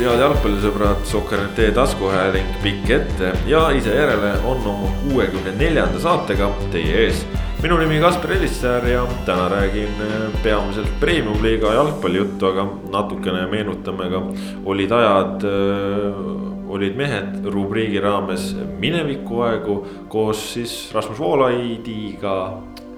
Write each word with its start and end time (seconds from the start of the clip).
head 0.00 0.20
jalgpallisõbrad, 0.22 1.02
Sokker.ee 1.04 1.72
taskuhääling 1.76 2.46
pikk 2.62 2.90
ette 2.94 3.32
ja 3.48 3.66
ise 3.76 3.92
järele 3.92 4.30
on 4.48 4.62
oma 4.70 4.88
kuuekümne 5.02 5.52
neljanda 5.58 6.00
saatega 6.00 6.48
teie 6.72 7.04
ees. 7.04 7.26
minu 7.62 7.76
nimi 7.76 7.98
Kaspar 8.00 8.32
Elissäär 8.32 8.86
ja 8.88 9.02
täna 9.26 9.48
räägin 9.48 10.00
äh, 10.00 10.42
peamiselt 10.42 10.88
premium-liiga 11.00 11.74
jalgpallijuttu, 11.74 12.46
aga 12.46 12.66
natukene 12.92 13.44
meenutame 13.46 14.08
ka 14.10 14.22
olid 14.64 14.92
ajad, 14.92 15.44
äh, 15.44 16.72
olid 16.72 16.96
mehed 16.96 17.44
rubriigi 17.44 18.00
raames 18.00 18.56
minevikuaegu 18.80 19.86
koos 20.08 20.52
siis 20.54 20.90
Rasmus 20.94 21.18
Voolaidiga. 21.18 22.52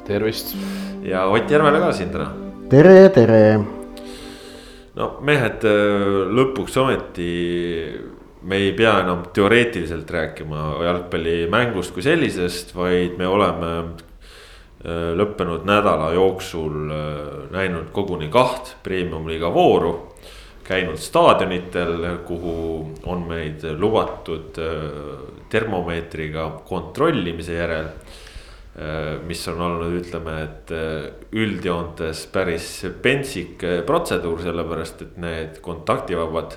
tervist. 0.07 0.57
ja 1.03 1.27
Ott 1.27 1.51
Järvele 1.51 1.79
ka 1.81 1.93
siin 1.93 2.11
täna. 2.11 2.33
tere, 2.71 3.09
tere 3.09 3.82
no 4.99 5.09
mehed, 5.25 5.65
lõpuks 6.37 6.77
ometi 6.83 7.31
me 8.43 8.57
ei 8.57 8.73
pea 8.77 8.99
enam 9.03 9.27
teoreetiliselt 9.35 10.11
rääkima 10.11 10.63
jalgpallimängust 10.85 11.95
kui 11.95 12.03
sellisest, 12.05 12.75
vaid 12.75 13.19
me 13.19 13.29
oleme 13.31 13.73
äh, 13.79 15.13
lõppenud 15.19 15.67
nädala 15.69 16.13
jooksul 16.17 16.91
äh, 16.91 17.21
näinud 17.55 17.93
koguni 17.95 18.31
kaht 18.33 18.77
premium-liiga 18.83 19.53
vooru. 19.55 20.09
käinud 20.63 20.97
staadionitel, 20.97 22.21
kuhu 22.25 22.53
on 23.11 23.25
meid 23.29 23.65
lubatud 23.79 24.59
äh, 24.59 25.47
termomeetriga 25.51 26.51
kontrollimise 26.69 27.59
järel 27.59 27.89
Äh, 27.91 28.12
mis 29.29 29.43
on 29.53 29.61
olnud, 29.61 29.93
ütleme, 30.01 30.37
et 30.47 30.71
äh, 30.73 31.11
üldjoontes 31.37 32.25
päris 32.33 32.69
pentsik 33.05 33.61
äh, 33.69 33.83
protseduur, 33.85 34.41
sellepärast 34.41 35.03
et 35.05 35.19
need 35.21 35.61
kontaktivabad 35.65 36.57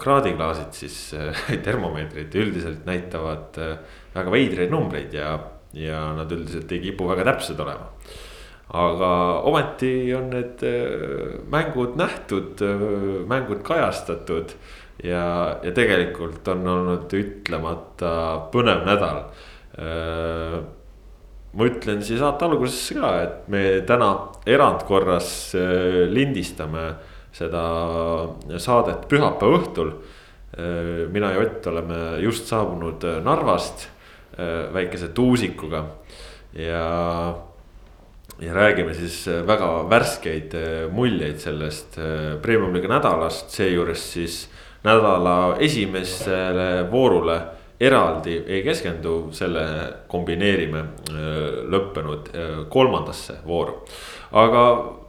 kraadiklaasid 0.00 0.72
siis 0.72 0.94
termomeetrid 1.66 2.32
üldiselt 2.40 2.86
näitavad 2.88 3.58
väga 4.14 4.32
veidraid 4.32 4.70
numbreid 4.72 5.12
ja, 5.12 5.34
ja 5.76 5.98
nad 6.16 6.32
üldiselt 6.32 6.72
ei 6.72 6.80
kipu 6.86 7.10
väga 7.10 7.26
täpsed 7.28 7.60
olema. 7.60 7.90
aga 8.72 9.10
ometi 9.50 10.14
on 10.16 10.30
need 10.32 10.64
mängud 11.52 11.98
nähtud, 12.00 12.64
mängud 13.28 13.60
kajastatud 13.68 14.56
ja, 15.04 15.26
ja 15.60 15.74
tegelikult 15.76 16.48
on 16.48 16.64
olnud 16.72 17.12
ütlemata 17.20 18.14
põnev 18.54 18.88
nädal 18.88 19.20
ma 21.56 21.66
ütlen 21.70 22.02
siia 22.04 22.20
saate 22.20 22.44
alguses 22.44 22.92
ka, 22.92 23.10
et 23.24 23.48
me 23.52 23.62
täna 23.88 24.10
erandkorras 24.48 25.30
äh, 25.56 26.04
lindistame 26.12 26.90
seda 27.36 27.64
saadet 28.60 29.06
pühapäeva 29.10 29.60
õhtul. 29.60 29.92
Äh, 30.56 31.06
mina 31.12 31.32
ja 31.32 31.42
Ott 31.44 31.68
oleme 31.72 32.00
just 32.24 32.50
saabunud 32.52 33.04
äh, 33.04 33.20
Narvast 33.24 33.92
väikese 34.36 35.06
tuusikuga 35.16 35.78
ja, 36.52 36.80
ja 38.36 38.52
räägime 38.52 38.92
siis 38.92 39.22
väga 39.48 39.70
värskeid 39.88 40.52
muljeid 40.92 41.38
sellest 41.40 41.96
premium-liiga 42.44 42.90
nädalast, 42.90 43.48
seejuures 43.54 44.02
siis 44.12 44.34
nädala 44.84 45.56
esimesele 45.64 46.84
voorule 46.92 47.38
eraldi 47.80 48.36
ei 48.46 48.62
keskendu, 48.64 49.16
selle 49.36 49.64
kombineerime 50.08 50.82
lõppenud 51.72 52.30
kolmandasse 52.72 53.40
vooru. 53.46 53.82
aga 54.32 54.62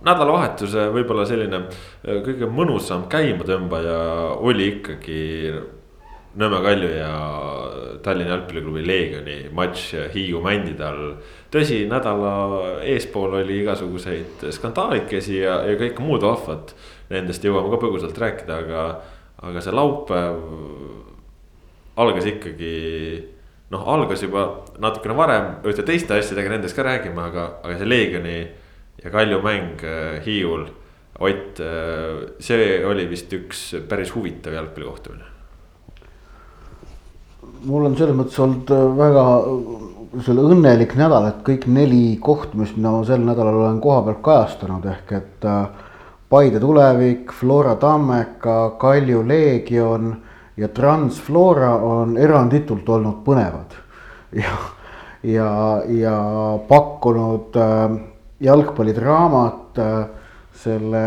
nädalavahetuse 0.05 0.89
võib-olla 0.94 1.25
selline 1.25 1.63
kõige 2.03 2.50
mõnusam 2.51 3.07
käimatõmbaja 3.11 3.97
oli 4.39 4.67
ikkagi 4.75 5.25
Nõmme 6.38 6.59
Kalju 6.61 6.89
ja 6.94 7.13
Tallinna 8.05 8.35
Jalgpalliklubi 8.35 8.84
Leegioni 8.85 9.38
matš 9.57 9.95
Hiiu 10.13 10.38
mändide 10.44 10.85
all. 10.85 11.16
tõsi, 11.49 11.79
nädala 11.89 12.34
eespool 12.85 13.39
oli 13.39 13.63
igasuguseid 13.63 14.45
skandaalikesi 14.53 15.39
ja, 15.39 15.63
ja 15.66 15.79
kõike 15.79 16.03
muud 16.05 16.22
vahvat. 16.22 16.75
Nendest 17.09 17.47
jõuame 17.47 17.72
ka 17.73 17.81
põgusalt 17.81 18.22
rääkida, 18.22 18.59
aga, 18.61 18.84
aga 19.49 19.63
see 19.66 19.73
laupäev 19.73 20.38
algas 21.97 22.28
ikkagi 22.30 22.74
noh, 23.74 23.84
algas 23.90 24.24
juba 24.24 24.47
natukene 24.81 25.16
varem 25.18 25.47
ühte 25.68 25.85
teiste 25.88 26.18
asjadega, 26.18 26.53
nendest 26.53 26.78
ka 26.78 26.85
räägime, 26.88 27.24
aga, 27.30 27.47
aga 27.63 27.78
see 27.80 27.90
Leegioni 27.90 28.38
ja 29.03 29.13
Kalju 29.13 29.41
mäng 29.44 29.84
äh, 29.84 30.19
Hiiul. 30.25 30.68
Ott, 31.19 31.59
äh, 31.59 32.28
see 32.40 32.78
oli 32.85 33.08
vist 33.09 33.34
üks 33.34 33.72
päris 33.90 34.13
huvitav 34.16 34.53
jalgpallikohtumine. 34.53 35.34
mul 37.68 37.88
on 37.88 37.96
selles 37.97 38.14
mõttes 38.16 38.38
olnud 38.40 38.69
äh, 38.72 38.84
väga 39.00 39.24
selle 40.24 40.44
õnnelik 40.46 40.94
nädal, 40.96 41.25
et 41.31 41.41
kõik 41.46 41.66
neli 41.74 42.19
kohtumist, 42.22 42.78
mida 42.78 42.94
ma 42.94 43.02
sel 43.06 43.25
nädalal 43.25 43.58
olen 43.64 43.81
koha 43.84 44.03
pealt 44.06 44.24
kajastanud, 44.24 44.85
ehk 44.94 45.14
et 45.18 45.47
Paide 46.28 46.59
tulevik, 46.59 47.31
Flora 47.31 47.78
Tammeka, 47.79 48.75
Kalju 48.79 49.22
Leegion 49.24 50.09
ja 50.57 50.68
Transflora 50.68 51.75
on 51.75 52.18
eranditult 52.18 52.90
olnud 52.90 53.22
põnevad 53.25 53.78
ja, 54.35 54.53
ja, 55.23 55.50
ja 55.88 56.19
pakkunud 56.68 57.56
äh, 57.56 57.97
jalgpallidraamat 58.40 59.79
äh, 59.79 60.06
selle 60.57 61.03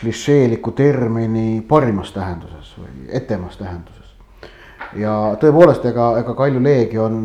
klišeeliku 0.00 0.72
termini 0.76 1.64
parimas 1.68 2.12
tähenduses 2.12 2.74
või 2.78 3.08
etemas 3.08 3.56
tähenduses. 3.56 3.96
ja 4.96 5.34
tõepoolest, 5.40 5.84
ega, 5.90 6.12
ega 6.20 6.34
Kalju 6.34 6.62
Leegion 6.62 7.18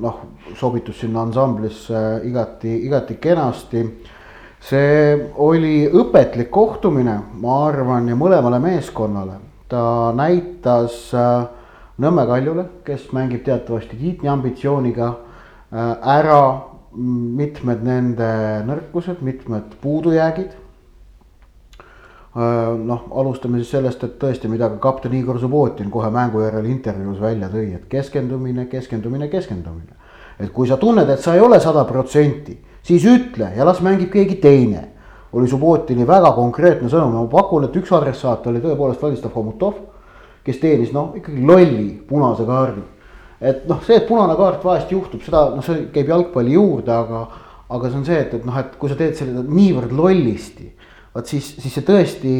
noh, 0.00 0.20
sobitus 0.54 1.00
sinna 1.00 1.24
ansamblisse 1.24 2.20
igati, 2.24 2.76
igati 2.86 3.16
kenasti. 3.20 3.84
see 4.60 5.30
oli 5.36 5.88
õpetlik 5.88 6.50
kohtumine, 6.50 7.18
ma 7.40 7.66
arvan, 7.66 8.08
ja 8.08 8.16
mõlemale 8.16 8.58
meeskonnale 8.60 9.49
ta 9.70 10.12
näitas 10.16 11.14
äh, 11.14 11.48
Nõmme 12.00 12.24
Kaljule, 12.24 12.64
kes 12.84 13.10
mängib 13.12 13.42
teatavasti 13.44 13.98
tiitliambitsiooniga 14.00 15.08
äh, 15.10 15.90
ära 16.16 16.40
mitmed 16.96 17.84
nende 17.84 18.28
nõrkused, 18.66 19.20
mitmed 19.26 19.74
puudujäägid. 19.82 20.54
Äh, 22.30 22.70
noh, 22.88 23.04
alustame 23.20 23.60
siis 23.60 23.74
sellest, 23.76 24.06
et 24.06 24.16
tõesti, 24.22 24.48
mida 24.48 24.70
ka 24.72 24.80
kapten 24.86 25.14
Igor 25.18 25.42
Subbotin 25.42 25.90
kohe 25.92 26.08
mängu 26.14 26.40
järel 26.40 26.70
intervjuus 26.72 27.20
välja 27.20 27.50
tõi, 27.52 27.68
et 27.76 27.84
keskendumine, 27.90 28.64
keskendumine, 28.70 29.28
keskendumine. 29.28 29.98
et 30.40 30.48
kui 30.56 30.68
sa 30.68 30.76
tunned, 30.80 31.08
et 31.10 31.20
sa 31.20 31.34
ei 31.34 31.40
ole 31.44 31.60
sada 31.60 31.84
protsenti, 31.84 32.56
siis 32.82 33.04
ütle 33.04 33.50
ja 33.56 33.64
las 33.64 33.82
mängib 33.84 34.08
keegi 34.14 34.38
teine 34.40 34.86
oli 35.32 35.48
Subbotini 35.48 36.06
väga 36.06 36.32
konkreetne 36.34 36.88
sõnum 36.90 37.14
ja 37.14 37.22
ma 37.24 37.30
pakun, 37.30 37.66
et 37.66 37.76
üks 37.78 37.92
adressaat 37.94 38.46
oli 38.50 38.62
tõepoolest 38.62 39.02
Vladislav 39.02 39.36
Homutov, 39.36 39.76
kes 40.46 40.58
teenis 40.62 40.90
noh, 40.94 41.12
ikkagi 41.20 41.44
lolli 41.46 41.92
punase 42.08 42.46
kaardi. 42.48 42.82
et 43.40 43.62
noh, 43.68 43.78
see, 43.86 43.96
et 43.96 44.08
punane 44.08 44.34
kaart 44.36 44.64
vahest 44.64 44.90
juhtub, 44.92 45.22
seda 45.24 45.46
noh, 45.54 45.64
see 45.64 45.86
käib 45.94 46.10
jalgpalli 46.12 46.56
juurde, 46.56 46.92
aga, 46.92 47.22
aga 47.70 47.88
see 47.88 48.00
on 48.00 48.04
see, 48.08 48.18
et, 48.26 48.34
et 48.36 48.44
noh, 48.44 48.58
et 48.58 48.74
kui 48.76 48.90
sa 48.90 48.98
teed 48.98 49.16
selle 49.16 49.44
niivõrd 49.46 49.94
lollisti, 49.96 50.66
vot 51.14 51.30
siis, 51.30 51.54
siis 51.62 51.78
see 51.78 51.86
tõesti 51.86 52.34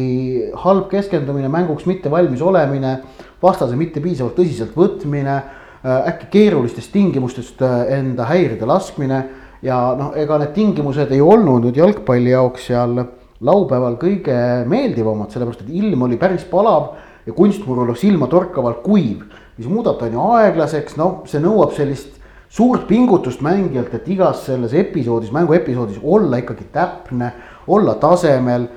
halb 0.61 0.91
keskendumine, 0.91 1.49
mänguks 1.51 1.87
mitte 1.89 2.11
valmis 2.11 2.43
olemine, 2.43 2.99
vastase 3.41 3.79
mitte 3.79 4.03
piisavalt 4.03 4.35
tõsiselt 4.37 4.75
võtmine, 4.77 5.39
äh, 5.39 6.11
äkki 6.11 6.29
keerulistest 6.35 6.91
tingimustest 6.93 7.63
äh, 7.65 7.79
enda 7.97 8.27
häirida 8.29 8.69
laskmine 8.69 9.23
ja 9.65 9.79
noh, 9.97 10.13
ega 10.17 10.39
need 10.41 10.53
tingimused 10.55 11.11
ei 11.13 11.21
olnud 11.21 11.67
nüüd 11.67 11.77
jalgpalli 11.77 12.33
jaoks 12.33 12.69
seal 12.71 12.97
laupäeval 13.41 13.97
kõige 14.01 14.37
meeldivamad, 14.69 15.31
sellepärast 15.33 15.65
et 15.65 15.73
ilm 15.81 16.05
oli 16.05 16.17
päris 16.21 16.45
palav 16.49 16.95
ja 17.25 17.33
kunstmurul 17.33 17.93
silmatorkavalt 17.97 18.81
kuiv. 18.85 19.23
mis 19.57 19.67
muudab 19.69 19.99
ta 19.99 20.07
on 20.07 20.13
ju 20.13 20.27
aeglaseks, 20.37 20.95
noh, 20.97 21.21
see 21.29 21.41
nõuab 21.41 21.73
sellist 21.75 22.17
suurt 22.49 22.87
pingutust 22.87 23.41
mängijalt, 23.45 23.93
et 23.93 24.07
igas 24.09 24.45
selles 24.45 24.73
episoodis, 24.73 25.31
mänguepisoodis 25.31 25.99
olla 26.03 26.39
ikkagi 26.41 26.65
täpne, 26.73 27.33
olla 27.67 27.95
tasemel. 27.95 28.67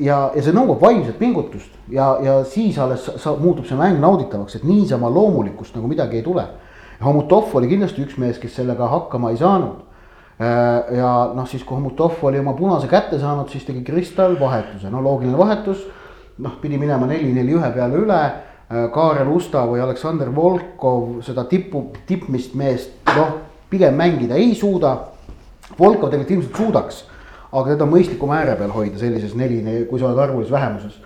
ja, 0.00 0.30
ja 0.34 0.42
see 0.42 0.52
nõuab 0.52 0.80
vaimset 0.80 1.18
pingutust 1.18 1.70
ja, 1.88 2.18
ja 2.22 2.42
siis 2.44 2.78
alles 2.78 3.08
sa, 3.16 3.36
muutub 3.36 3.66
see 3.68 3.76
mäng 3.76 4.00
nauditavaks, 4.00 4.56
et 4.56 4.64
niisama 4.64 5.10
loomulikust 5.10 5.76
nagu 5.76 5.88
midagi 5.88 6.20
ei 6.20 6.22
tule. 6.22 6.44
Homutov 7.04 7.54
oli 7.58 7.68
kindlasti 7.68 8.04
üks 8.04 8.18
mees, 8.18 8.38
kes 8.38 8.54
sellega 8.60 8.88
hakkama 8.88 9.32
ei 9.32 9.40
saanud 9.40 9.91
ja 10.96 11.08
noh, 11.36 11.46
siis 11.48 11.64
kui 11.64 11.76
Homutov 11.76 12.22
oli 12.24 12.40
oma 12.40 12.54
punase 12.56 12.88
kätte 12.90 13.18
saanud, 13.20 13.50
siis 13.52 13.66
tegi 13.68 13.82
Kristal 13.84 14.38
vahetuse, 14.40 14.90
no 14.90 15.02
loogiline 15.04 15.38
vahetus. 15.38 15.84
noh, 16.42 16.54
pidi 16.62 16.78
minema 16.80 17.06
neli-neli 17.06 17.52
ühe 17.54 17.68
peale 17.74 17.98
üle. 18.00 18.18
Äh, 18.72 18.86
Kaarel 18.90 19.28
Usta 19.28 19.66
või 19.68 19.82
Aleksander 19.84 20.30
Volkov 20.34 21.20
seda 21.22 21.44
tipu, 21.44 21.90
tippmist 22.08 22.54
meest 22.56 23.12
noh, 23.14 23.36
pigem 23.70 23.94
mängida 23.94 24.34
ei 24.40 24.54
suuda. 24.56 24.96
Volkov 25.78 26.10
tegelikult 26.10 26.32
ilmselt 26.38 26.56
suudaks, 26.56 27.02
aga 27.52 27.74
teda 27.74 27.84
on 27.84 27.92
mõistlikum 27.92 28.32
ääre 28.32 28.56
peal 28.56 28.72
hoida 28.72 28.98
sellises 28.98 29.36
neli, 29.38 29.60
kui 29.90 30.00
sa 30.00 30.08
oled 30.08 30.22
arvulises 30.24 30.52
vähemuses. 30.52 30.96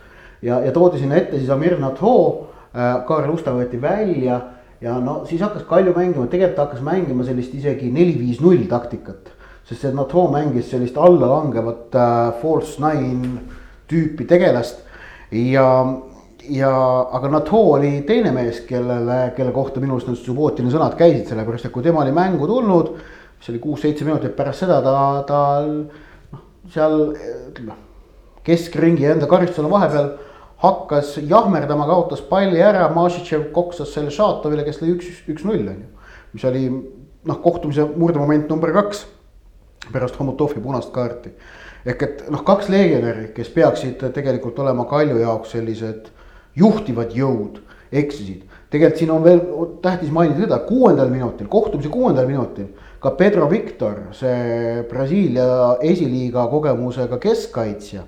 ja, 0.43 0.61
ja 0.63 0.73
toodi 0.73 1.03
sinna 1.03 1.17
ette 1.17 1.39
siis 1.39 1.51
Amir 1.51 1.79
Nathoo, 1.81 2.47
Kaarel 2.73 3.35
Usta 3.35 3.51
võeti 3.51 3.81
välja 3.83 4.41
ja 4.81 4.99
no 5.01 5.21
siis 5.27 5.41
hakkas 5.41 5.65
Kalju 5.69 5.95
mängima, 5.97 6.27
tegelikult 6.31 6.65
hakkas 6.67 6.83
mängima 6.85 7.25
sellist 7.25 7.55
isegi 7.55 7.91
neli-viis-null 7.93 8.67
taktikat. 8.71 9.33
sest 9.67 9.83
see 9.83 9.95
Nathoo 9.95 10.29
mängis 10.31 10.69
sellist 10.71 10.99
allalangevat 10.99 11.95
äh, 11.99 12.35
false 12.43 12.79
nine 12.79 13.41
tüüpi 13.91 14.27
tegelast 14.29 14.85
ja, 15.33 15.67
ja 16.49 16.73
aga 17.19 17.31
Nathoo 17.33 17.73
oli 17.75 18.03
teine 18.07 18.31
mees, 18.33 18.61
kellele, 18.69 19.33
kelle 19.37 19.53
kohta 19.53 19.81
minu 19.83 19.97
arust 19.97 20.13
need 20.13 20.23
Subbotini 20.23 20.71
sõnad 20.71 20.95
käisid, 20.99 21.27
sellepärast 21.31 21.67
et 21.67 21.75
kui 21.75 21.83
tema 21.83 22.05
oli 22.05 22.15
mängu 22.15 22.47
tulnud, 22.47 22.93
mis 23.41 23.51
oli 23.51 23.63
kuus-seitse 23.65 24.07
minutit 24.07 24.37
pärast 24.39 24.63
seda, 24.63 24.79
ta, 24.85 24.95
ta 25.27 25.41
noh, 25.67 26.47
seal 26.71 27.01
ütleme 27.51 27.81
keskringi 28.47 29.09
enda 29.11 29.27
karistusele 29.27 29.71
vahepeal 29.73 30.13
hakkas 30.63 31.17
jahmerdama, 31.29 31.87
kaotas 31.87 32.23
palli 32.25 32.63
ära, 32.63 32.89
Mašitšev 32.95 33.51
koksas 33.53 33.93
selle 33.95 34.13
Šatovile, 34.15 34.65
kes 34.65 34.81
lõi 34.81 34.95
üks, 34.95 35.11
üks-null 35.29 35.69
on 35.69 35.83
ju. 35.83 35.91
mis 36.33 36.45
oli 36.49 36.65
noh, 36.71 37.39
kohtumise 37.43 37.85
murdemoment 37.97 38.49
number 38.49 38.73
kaks 38.77 39.05
pärast 39.93 40.19
Homutovi 40.19 40.61
punast 40.61 40.93
kaarti. 40.95 41.35
ehk 41.87 42.03
et 42.03 42.25
noh, 42.31 42.43
kaks 42.45 42.71
legionäri, 42.73 43.31
kes 43.37 43.53
peaksid 43.55 44.03
tegelikult 44.15 44.59
olema 44.59 44.89
Kalju 44.89 45.21
jaoks 45.21 45.53
sellised 45.55 46.11
juhtivad 46.57 47.13
jõud, 47.15 47.61
eksisid. 47.93 48.49
tegelikult 48.71 48.99
siin 48.99 49.11
on 49.11 49.25
veel 49.25 49.41
tähtis 49.83 50.11
mainida 50.11 50.47
seda, 50.47 50.59
kuuendal 50.65 51.13
minutil, 51.13 51.49
kohtumise 51.53 51.93
kuuendal 51.93 52.27
minutil 52.27 52.73
ka 53.01 53.11
Pedro 53.11 53.51
Victor, 53.51 54.09
see 54.17 54.83
Brasiilia 54.89 55.77
esiliiga 55.85 56.47
kogemusega 56.51 57.19
keskkaitsja 57.23 58.07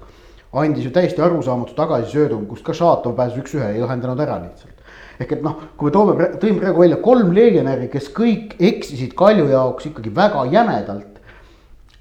andis 0.52 0.84
ju 0.84 0.92
täiesti 0.92 1.22
arusaamatu 1.22 1.74
tagasisöödu, 1.76 2.40
kust 2.48 2.64
ka 2.64 2.72
Šatov 2.76 3.16
pääses 3.18 3.38
üks-ühe, 3.42 3.74
ei 3.74 3.82
lahendanud 3.82 4.20
ära 4.24 4.38
lihtsalt. 4.40 4.74
ehk 5.20 5.32
et 5.34 5.42
noh, 5.42 5.56
kui 5.76 5.88
me 5.88 5.92
toome, 5.92 6.28
tõin 6.40 6.60
praegu 6.60 6.84
välja 6.84 6.96
kolm 7.02 7.32
legionäri, 7.34 7.88
kes 7.92 8.08
kõik 8.14 8.54
eksisid 8.62 9.16
Kalju 9.18 9.48
jaoks 9.50 9.90
ikkagi 9.90 10.14
väga 10.14 10.46
jämedalt. 10.52 11.18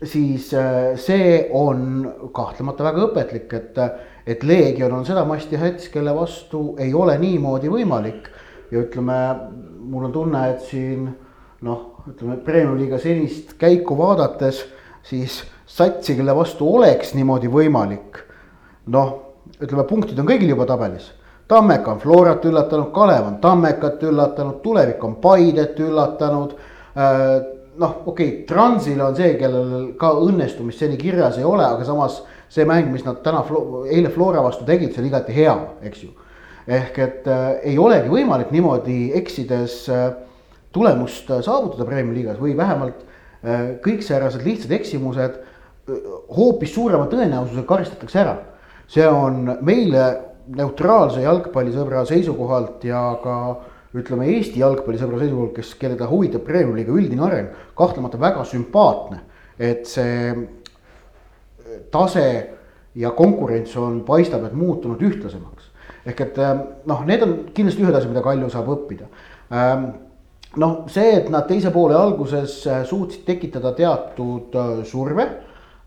siis 0.03 0.53
äh, 0.53 0.95
see 0.95 1.49
on 1.51 2.29
kahtlemata 2.33 2.83
väga 2.83 3.07
õpetlik, 3.07 3.53
et, 3.53 3.79
et 4.25 4.43
Leegion 4.43 4.93
on 4.93 5.05
seda 5.05 5.25
masti 5.25 5.57
hets, 5.57 5.89
kelle 5.89 6.15
vastu 6.15 6.75
ei 6.79 6.93
ole 6.93 7.17
niimoodi 7.17 7.67
võimalik. 7.67 8.29
ja 8.71 8.79
ütleme, 8.79 9.17
mul 9.79 10.05
on 10.05 10.11
tunne, 10.11 10.49
et 10.51 10.61
siin 10.61 11.09
noh, 11.61 12.05
ütleme 12.07 12.37
Premiumi 12.37 12.85
liiga 12.85 12.99
senist 12.99 13.57
käiku 13.59 13.97
vaadates, 13.97 14.63
siis 15.03 15.43
satsi, 15.65 16.15
kelle 16.15 16.35
vastu 16.35 16.69
oleks 16.75 17.13
niimoodi 17.15 17.51
võimalik 17.51 18.26
noh, 18.87 19.13
ütleme 19.61 19.85
punktid 19.87 20.19
on 20.19 20.27
kõigil 20.27 20.51
juba 20.53 20.67
tabelis. 20.69 21.11
Tammeka 21.47 21.93
on 21.93 21.99
Florat 22.03 22.45
üllatanud, 22.45 22.89
Kalev 22.91 23.27
on 23.29 23.37
Tammekat 23.41 24.01
üllatanud, 24.03 24.59
Tulevik 24.63 25.03
on 25.03 25.15
Paidet 25.23 25.79
üllatanud. 25.79 26.57
Äh, 26.97 27.21
noh, 27.79 27.93
okei 28.05 28.27
okay,, 28.27 28.45
Transil 28.49 29.01
on 29.03 29.15
see, 29.15 29.35
kellel 29.39 29.93
ka 29.99 30.11
õnnestumist 30.25 30.83
seni 30.83 30.97
kirjas 30.99 31.39
ei 31.39 31.47
ole, 31.47 31.63
aga 31.63 31.87
samas 31.87 32.19
see 32.51 32.67
mäng, 32.67 32.91
mis 32.91 33.05
nad 33.07 33.21
täna, 33.23 33.45
eile 33.87 34.11
Flora 34.11 34.43
vastu 34.43 34.67
tegid, 34.67 34.91
see 34.91 35.03
oli 35.03 35.11
igati 35.11 35.35
hea, 35.35 35.55
eks 35.87 36.03
ju. 36.03 36.11
ehk 36.67 36.97
et 36.99 37.27
äh, 37.31 37.43
ei 37.71 37.77
olegi 37.79 38.11
võimalik 38.11 38.49
niimoodi 38.51 39.13
eksides 39.15 39.85
äh, 39.87 40.09
tulemust 40.75 41.29
saavutada 41.31 41.85
Premiumi 41.87 42.17
liigas 42.17 42.41
või 42.41 42.57
vähemalt 42.59 43.05
äh, 43.05 43.77
kõik 43.83 44.03
säärased 44.03 44.43
lihtsad 44.43 44.73
eksimused 44.75 45.37
äh, 45.37 46.09
hoopis 46.35 46.73
suurema 46.75 47.07
tõenäosusega 47.07 47.63
karistatakse 47.69 48.19
ära 48.19 48.35
see 48.87 49.07
on 49.07 49.57
meile 49.61 50.05
neutraalse 50.55 51.21
jalgpallisõbra 51.21 52.05
seisukohalt 52.07 52.85
ja 52.87 53.01
ka 53.23 53.37
ütleme, 53.97 54.27
Eesti 54.35 54.61
jalgpallisõbra 54.61 55.19
seisukohalt, 55.21 55.55
kes, 55.57 55.73
keda 55.79 56.07
huvitab 56.09 56.45
Premiumi-liiga 56.47 56.93
üldine 56.95 57.23
areng, 57.27 57.49
kahtlemata 57.77 58.19
väga 58.21 58.43
sümpaatne, 58.47 59.21
et 59.59 59.87
see 59.89 60.33
tase 61.91 62.27
ja 62.97 63.11
konkurents 63.15 63.75
on, 63.79 64.01
paistab, 64.05 64.45
et 64.47 64.57
muutunud 64.57 65.01
ühtlasemaks. 65.01 65.71
ehk 66.07 66.21
et 66.23 66.37
noh, 66.87 67.01
need 67.05 67.23
on 67.23 67.33
kindlasti 67.53 67.83
ühed 67.83 67.95
asjad, 67.95 68.11
mida 68.11 68.23
Kalju 68.23 68.49
saab 68.49 68.69
õppida. 68.75 69.09
noh, 70.57 70.77
see, 70.87 71.09
et 71.17 71.29
nad 71.29 71.47
teise 71.47 71.71
poole 71.71 71.95
alguses 71.95 72.61
suutsid 72.89 73.25
tekitada 73.25 73.73
teatud 73.75 74.55
surve 74.85 75.27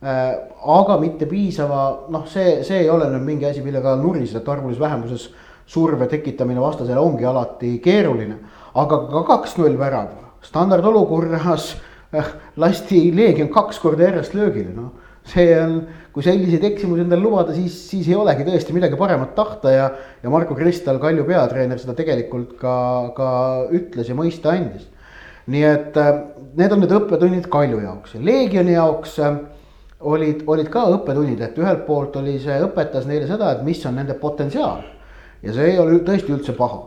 aga 0.00 0.97
mitte 1.00 1.26
piisava, 1.29 2.06
noh, 2.08 2.25
see, 2.29 2.62
see 2.64 2.85
ei 2.85 2.88
ole 2.88 3.11
nüüd 3.12 3.26
mingi 3.26 3.44
asi, 3.44 3.61
millega 3.64 3.99
nuriseda, 4.00 4.41
et 4.41 4.49
arvulises 4.49 4.81
vähemuses 4.81 5.26
surve 5.70 6.08
tekitamine 6.08 6.61
vastasele 6.61 7.00
ongi 7.00 7.26
alati 7.29 7.79
keeruline. 7.85 8.38
aga 8.75 8.97
ka 9.11 9.23
kaks-null 9.26 9.76
värav, 9.76 10.12
standardolukorras 10.47 11.75
äh, 12.14 12.26
lasti 12.56 13.11
Leegion 13.14 13.49
kaks 13.50 13.81
korda 13.82 14.06
järjest 14.06 14.35
löögile, 14.35 14.73
noh. 14.75 14.93
see 15.26 15.52
on, 15.58 15.82
kui 16.14 16.25
selliseid 16.25 16.64
eksimusi 16.64 17.05
endale 17.05 17.23
lubada, 17.23 17.52
siis, 17.55 17.75
siis 17.91 18.08
ei 18.08 18.17
olegi 18.17 18.47
tõesti 18.47 18.73
midagi 18.73 18.97
paremat 18.99 19.35
tahta 19.37 19.75
ja, 19.75 19.91
ja 20.23 20.31
Marko 20.32 20.56
Kristal, 20.56 20.99
Kalju 21.02 21.26
peatreener, 21.29 21.79
seda 21.79 21.93
tegelikult 21.99 22.56
ka, 22.58 22.75
ka 23.14 23.31
ütles 23.75 24.08
ja 24.08 24.17
mõista 24.17 24.55
andis. 24.55 24.88
nii 25.50 25.64
et 25.67 25.97
äh, 26.00 26.12
need 26.56 26.73
on 26.73 26.81
need 26.81 26.94
õppetunnid 26.94 27.50
Kalju 27.52 27.82
jaoks 27.85 28.17
ja 28.17 28.25
Leegioni 28.25 28.79
jaoks 28.79 29.19
äh, 29.20 29.43
olid, 30.00 30.44
olid 30.47 30.69
ka 30.73 30.85
õppetunnid, 30.94 31.41
et 31.44 31.58
ühelt 31.61 31.85
poolt 31.87 32.17
oli 32.20 32.38
see, 32.41 32.56
õpetas 32.64 33.06
neile 33.08 33.29
seda, 33.29 33.52
et 33.55 33.64
mis 33.67 33.82
on 33.87 33.99
nende 34.00 34.17
potentsiaal. 34.20 34.82
ja 35.43 35.52
see 35.56 35.70
ei 35.73 35.79
ole 35.79 36.00
tõesti 36.05 36.32
üldse 36.35 36.52
paha. 36.56 36.87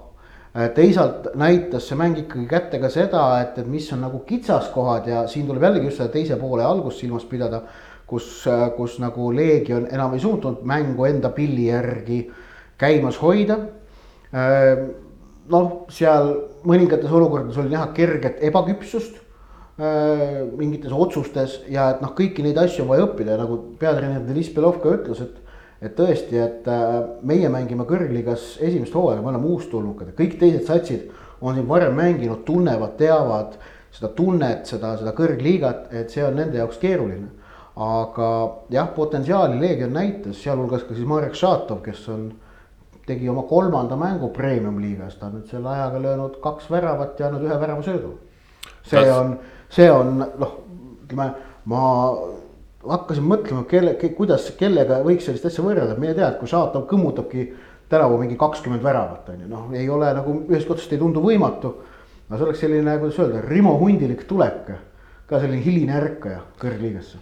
teisalt 0.75 1.31
näitas 1.35 1.87
see 1.87 1.97
mäng 1.97 2.17
ikkagi 2.17 2.45
kätte 2.47 2.79
ka 2.79 2.89
seda, 2.89 3.23
et, 3.41 3.57
et 3.57 3.67
mis 3.67 3.91
on 3.93 4.01
nagu 4.05 4.19
kitsaskohad 4.25 5.07
ja 5.07 5.27
siin 5.27 5.47
tuleb 5.47 5.63
jällegi 5.63 5.89
just 5.89 5.97
seda 5.97 6.13
teise 6.13 6.35
poole 6.37 6.63
algust 6.63 6.99
silmas 6.99 7.25
pidada. 7.25 7.63
kus, 8.07 8.45
kus 8.77 8.99
nagu 8.99 9.31
Leegion 9.33 9.87
enam 9.91 10.13
ei 10.13 10.19
suutnud 10.19 10.61
mängu 10.63 11.05
enda 11.05 11.29
pilli 11.29 11.67
järgi 11.67 12.31
käimas 12.77 13.17
hoida. 13.21 13.57
noh, 15.49 15.85
seal 15.89 16.33
mõningates 16.65 17.11
olukordades 17.11 17.57
oli 17.57 17.69
näha 17.69 17.87
kerget 17.93 18.37
ebaküpsust 18.41 19.22
Äh, 19.22 19.22
mingites 19.77 20.93
otsustes 20.93 21.55
ja 21.71 21.87
et 21.95 22.01
noh, 22.03 22.11
kõiki 22.13 22.43
neid 22.45 22.59
asju 22.61 22.83
on 22.83 22.91
vaja 22.91 23.07
õppida 23.07 23.33
ja 23.33 23.39
nagu 23.41 23.57
peatreener 23.81 24.21
Deniss 24.27 24.53
Belov 24.53 24.77
ka 24.83 24.93
ütles, 24.99 25.23
et. 25.25 25.39
et 25.83 25.95
tõesti, 25.97 26.37
et 26.39 26.67
äh, 26.71 26.91
meie 27.27 27.49
mängime 27.51 27.83
kõrgliigas 27.89 28.53
esimest 28.63 28.93
hooaega, 28.95 29.19
me 29.19 29.33
oleme 29.33 29.49
uustulnukad 29.51 30.11
ja 30.11 30.13
kõik 30.15 30.37
teised 30.39 30.63
satsid 30.69 31.09
on 31.41 31.57
siin 31.57 31.67
varem 31.67 31.97
mänginud, 31.97 32.45
tunnevad, 32.45 32.93
teavad 32.97 33.57
seda 33.93 34.09
tunnet, 34.15 34.65
seda, 34.69 34.93
seda 35.01 35.11
kõrgliigat, 35.17 35.89
et 35.91 36.13
see 36.13 36.23
on 36.23 36.37
nende 36.39 36.61
jaoks 36.61 36.79
keeruline. 36.81 37.31
aga 37.73 38.27
jah, 38.69 38.91
potentsiaali 38.93 39.57
Leegion 39.59 39.93
näitas, 39.93 40.37
sealhulgas 40.43 40.83
ka 40.85 40.93
siis 40.93 41.07
Marek 41.09 41.33
Šatov, 41.33 41.81
kes 41.81 42.03
on, 42.13 42.27
tegi 43.07 43.27
oma 43.29 43.43
kolmanda 43.49 43.97
mängu 43.97 44.29
premium 44.31 44.77
liigas, 44.79 45.17
ta 45.17 45.25
on 45.25 45.39
nüüd 45.39 45.49
selle 45.49 45.71
ajaga 45.73 46.01
löönud 46.01 46.37
kaks 46.43 46.69
väravat 46.71 47.19
ja 47.19 47.27
andnud 47.27 47.47
ühe 47.49 47.57
värava 47.59 47.83
söödu. 47.83 48.13
see 48.83 49.11
on 49.11 49.33
see 49.71 49.89
on 49.91 50.17
noh, 50.19 50.55
ütleme, 51.05 51.29
ma 51.69 51.83
hakkasin 52.89 53.25
mõtlema, 53.27 53.63
kelle, 53.69 53.95
kuidas, 54.17 54.49
kellega 54.59 54.99
võiks 55.05 55.27
sellist 55.27 55.47
asja 55.47 55.63
võrrelda, 55.63 55.95
mine 55.99 56.15
tea, 56.17 56.29
et 56.33 56.39
kui 56.41 56.51
Šatov 56.51 56.87
kõmmutabki 56.89 57.47
tänavu 57.91 58.17
mingi 58.21 58.37
kakskümmend 58.39 58.83
väravat 58.83 59.29
on 59.33 59.43
ju, 59.43 59.49
noh, 59.49 59.67
ei 59.77 59.89
ole 59.89 60.11
nagu 60.17 60.39
ühest 60.49 60.71
otsast 60.71 60.93
ei 60.95 61.01
tundu 61.01 61.23
võimatu. 61.23 61.75
aga 62.27 62.39
see 62.39 62.47
oleks 62.47 62.63
selline, 62.63 62.95
kuidas 62.97 63.19
öelda, 63.19 63.43
Rimo 63.45 63.75
Hundilik 63.77 64.23
tulek, 64.27 64.71
ka 65.29 65.39
selline 65.39 65.61
hiline 65.61 65.93
ärkaja 65.99 66.41
kõrgliigasse. 66.61 67.21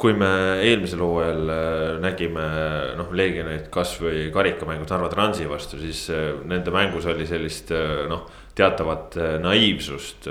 Kui 0.00 0.14
me 0.16 0.30
eelmisel 0.64 1.02
hooajal 1.04 1.50
äh, 1.52 1.96
nägime 2.00 2.44
noh, 2.96 3.10
Leegionit 3.12 3.68
kasvõi 3.72 4.30
karikamängus 4.32 4.88
Narva 4.90 5.10
Transi 5.12 5.48
vastu, 5.48 5.78
siis 5.80 6.06
äh, 6.10 6.30
nende 6.48 6.72
mängus 6.72 7.06
oli 7.06 7.28
sellist 7.28 7.70
äh, 7.76 8.06
noh, 8.08 8.24
teatavat 8.56 9.14
naiivsust 9.44 10.26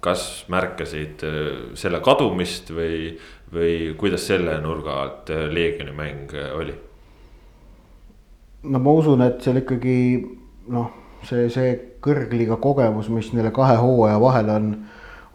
kas 0.00 0.44
märkasid 0.48 1.24
äh, 1.26 1.48
selle 1.78 2.00
kadumist 2.04 2.72
või, 2.74 3.12
või 3.52 3.74
kuidas 4.00 4.26
selle 4.30 4.56
nurga 4.64 5.00
alt 5.02 5.32
äh, 5.32 5.46
Leegioni 5.52 5.92
mäng 5.96 6.32
äh, 6.34 6.54
oli? 6.56 6.74
no 8.62 8.80
ma 8.80 8.96
usun, 8.96 9.22
et 9.24 9.40
seal 9.44 9.60
ikkagi 9.60 9.98
noh, 10.72 10.90
see, 11.28 11.48
see 11.52 11.76
kõrgliiga 12.04 12.56
kogemus, 12.60 13.08
mis 13.12 13.30
neile 13.36 13.52
kahe 13.56 13.76
hooaja 13.80 14.18
vahel 14.20 14.50
on, 14.52 14.66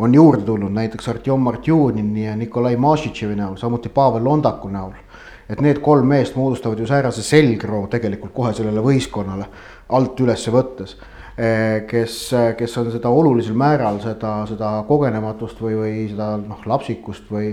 on 0.01 0.13
juurde 0.13 0.45
tulnud, 0.45 0.74
näiteks 0.74 1.10
Artjom 1.13 1.41
Martjunini 1.45 2.25
ja 2.25 2.36
Nikolai 2.38 2.75
Mašitševi 2.77 3.38
näol, 3.38 3.57
samuti 3.62 3.89
Pavel 3.89 4.25
Londaku 4.25 4.69
näol. 4.74 4.93
et 5.50 5.60
need 5.62 5.77
kolm 5.86 6.07
meest 6.10 6.34
moodustavad 6.36 6.79
ju 6.79 6.88
säärase 6.89 7.22
selgroo 7.22 7.84
tegelikult 7.88 8.31
kohe 8.34 8.53
sellele 8.57 8.81
võistkonnale 8.81 9.45
alt 9.93 10.19
üles 10.25 10.48
võttes 10.50 10.95
kes, 11.36 12.18
kes 12.56 12.77
on 12.80 12.92
seda 12.94 13.10
olulisel 13.12 13.58
määral 13.60 13.98
seda, 14.00 14.38
seda 14.48 14.70
kogenematust 14.88 15.60
või, 15.60 15.74
või 15.82 15.96
seda 16.08 16.30
noh, 16.39 16.62
lapsikust 16.72 17.27
või, 17.27 17.50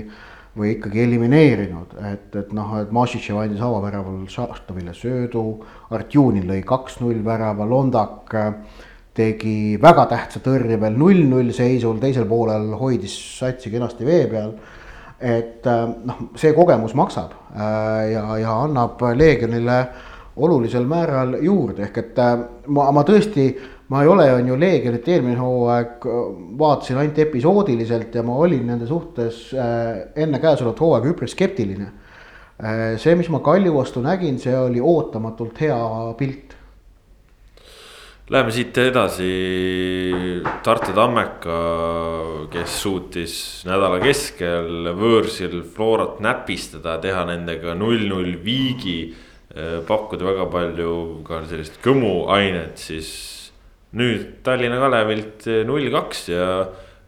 või 0.58 0.74
ikkagi 0.74 1.00
elimineerinud, 1.06 1.94
et, 2.12 2.28
et 2.36 2.52
noh, 2.52 2.74
et 2.82 2.90
Mašitšev 2.92 3.40
andis 3.40 3.62
avaväraval 3.64 4.26
Šaštovile 4.28 4.92
söödu, 4.96 5.44
Artjunin 5.96 6.44
lõi 6.48 6.60
kaks-null 6.68 7.22
värava, 7.24 7.64
Londak 7.68 8.34
äh, 8.36 8.52
tegi 9.16 9.78
väga 9.80 10.06
tähtsa 10.12 10.42
tõrje 10.44 10.76
veel 10.80 10.98
null-null 11.00 11.54
seisul, 11.56 11.98
teisel 12.00 12.28
poolel 12.28 12.74
hoidis 12.80 13.16
satsi 13.38 13.72
kenasti 13.72 14.08
vee 14.08 14.26
peal. 14.28 14.54
et 15.20 15.66
äh, 15.66 15.84
noh, 16.04 16.22
see 16.36 16.52
kogemus 16.52 16.94
maksab 16.98 17.32
ja, 17.54 18.24
ja 18.42 18.56
annab 18.64 19.00
Leegionile 19.16 19.78
olulisel 20.36 20.86
määral 20.88 21.36
juurde, 21.44 21.88
ehk 21.88 21.98
et 22.00 22.20
ma, 22.72 22.88
ma 22.94 23.04
tõesti 23.04 23.46
ma 23.92 24.02
ei 24.02 24.08
ole, 24.08 24.28
on 24.32 24.46
ju 24.48 24.56
Leegionit 24.56 25.08
eelmine 25.12 25.36
hooaeg 25.36 26.06
vaatasin 26.58 27.02
ainult 27.02 27.18
episoodiliselt 27.26 28.14
ja 28.16 28.22
ma 28.24 28.38
olin 28.40 28.64
nende 28.72 28.88
suhtes 28.88 29.50
äh, 29.52 30.06
enne 30.16 30.40
käesolevat 30.40 30.80
hooaega 30.80 31.12
üpris 31.12 31.36
skeptiline. 31.36 31.90
Äh, 32.62 32.80
see, 33.02 33.12
mis 33.18 33.28
ma 33.32 33.42
Kalju 33.44 33.74
vastu 33.76 34.00
nägin, 34.04 34.38
see 34.40 34.56
oli 34.56 34.80
ootamatult 34.80 35.60
hea 35.60 35.78
pilt. 36.16 36.56
Läheme 38.32 38.52
siit 38.54 38.78
edasi 38.80 39.28
Tartu 40.64 40.94
Tammeka, 40.96 41.58
kes 42.54 42.78
suutis 42.80 43.34
nädala 43.68 43.98
keskel 44.00 44.88
võõrsil 44.96 45.58
Florat 45.74 46.22
näpistada, 46.24 46.96
teha 47.02 47.26
nendega 47.28 47.74
null-null 47.76 48.38
viigi 48.46 48.96
äh, 49.10 49.28
pakkuda 49.88 50.24
väga 50.24 50.48
palju 50.52 50.92
ka 51.26 51.42
sellist 51.48 51.76
kõmuainet, 51.84 52.80
siis 52.80 53.12
nüüd 53.98 54.40
Tallinna 54.44 54.80
Kalevilt 54.80 55.46
eh, 55.50 55.60
null 55.68 55.90
kaks 55.92 56.24
ja, 56.32 56.46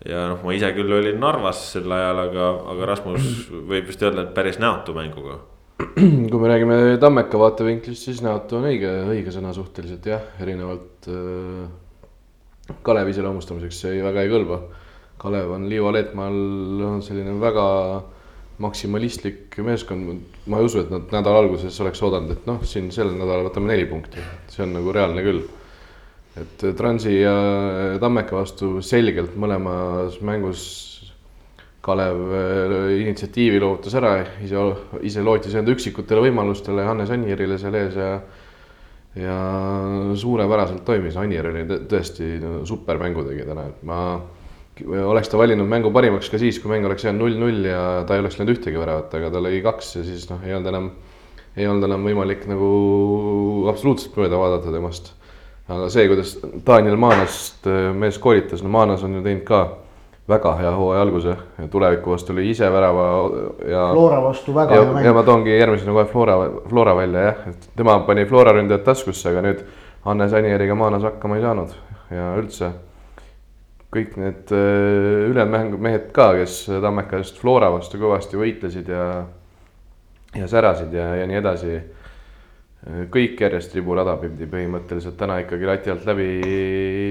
ja 0.05 0.27
noh, 0.33 0.43
ma 0.45 0.55
ise 0.57 0.71
küll 0.77 0.93
olin 0.93 1.21
Narvas 1.21 1.63
sel 1.75 1.91
ajal, 1.97 2.21
aga, 2.27 2.51
aga 2.75 2.89
Rasmus 2.93 3.29
võib 3.71 3.89
vist 3.89 4.05
öelda, 4.05 4.27
et 4.27 4.35
päris 4.37 4.61
näotu 4.63 4.97
mänguga. 4.97 5.41
kui 5.95 6.39
me 6.39 6.51
räägime 6.51 6.79
Tammeka 7.03 7.41
vaatevinklist, 7.41 8.09
siis 8.09 8.21
näotu 8.25 8.61
on 8.61 8.69
õige, 8.69 8.93
õige 9.15 9.35
sõna 9.35 9.55
suhteliselt 9.57 10.07
jah, 10.07 10.29
erinevalt 10.45 11.09
äh, 11.11 12.75
Kalevi 12.85 13.13
iseloomustamiseks 13.13 13.81
see 13.85 14.01
väga 14.05 14.25
ei 14.25 14.33
kõlba. 14.33 14.61
Kalev 15.21 15.51
on 15.57 15.67
Liivo 15.71 15.91
Leetmaal 15.95 16.37
on 16.85 17.03
selline 17.05 17.35
väga 17.41 17.65
maksimalistlik 18.63 19.59
meeskond, 19.67 20.23
ma 20.51 20.61
ei 20.61 20.69
usu, 20.69 20.85
et 20.85 20.93
nad 20.93 21.11
nädala 21.13 21.43
alguses 21.43 21.77
oleks 21.83 22.03
oodanud, 22.05 22.33
et 22.37 22.49
noh, 22.49 22.63
siin 22.69 22.91
sel 22.95 23.11
nädalal 23.15 23.49
võtame 23.49 23.73
neli 23.73 23.87
punkti, 23.91 24.23
see 24.53 24.65
on 24.67 24.75
nagu 24.79 24.95
reaalne 24.95 25.25
küll. 25.27 25.45
Et 26.41 26.65
Transi 26.75 27.21
ja 27.21 27.35
Tammeka 28.03 28.35
vastu 28.35 28.81
selgelt 28.83 29.37
mõlemas 29.39 30.19
mängus 30.27 30.65
Kalev 31.85 32.23
äh, 32.33 32.95
initsiatiivi 33.03 33.61
loovutas 33.61 33.95
ära, 34.01 34.17
ise, 34.43 34.63
ise 35.05 35.23
lootis 35.23 35.55
enda 35.59 35.75
üksikutele 35.75 36.25
võimalustele, 36.25 36.87
Hannes 36.89 37.13
Annierile 37.13 37.59
seal 37.61 37.77
ees 37.79 37.99
ja 38.01 38.17
ja 39.15 39.35
suurepäraselt 40.19 40.83
toimis, 40.85 41.17
Annier 41.17 41.47
oli 41.47 41.61
tõesti 41.91 42.33
no, 42.43 42.55
super 42.67 42.99
mängutegija 42.99 43.47
täna, 43.47 43.69
et 43.71 43.85
ma 43.87 43.99
oleks 45.07 45.31
ta 45.31 45.39
valinud 45.39 45.69
mängu 45.71 45.93
parimaks 45.95 46.31
ka 46.33 46.39
siis, 46.41 46.59
kui 46.63 46.73
mäng 46.73 46.87
oleks 46.87 47.05
jäänud 47.07 47.23
null-null 47.23 47.69
ja 47.71 47.83
ta 48.07 48.17
ei 48.17 48.25
oleks 48.25 48.39
löönud 48.39 48.57
ühtegi 48.57 48.81
väravat, 48.81 49.13
aga 49.15 49.31
ta 49.35 49.43
lõi 49.43 49.61
kaks 49.65 49.97
ja 50.01 50.07
siis 50.07 50.29
noh, 50.31 50.43
ei 50.47 50.57
olnud 50.57 50.73
enam, 50.73 50.89
ei 51.57 51.69
olnud 51.71 51.87
enam 51.91 52.09
võimalik 52.09 52.49
nagu 52.51 52.71
absoluutselt 53.71 54.19
mööda 54.19 54.41
vaadata 54.41 54.75
temast 54.75 55.15
aga 55.69 55.89
see, 55.89 56.09
kuidas 56.11 56.37
Daniel 56.67 56.99
Maanast 57.01 57.67
äh, 57.67 57.89
mees 57.97 58.19
koolitas, 58.21 58.63
no 58.63 58.69
Maanas 58.73 59.05
on 59.05 59.17
ju 59.17 59.23
teinud 59.25 59.45
ka 59.49 59.63
väga 60.29 60.55
hea 60.57 60.73
hooaja 60.73 61.05
alguse, 61.05 61.37
tuleviku 61.73 62.15
vastu 62.15 62.37
lõi 62.37 62.51
ise 62.53 62.69
värava 62.73 63.07
ja. 63.69 63.87
Flora 63.93 64.21
vastu 64.25 64.55
väga 64.57 64.77
hea 64.77 64.87
mäng. 64.91 65.07
ja 65.09 65.15
ma 65.17 65.25
toongi 65.25 65.57
järgmisena 65.57 65.97
kohe 65.97 66.07
Flora, 66.13 66.37
Flora 66.69 66.97
välja 66.97 67.27
jah, 67.29 67.43
et 67.53 67.69
tema 67.77 67.99
pani 68.07 68.25
Flora 68.29 68.55
ründajad 68.57 68.85
taskusse, 68.85 69.29
aga 69.33 69.45
nüüd 69.45 69.65
Hannes 70.05 70.37
Anieriga 70.37 70.77
Maanas 70.77 71.05
hakkama 71.05 71.39
ei 71.41 71.45
saanud 71.45 71.77
ja 72.13 72.33
üldse. 72.41 72.73
Kõik 73.95 74.19
need 74.21 74.55
äh, 74.55 75.31
ülejäänud 75.31 75.81
mehed 75.81 76.11
ka, 76.17 76.33
kes 76.41 76.65
Tammeka 76.83 77.23
eest 77.23 77.39
Flora 77.41 77.71
vastu 77.75 78.01
kõvasti 78.03 78.41
võitlesid 78.41 78.91
ja, 78.91 79.05
ja 80.35 80.51
särasid 80.51 80.95
ja, 80.95 81.13
ja 81.21 81.29
nii 81.31 81.41
edasi 81.43 81.79
kõik 82.85 83.41
järjest 83.41 83.73
riburada 83.79 84.17
pidi 84.21 84.47
põhimõtteliselt 84.51 85.17
täna 85.17 85.39
ikkagi 85.43 85.69
lati 85.69 85.93
alt 85.93 86.05
läbi 86.09 86.29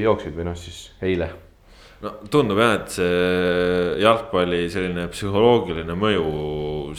jooksid 0.03 0.35
või 0.37 0.45
noh, 0.45 0.57
siis 0.59 0.91
eile. 1.01 1.29
no 2.03 2.11
tundub 2.29 2.61
jah, 2.61 2.73
et 2.77 2.93
see 2.93 4.03
jalgpalli 4.03 4.67
selline 4.69 5.07
psühholoogiline 5.09 5.95
mõju, 5.97 6.25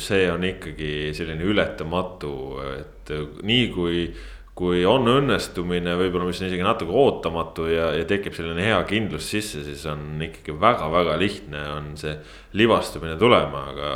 see 0.00 0.26
on 0.32 0.46
ikkagi 0.48 1.12
selline 1.14 1.46
ületamatu, 1.46 2.34
et 2.80 3.14
nii 3.46 3.68
kui 3.74 4.08
kui 4.54 4.84
on 4.86 5.08
õnnestumine, 5.10 5.96
võib-olla 5.98 6.28
mis 6.28 6.38
on 6.38 6.46
isegi 6.46 6.62
natuke 6.62 6.94
ootamatu 6.94 7.66
ja, 7.72 7.88
ja 7.98 8.04
tekib 8.06 8.36
selline 8.36 8.62
hea 8.62 8.76
kindlus 8.86 9.26
sisse, 9.32 9.64
siis 9.66 9.82
on 9.90 10.22
ikkagi 10.22 10.54
väga-väga 10.62 11.16
lihtne 11.18 11.62
on 11.72 11.88
see 11.98 12.14
libastumine 12.54 13.16
tulema, 13.18 13.64
aga 13.72 13.88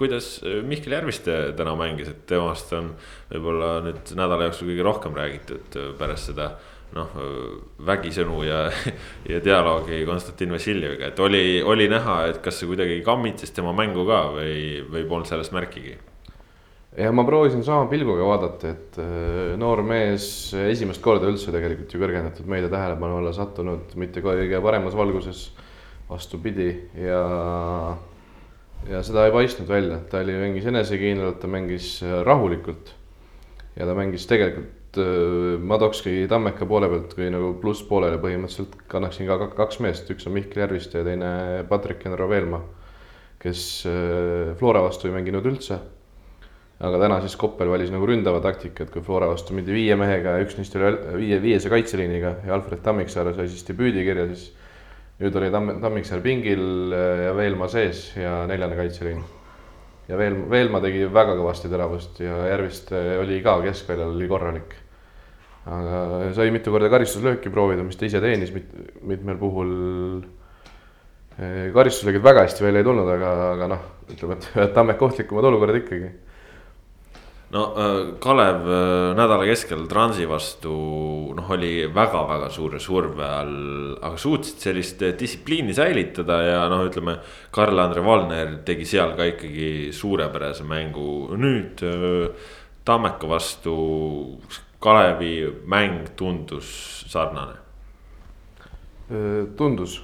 kuidas 0.00 0.34
äh, 0.44 0.60
Mihkel 0.68 0.98
Järviste 0.98 1.38
täna 1.56 1.72
mängis, 1.80 2.12
et 2.12 2.26
temast 2.28 2.74
on 2.76 2.92
võib-olla 3.32 3.78
nüüd 3.86 4.12
nädala 4.20 4.50
jooksul 4.50 4.68
kõige 4.68 4.84
rohkem 4.84 5.16
räägitud 5.16 5.80
äh, 5.80 5.88
pärast 5.96 6.28
seda 6.28 6.50
noh, 6.96 7.16
äh, 7.16 7.40
vägisõnu 7.88 8.44
ja, 8.44 8.66
ja 9.32 9.40
dialoogi 9.44 10.04
Konstantin 10.08 10.52
Vassiljeviga, 10.52 11.08
et 11.08 11.24
oli, 11.24 11.44
oli 11.64 11.88
näha, 11.88 12.20
et 12.34 12.44
kas 12.44 12.60
see 12.60 12.68
kuidagi 12.68 13.00
kammitses 13.06 13.56
tema 13.56 13.72
mängu 13.72 14.04
ka 14.08 14.26
või, 14.36 14.84
või 14.92 15.08
polnud 15.08 15.32
sellest 15.32 15.56
märkigi? 15.56 15.96
Ja 16.98 17.12
ma 17.14 17.24
proovisin 17.26 17.62
sama 17.66 17.86
pilguga 17.90 18.26
vaadata, 18.26 18.74
et 18.74 19.00
noor 19.60 19.84
mees 19.86 20.24
esimest 20.66 21.02
korda 21.04 21.30
üldse 21.30 21.54
tegelikult 21.54 21.94
ju 21.94 22.02
kõrgendatud 22.02 22.50
meedia 22.50 22.72
tähelepanu 22.72 23.20
alla 23.20 23.34
sattunud, 23.36 23.94
mitte 24.00 24.22
kõige 24.24 24.62
paremas 24.64 24.96
valguses, 24.98 25.48
vastupidi 26.10 26.72
ja 26.98 27.20
ja 28.88 29.02
seda 29.04 29.26
ei 29.26 29.34
paistnud 29.34 29.68
välja, 29.68 30.00
ta 30.10 30.22
oli, 30.24 30.36
mängis 30.40 30.66
enesekindlalt, 30.70 31.40
ta 31.42 31.50
mängis 31.50 31.98
äh, 32.04 32.20
rahulikult. 32.26 32.94
ja 33.76 33.86
ta 33.86 33.94
mängis 33.94 34.26
tegelikult, 34.28 34.98
äh, 34.98 35.58
ma 35.60 35.78
tookski 35.78 36.26
Tammeka 36.28 36.66
poole 36.68 36.88
pealt 36.88 37.14
kui 37.14 37.28
nagu 37.32 37.52
plusspoolele 37.60 38.20
põhimõtteliselt 38.22 38.78
kannaksin 38.90 39.28
ka 39.28 39.50
kaks 39.56 39.80
meest, 39.84 40.10
üks 40.12 40.26
on 40.28 40.36
Mihkel 40.36 40.64
Järviste 40.64 41.02
ja 41.02 41.06
teine 41.06 41.30
Patrick 41.68 42.06
Enro 42.06 42.28
Veelma. 42.30 42.62
kes 43.40 43.86
äh, 43.88 44.56
Flora 44.56 44.82
vastu 44.84 45.08
ei 45.08 45.16
mänginud 45.16 45.46
üldse. 45.48 45.80
Aga 46.80 47.00
täna 47.02 47.18
siis 47.20 47.36
Koppel 47.36 47.68
valis 47.68 47.90
nagu 47.92 48.06
ründava 48.08 48.40
taktika, 48.44 48.86
et 48.86 48.92
kui 48.92 49.04
Flora 49.04 49.28
vastu 49.28 49.52
mindi 49.56 49.74
viie 49.74 49.96
mehega 50.00 50.38
ja 50.38 50.44
üks 50.46 50.56
neist 50.56 50.76
oli 50.78 50.92
viie, 51.20 51.40
viiese 51.42 51.72
kaitseliiniga 51.72 52.38
ja 52.46 52.54
Alfred 52.56 52.80
Tammiksaare 52.84 53.34
sai 53.36 53.50
siis 53.52 53.66
debüüdi 53.68 54.04
kirja, 54.06 54.24
siis 54.30 54.46
nüüd 55.20 55.36
oli 55.36 55.50
Tamm, 55.52 55.74
Tammiksaar 55.82 56.22
pingil 56.24 56.94
äh, 56.96 57.26
ja 57.26 57.34
Veelmaa 57.36 57.68
sees 57.68 58.06
ja 58.16 58.46
neljane 58.48 58.78
kaitseliin. 58.78 59.20
ja 60.08 60.20
veel, 60.20 60.38
Veelmaa 60.50 60.80
tegi 60.86 61.04
väga 61.12 61.34
kõvasti 61.42 61.68
teravust 61.72 62.22
ja 62.24 62.38
Järviste 62.48 63.02
oli 63.20 63.42
ka 63.44 63.58
keskväljal 63.66 64.16
oli 64.16 64.30
korralik. 64.32 64.72
aga 65.68 66.32
sai 66.32 66.48
mitu 66.50 66.72
korda 66.72 66.88
karistuslööki 66.88 67.52
proovida, 67.52 67.84
mis 67.84 68.00
ta 68.00 68.08
ise 68.08 68.24
teenis 68.24 68.54
mit, 68.56 68.72
mitmel 69.04 69.36
puhul. 69.36 69.76
Äh, 71.36 71.68
karistusega 71.76 72.24
väga 72.24 72.48
hästi 72.48 72.64
välja 72.64 72.80
ei 72.80 72.88
tulnud, 72.88 73.14
aga, 73.18 73.36
aga 73.52 73.70
noh, 73.76 73.86
ütleme, 74.16 74.40
et 74.40 74.72
Tammek 74.80 75.04
ohtlikumad 75.04 75.52
olukorrad 75.52 75.82
ikkagi 75.84 76.10
no 77.50 77.62
äh, 77.76 78.18
Kalev 78.22 78.66
äh, 78.66 79.14
nädala 79.18 79.46
keskel 79.48 79.86
Transi 79.90 80.26
vastu 80.30 80.72
noh, 81.34 81.50
oli 81.50 81.88
väga-väga 81.90 82.50
suure 82.52 82.78
surve 82.82 83.26
all, 83.26 83.56
aga 83.98 84.18
suutsid 84.18 84.62
sellist 84.62 85.02
äh, 85.02 85.14
distsipliini 85.18 85.74
säilitada 85.74 86.40
ja 86.46 86.60
noh, 86.70 86.84
ütleme. 86.86 87.18
Karl-Andre 87.50 88.04
Valner 88.06 88.52
tegi 88.66 88.86
seal 88.86 89.16
ka 89.18 89.26
ikkagi 89.32 89.90
suurepärase 89.94 90.66
mängu, 90.68 91.30
nüüd 91.38 91.82
Tammeka 92.86 93.28
vastu 93.28 93.74
Kalevi 94.80 95.34
mäng 95.68 96.14
tundus 96.16 96.70
sarnane. 97.10 97.58
tundus. 99.56 99.98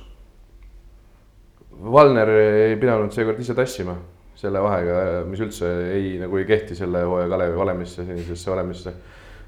Valner 1.71 2.29
ei 2.29 2.76
pidanud 2.76 3.15
seekord 3.15 3.38
ise 3.41 3.55
tassima 3.55 3.95
selle 4.37 4.61
vahega, 4.62 5.25
mis 5.28 5.40
üldse 5.45 5.69
ei, 5.95 6.16
nagu 6.21 6.37
ei 6.40 6.47
kehti 6.49 6.76
selle 6.76 7.05
hooaja 7.09 7.28
Kalevi 7.33 7.57
valemisse, 7.57 8.05
senisesse 8.05 8.52
valemisse. 8.52 8.93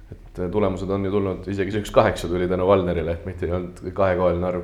et 0.09 0.39
tulemused 0.53 0.89
on 0.89 1.05
ju 1.05 1.11
tulnud, 1.13 1.49
isegi 1.53 1.75
see 1.75 1.83
üks 1.85 1.91
kaheksa 1.93 2.31
tuli 2.31 2.47
tänu 2.49 2.65
Valnerile, 2.69 3.19
et 3.19 3.27
mitte 3.29 3.45
ei 3.45 3.53
olnud 3.53 3.83
kahekohaline 3.93 4.47
arv. 4.49 4.63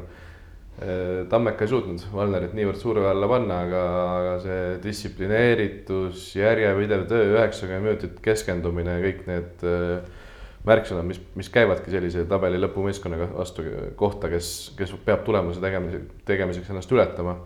Tammeka 1.31 1.67
ei 1.67 1.71
suutnud 1.71 2.03
Valnerit 2.15 2.55
niivõrd 2.57 2.81
surve 2.81 3.07
alla 3.07 3.29
panna, 3.31 3.61
aga, 3.67 3.83
aga 4.15 4.33
see 4.43 4.63
distsiplineeritus, 4.83 6.31
järjepidev 6.41 7.05
töö, 7.11 7.29
üheksakümmend 7.37 7.87
minutit 7.87 8.17
keskendumine, 8.25 8.97
kõik 9.05 9.21
need 9.29 9.67
äh, 9.69 10.25
märksõnad, 10.67 11.07
mis, 11.07 11.21
mis 11.37 11.53
käivadki 11.53 11.93
sellise 11.93 12.25
tabeli 12.29 12.59
lõpumeeskonnaga 12.65 13.29
vastu 13.37 13.67
kohta, 14.01 14.33
kes, 14.33 14.49
kes 14.79 14.97
peab 15.05 15.23
tulemuse 15.29 15.63
tegemise, 15.63 16.01
tegemiseks 16.27 16.73
ennast 16.73 16.97
ületama 16.97 17.37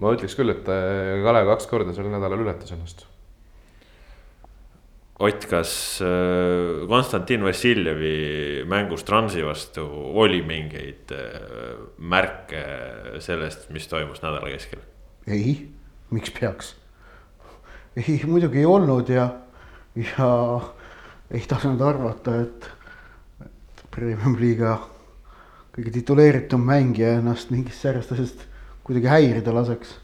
ma 0.00 0.12
ütleks 0.16 0.36
küll, 0.38 0.52
et 0.52 0.68
äh, 0.72 1.20
Kalev 1.24 1.48
kaks 1.52 1.68
korda 1.70 1.94
sel 1.96 2.08
nädalal 2.10 2.44
ületas 2.44 2.72
ennast. 2.74 3.04
Ott, 5.20 5.44
kas 5.50 5.72
äh, 6.00 6.86
Konstantin 6.88 7.44
Vassiljevi 7.44 8.64
mängus 8.68 9.04
Transi 9.04 9.44
vastu 9.44 9.84
oli 10.22 10.40
mingeid 10.46 11.12
äh, 11.12 11.76
märke 11.98 12.64
sellest, 13.20 13.68
mis 13.74 13.88
toimus 13.90 14.24
nädala 14.24 14.48
keskel? 14.54 14.80
ei, 15.28 15.68
miks 16.10 16.32
peaks? 16.32 16.74
ei, 18.00 18.22
muidugi 18.24 18.62
ei 18.62 18.68
olnud 18.68 19.12
ja, 19.12 19.28
ja 20.00 20.30
ei 21.30 21.44
tasunud 21.46 21.84
arvata, 21.84 22.40
et, 22.40 22.70
et 23.44 23.84
Premium 23.92 24.38
liiga 24.40 24.78
kõige 25.76 25.92
tituleeritum 26.00 26.64
mängija 26.64 27.18
ennast 27.18 27.52
mingist 27.52 27.84
säärest 27.84 28.16
asjast 28.16 28.48
kuidagi 28.86 29.10
häirida 29.10 29.54
laseks. 29.54 29.96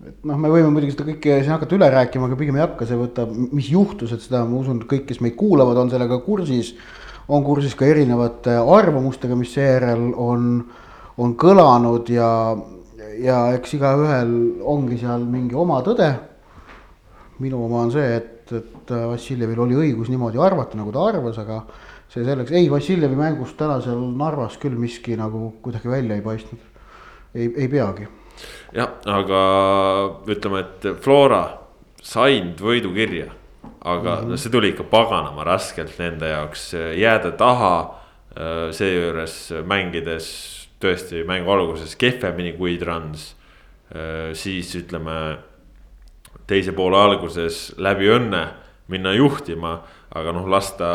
et 0.00 0.24
noh, 0.24 0.38
me 0.40 0.48
võime 0.48 0.70
muidugi 0.72 0.94
seda 0.94 1.06
kõike 1.10 1.40
siin 1.42 1.52
hakata 1.52 1.76
üle 1.76 1.90
rääkima, 1.92 2.28
aga 2.28 2.38
pigem 2.40 2.56
ei 2.56 2.64
hakka, 2.64 2.88
see 2.88 2.96
võtab, 2.96 3.34
mis 3.52 3.68
juhtus, 3.72 4.14
et 4.16 4.24
seda 4.24 4.46
ma 4.48 4.56
usun, 4.62 4.80
kõik, 4.88 5.04
kes 5.10 5.20
meid 5.20 5.36
kuulavad, 5.36 5.76
on 5.76 5.92
sellega 5.92 6.20
kursis. 6.24 6.74
on 7.28 7.44
kursis 7.46 7.76
ka 7.78 7.86
erinevate 7.86 8.56
arvamustega, 8.58 9.36
mis 9.38 9.52
seejärel 9.54 10.08
on, 10.18 10.64
on 11.18 11.36
kõlanud 11.38 12.08
ja, 12.10 12.56
ja 13.22 13.36
eks 13.54 13.76
igaühel 13.76 14.32
ongi 14.66 14.98
seal 14.98 15.22
mingi 15.28 15.54
oma 15.54 15.82
tõde. 15.86 16.10
minu 17.38 17.64
oma 17.64 17.84
on 17.84 17.92
see, 17.92 18.16
et, 18.16 18.52
et 18.52 18.90
Vassiljevil 18.90 19.60
oli 19.60 19.76
õigus 19.78 20.10
niimoodi 20.10 20.40
arvata, 20.42 20.76
nagu 20.76 20.92
ta 20.92 21.06
arvas, 21.12 21.38
aga 21.38 21.62
see 22.10 22.24
selleks, 22.26 22.50
ei 22.56 22.66
Vassiljevi 22.70 23.16
mängust 23.16 23.56
täna 23.58 23.78
seal 23.84 24.00
Narvas 24.18 24.58
küll 24.60 24.74
miski 24.78 25.14
nagu 25.18 25.52
kuidagi 25.62 25.92
välja 25.92 26.18
ei 26.18 26.24
paistnud. 26.24 26.69
Ei, 27.34 27.50
ei 27.56 27.68
peagi. 27.68 28.08
jah, 28.74 28.96
aga 29.06 29.40
ütleme, 30.30 30.64
et 30.64 30.88
Flora 31.02 31.42
said 32.02 32.60
võidukirja, 32.60 33.30
aga 33.80 34.20
mm 34.20 34.28
-hmm. 34.28 34.36
see 34.36 34.52
tuli 34.52 34.72
ikka 34.72 34.84
paganama 34.84 35.44
raskelt 35.44 35.98
nende 35.98 36.28
jaoks 36.28 36.74
jääda 36.96 37.32
taha. 37.32 37.96
seejuures 38.70 39.52
mängides 39.66 40.26
tõesti 40.80 41.24
mängu 41.26 41.50
alguses 41.50 41.96
kehvemini 41.96 42.52
kui 42.52 42.78
Trans. 42.78 43.36
siis 44.32 44.74
ütleme 44.76 45.38
teise 46.46 46.72
poole 46.72 46.96
alguses 46.96 47.74
läbi 47.78 48.06
õnne 48.06 48.46
minna 48.90 49.12
juhtima, 49.12 49.80
aga 50.14 50.32
noh, 50.32 50.46
lasta 50.50 50.86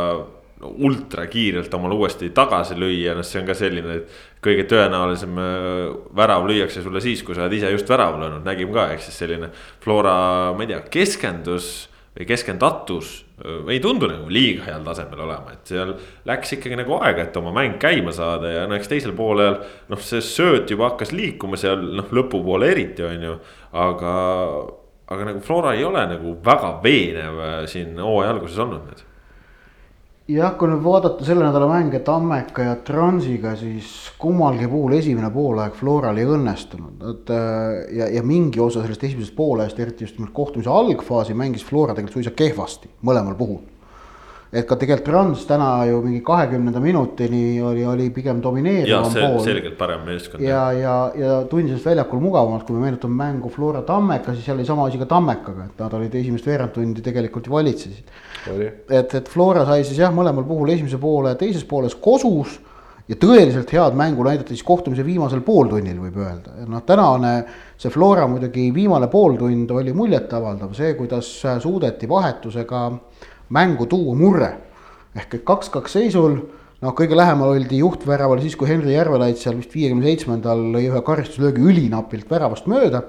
ultrakiirelt 0.64 1.74
omale 1.74 1.96
uuesti 2.00 2.30
tagasi 2.36 2.78
lüüa, 2.80 3.16
noh, 3.18 3.26
see 3.28 3.42
on 3.42 3.50
ka 3.50 3.56
selline, 3.58 3.98
et 4.00 4.46
kõige 4.46 4.64
tõenäolisem 4.72 5.36
äh, 5.42 5.90
värav 6.16 6.48
lüüakse 6.48 6.84
sulle 6.84 7.02
siis, 7.04 7.24
kui 7.26 7.36
sa 7.36 7.44
oled 7.46 7.58
ise 7.58 7.72
just 7.74 7.90
värava 7.92 8.22
löönud, 8.22 8.46
nägime 8.48 8.76
ka, 8.76 8.88
ehk 8.94 9.04
siis 9.04 9.20
selline 9.20 9.52
Flora, 9.84 10.16
ma 10.56 10.64
ei 10.64 10.72
tea, 10.72 10.80
keskendus 10.94 11.90
või 12.16 12.28
keskendatus 12.30 13.10
äh, 13.44 13.58
ei 13.76 13.82
tundu 13.84 14.08
nagu 14.08 14.32
liiga 14.32 14.70
heal 14.70 14.86
tasemel 14.88 15.26
olema, 15.26 15.58
et 15.58 15.74
seal 15.74 15.92
läks 16.30 16.56
ikkagi 16.56 16.80
nagu 16.80 16.96
aega, 17.02 17.26
et 17.28 17.40
oma 17.42 17.52
mäng 17.56 17.76
käima 17.82 18.14
saada 18.16 18.54
ja 18.54 18.64
no 18.70 18.78
eks 18.80 18.92
teisel 18.92 19.16
poolel. 19.18 19.60
noh, 19.92 20.00
see 20.00 20.24
sööt 20.24 20.72
juba 20.72 20.94
hakkas 20.94 21.12
liikuma 21.16 21.60
seal 21.60 21.84
noh, 22.00 22.08
lõpupoole 22.16 22.72
eriti 22.72 23.04
on 23.04 23.28
ju, 23.28 23.36
aga, 23.76 24.14
aga 25.12 25.28
nagu 25.34 25.44
Flora 25.44 25.76
ei 25.76 25.84
ole 25.84 26.08
nagu 26.16 26.38
väga 26.46 26.78
veenev 26.86 27.44
äh, 27.44 27.60
siin 27.68 28.00
hooaja 28.00 28.32
alguses 28.38 28.64
olnud 28.64 28.88
nüüd 28.88 29.04
jah, 30.32 30.56
kui 30.58 30.70
nüüd 30.72 30.82
vaadata 30.86 31.26
selle 31.28 31.46
nädala 31.46 31.68
mänge 31.70 32.00
Tammeka 32.06 32.66
ja 32.66 32.74
Transiga, 32.88 33.54
siis 33.60 33.92
kummalgi 34.22 34.68
puhul 34.72 34.98
esimene 34.98 35.30
poolaeg 35.34 35.78
Floral 35.78 36.18
ei 36.18 36.26
õnnestunud, 36.38 37.06
et 37.12 37.32
äh, 37.36 37.78
ja, 38.00 38.10
ja 38.18 38.26
mingi 38.26 38.62
osa 38.64 38.82
sellest 38.82 39.06
esimesest 39.06 39.36
poolajast, 39.38 39.80
eriti 39.80 40.08
just 40.08 40.18
nimelt 40.20 40.34
kohtumise 40.36 40.74
algfaasi 40.74 41.38
mängis 41.38 41.66
Flora 41.66 41.94
tegelikult 41.94 42.20
suisa 42.22 42.36
kehvasti 42.36 42.90
mõlemal 43.06 43.38
puhul 43.38 43.64
et 44.56 44.66
ka 44.68 44.78
tegelikult 44.80 45.06
Trans 45.10 45.44
täna 45.50 45.70
ju 45.90 46.00
mingi 46.04 46.22
kahekümnenda 46.26 46.80
minutini 46.84 47.60
oli, 47.66 47.84
oli 47.86 48.10
pigem 48.14 48.40
domineerivam 48.44 49.12
pool. 49.12 49.40
selgelt 49.44 49.78
parem 49.78 50.06
meeskond. 50.08 50.44
ja, 50.44 50.62
ja, 50.74 50.96
ja 51.20 51.40
tundis 51.52 51.84
väljakul 51.86 52.22
mugavamalt, 52.24 52.64
kui 52.68 52.78
me 52.78 52.86
meenutame 52.86 53.18
mängu 53.20 53.52
Flora 53.52 53.82
Tammeka, 53.86 54.34
siis 54.34 54.48
seal 54.48 54.58
oli 54.58 54.68
sama 54.68 54.88
asi 54.88 55.02
ka 55.02 55.10
Tammekaga, 55.12 55.68
et 55.70 55.84
nad 55.84 55.98
olid 56.00 56.16
esimest 56.22 56.48
veerand 56.48 56.76
tundi 56.76 57.04
tegelikult 57.06 57.50
ju 57.50 57.56
valitsesid. 57.58 58.16
Et, 58.90 59.14
et 59.14 59.30
Flora 59.30 59.66
sai 59.66 59.84
siis 59.84 60.00
jah, 60.00 60.14
mõlemal 60.14 60.46
puhul 60.48 60.72
esimese 60.74 61.00
poole 61.02 61.36
teises 61.40 61.66
pooles 61.68 61.96
kosus 62.02 62.60
ja 63.10 63.18
tõeliselt 63.22 63.70
head 63.74 63.98
mängu 63.98 64.26
näidati 64.26 64.56
siis 64.56 64.66
kohtumise 64.66 65.06
viimasel 65.06 65.44
pooltunnil, 65.46 65.98
võib 66.08 66.18
öelda, 66.24 66.56
noh, 66.70 66.82
tänane 66.88 67.34
see 67.78 67.92
Flora 67.94 68.26
muidugi 68.30 68.72
viimane 68.74 69.10
pooltund 69.12 69.72
oli 69.76 69.94
muljetavaldav, 69.94 70.74
see, 70.78 70.94
kuidas 70.98 71.30
suudeti 71.62 72.10
vahetusega 72.10 72.86
mängu 73.54 73.86
tuua 73.90 74.16
murre. 74.18 74.54
ehk 75.16 75.38
et 75.38 75.44
kaks-kaks 75.48 75.94
seisul, 75.96 76.40
noh, 76.82 76.96
kõige 76.98 77.16
lähemal 77.16 77.54
oldi 77.54 77.78
juhtväravale 77.80 78.42
siis, 78.44 78.58
kui 78.60 78.68
Henri 78.68 78.96
Järvelait 78.96 79.38
seal 79.40 79.56
vist 79.60 79.74
viiekümne 79.74 80.10
seitsmendal 80.10 80.66
lõi 80.74 80.90
ühe 80.90 81.02
karistuslöögi 81.06 81.62
ülinapilt 81.62 82.30
väravast 82.32 82.68
mööda. 82.68 83.04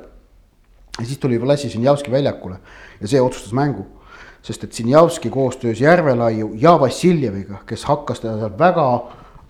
ja 1.01 1.05
siis 1.05 1.19
tuli 1.19 1.41
Vlassi 1.41 1.71
Sinjavski 1.71 2.11
väljakule 2.13 2.61
ja 3.01 3.09
see 3.09 3.21
otsustas 3.21 3.53
mängu. 3.53 3.87
Sest 4.47 4.65
et 4.65 4.73
Sinjavski 4.73 5.31
koostöös 5.31 5.81
Järvelaiu 5.81 6.53
ja 6.55 6.77
Vassiljeviga, 6.81 7.65
kes 7.67 7.85
hakkas 7.89 8.23
teda 8.23 8.37
seal 8.39 8.59
väga 8.59 8.87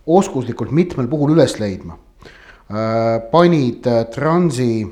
oskuslikult 0.07 0.73
mitmel 0.73 1.09
puhul 1.09 1.35
üles 1.37 1.59
leidma 1.61 1.99
äh,. 2.71 3.21
panid 3.31 3.87
äh, 3.87 4.07
Transi 4.15 4.87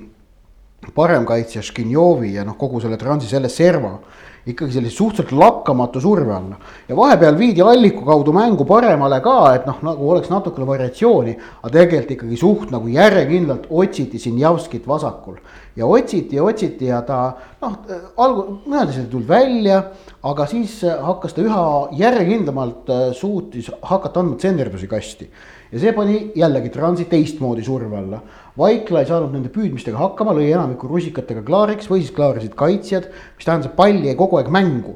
paremkaitsja 0.94 1.62
Škinjovi 1.62 2.34
ja 2.34 2.44
noh, 2.44 2.58
kogu 2.58 2.80
selle 2.84 2.98
Transi 3.00 3.30
selle 3.30 3.48
serva 3.48 3.98
ikkagi 4.44 4.74
sellise 4.76 4.96
suhteliselt 4.96 5.32
lakkamatu 5.32 6.00
surve 6.00 6.34
alla. 6.34 6.56
ja 6.88 6.96
vahepeal 6.96 7.38
viidi 7.38 7.62
alliku 7.62 8.04
kaudu 8.04 8.32
mängu 8.32 8.64
paremale 8.68 9.20
ka, 9.24 9.54
et 9.54 9.66
noh, 9.66 9.78
nagu 9.82 10.10
oleks 10.10 10.28
natukene 10.28 10.66
variatsiooni. 10.68 11.36
aga 11.62 11.72
tegelikult 11.72 12.10
ikkagi 12.10 12.36
suht 12.36 12.70
nagu 12.70 12.88
järjekindlalt 12.88 13.66
otsiti 13.70 14.18
Sinjavskit 14.18 14.86
vasakul. 14.88 15.38
ja 15.76 15.86
otsiti 15.86 16.36
ja 16.36 16.44
otsiti 16.44 16.86
ja 16.86 17.00
ta 17.02 17.36
noh, 17.62 17.78
algu-, 18.16 18.60
mõned 18.66 18.92
asjad 18.92 19.06
ei 19.06 19.10
tulnud 19.10 19.28
välja. 19.28 19.82
aga 20.22 20.46
siis 20.46 20.82
hakkas 20.84 21.32
ta 21.32 21.42
üha 21.42 21.64
järjekindlamalt 21.96 22.90
äh, 22.90 23.12
suutis 23.12 23.70
hakata 23.82 24.20
andma 24.20 24.36
tsenderdusi 24.36 24.86
kasti 24.86 25.30
ja 25.72 25.80
see 25.80 25.92
pani 25.96 26.18
jällegi 26.36 26.70
Transi 26.70 27.08
teistmoodi 27.10 27.64
surve 27.64 27.96
alla. 27.96 28.20
Vaikla 28.58 29.02
ei 29.02 29.08
saanud 29.08 29.32
nende 29.34 29.50
püüdmistega 29.50 29.98
hakkama, 29.98 30.34
lõi 30.36 30.52
enamiku 30.52 30.86
rusikatega 30.90 31.42
klaariks 31.46 31.88
või 31.90 32.04
siis 32.04 32.14
klaarisid 32.14 32.54
kaitsjad, 32.58 33.08
mis 33.34 33.48
tähendas, 33.48 33.72
et 33.72 33.78
pall 33.78 33.98
jäi 34.04 34.14
kogu 34.18 34.38
aeg 34.38 34.52
mängu 34.54 34.94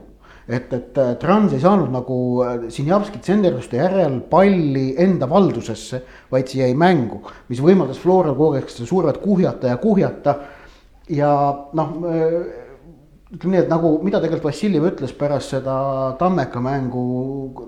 et, 0.49 0.73
et 0.73 0.99
äh, 0.99 1.15
Trans 1.21 1.53
ei 1.53 1.61
saanud 1.61 1.91
nagu 1.93 2.19
äh, 2.45 2.69
Sinjavski 2.73 3.21
tsenderduste 3.21 3.77
järel 3.77 4.21
palli 4.31 4.95
enda 5.01 5.29
valdusesse, 5.29 6.01
vaid 6.33 6.49
see 6.49 6.63
jäi 6.63 6.77
mängu, 6.79 7.21
mis 7.53 7.61
võimaldas 7.65 8.01
Floral 8.01 8.37
kogu 8.37 8.57
aeg 8.57 8.71
seda 8.73 8.89
survet 8.89 9.21
kuhjata 9.23 9.75
ja 9.75 9.81
kuhjata. 9.83 10.39
ja 11.13 11.29
noh 11.77 11.93
äh, 12.09 12.39
ütleme 13.29 13.59
nii, 13.59 13.65
et 13.67 13.69
nagu, 13.69 13.91
mida 14.05 14.23
tegelikult 14.23 14.49
Vassiljev 14.49 14.89
ütles 14.89 15.13
pärast 15.17 15.53
seda 15.53 15.77
Tammeka 16.21 16.63
mängu 16.65 17.03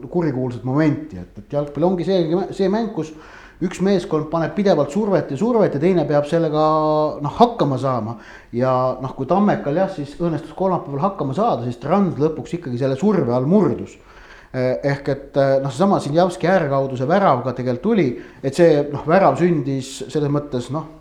kurikuulsat 0.09 0.65
momenti, 0.65 1.21
et, 1.21 1.37
et 1.37 1.53
jalgpall 1.53 1.91
ongi 1.91 2.09
see, 2.09 2.25
see 2.57 2.71
mäng, 2.73 2.95
kus 2.97 3.13
üks 3.65 3.81
meeskond 3.85 4.31
paneb 4.33 4.55
pidevalt 4.57 4.93
survet 4.93 5.31
ja 5.31 5.39
survet 5.41 5.75
ja 5.77 5.81
teine 5.83 6.07
peab 6.09 6.29
sellega 6.29 6.67
noh, 7.21 7.35
hakkama 7.39 7.79
saama. 7.81 8.17
ja 8.53 8.75
noh, 9.01 9.17
kui 9.17 9.29
Tammekal 9.29 9.83
jah, 9.83 9.91
siis 9.95 10.15
õnnestus 10.21 10.55
kolmapäeval 10.57 11.05
hakkama 11.11 11.37
saada, 11.37 11.65
siis 11.65 11.81
Trans 11.83 12.21
lõpuks 12.21 12.57
ikkagi 12.59 12.81
selle 12.81 12.97
surve 13.01 13.35
all 13.35 13.49
murdus 13.51 13.97
eh, 14.53 14.79
ehk 14.93 15.13
et 15.13 15.37
eh, 15.37 15.59
noh, 15.65 15.73
seesama 15.73 16.01
Sinjavski 16.01 16.49
äärkaudu 16.51 16.97
see 16.97 17.09
värav 17.11 17.45
ka 17.45 17.57
tegelikult 17.59 17.85
tuli, 17.85 18.09
et 18.43 18.57
see 18.57 18.81
noh, 18.93 19.05
värav 19.09 19.37
sündis 19.41 19.99
selles 20.09 20.33
mõttes 20.33 20.73
noh 20.75 21.00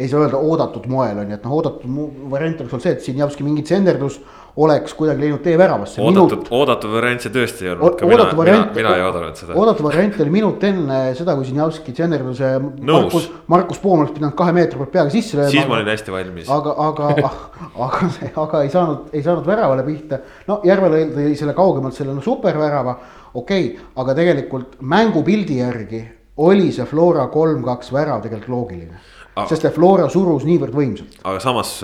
ei 0.00 0.08
saa 0.08 0.24
öelda 0.24 0.38
oodatud 0.40 0.86
moel 0.88 1.18
on 1.20 1.28
ju, 1.28 1.36
et 1.36 1.42
noh, 1.44 1.56
oodatud 1.58 2.30
variant 2.32 2.60
oleks 2.62 2.76
olnud 2.76 2.84
see, 2.86 2.92
et 2.96 3.04
Sinjavski 3.04 3.44
mingi 3.44 3.64
tsenderdus 3.66 4.20
oleks 4.60 4.94
kuidagi 4.98 5.22
läinud 5.22 5.42
tee 5.44 5.56
väravasse. 5.58 6.00
oodatud, 6.02 6.48
oodatud 6.56 6.92
variant 6.94 7.22
see 7.22 7.32
tõesti 7.34 7.66
ei 7.66 7.72
olnud, 7.74 7.96
ka 8.00 8.08
mina, 8.08 8.26
mina, 8.38 8.56
mina 8.74 8.94
ei 8.96 9.04
oodanud 9.04 9.38
seda. 9.38 9.56
oodatud 9.60 9.86
variant 9.86 10.16
oli 10.24 10.32
minut 10.34 10.64
enne 10.66 11.00
seda, 11.18 11.36
kui 11.38 11.48
Sinjavski 11.48 11.94
tsenderduse 11.96 12.52
Markus, 12.60 13.28
Markus 13.52 13.82
Poom 13.82 14.04
oleks 14.04 14.16
pidanud 14.16 14.36
kahe 14.38 14.54
meetri 14.56 14.80
pealt 14.80 14.94
peaga 14.96 15.14
sisse 15.14 15.38
lööma. 15.38 15.52
siis 15.52 15.68
ma 15.68 15.78
olin 15.78 15.92
hästi 15.92 16.16
valmis. 16.16 16.50
aga, 16.56 16.74
aga 16.86 17.12
aga, 17.86 18.10
aga 18.46 18.64
ei 18.64 18.72
saanud, 18.72 19.12
ei 19.12 19.24
saanud 19.26 19.52
väravale 19.52 19.86
pihta. 19.86 20.22
no 20.48 20.60
Järvela 20.66 21.04
tõi 21.12 21.34
selle 21.38 21.54
kaugemalt 21.58 21.98
selle 21.98 22.16
no 22.16 22.24
supervärava, 22.24 22.96
okei 23.34 23.68
okay,, 23.68 23.86
aga 24.00 24.16
tegelikult 24.18 24.80
mängupildi 24.80 25.60
järgi 25.60 26.02
oli 26.40 26.70
see 26.72 26.88
Flora 26.88 27.28
kolm-kaks 27.30 27.92
värav 27.92 28.24
tegelikult 28.24 28.56
loogiline 28.56 29.00
sest 29.48 29.64
et 29.64 29.74
Flora 29.74 30.08
surus 30.12 30.44
niivõrd 30.48 30.74
võimsalt. 30.74 31.18
aga 31.24 31.42
samas, 31.42 31.74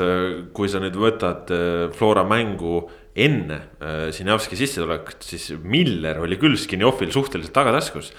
kui 0.57 0.71
sa 0.71 0.83
nüüd 0.83 0.97
võtad 1.01 1.53
äh, 1.55 1.89
Flora 1.97 2.25
mängu 2.27 2.85
enne 3.17 3.57
äh, 3.81 4.11
Sinjavski 4.13 4.57
sissetulekut, 4.59 5.25
siis 5.25 5.49
Miller 5.65 6.21
oli 6.21 6.37
küll 6.41 6.57
Skinjovil 6.61 7.11
suhteliselt 7.15 7.55
tagataskus. 7.57 8.11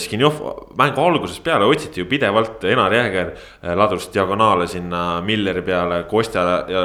Skinjov 0.00 0.38
mängu 0.78 1.02
algusest 1.02 1.42
peale 1.44 1.66
otsiti 1.66 2.00
ju 2.00 2.06
pidevalt, 2.08 2.62
Enar 2.70 2.94
Jääger 2.94 3.32
äh, 3.34 3.72
ladus 3.76 4.06
diagonaale 4.14 4.68
sinna 4.70 5.20
Milleri 5.26 5.64
peale, 5.66 6.04
Kostja 6.10 6.44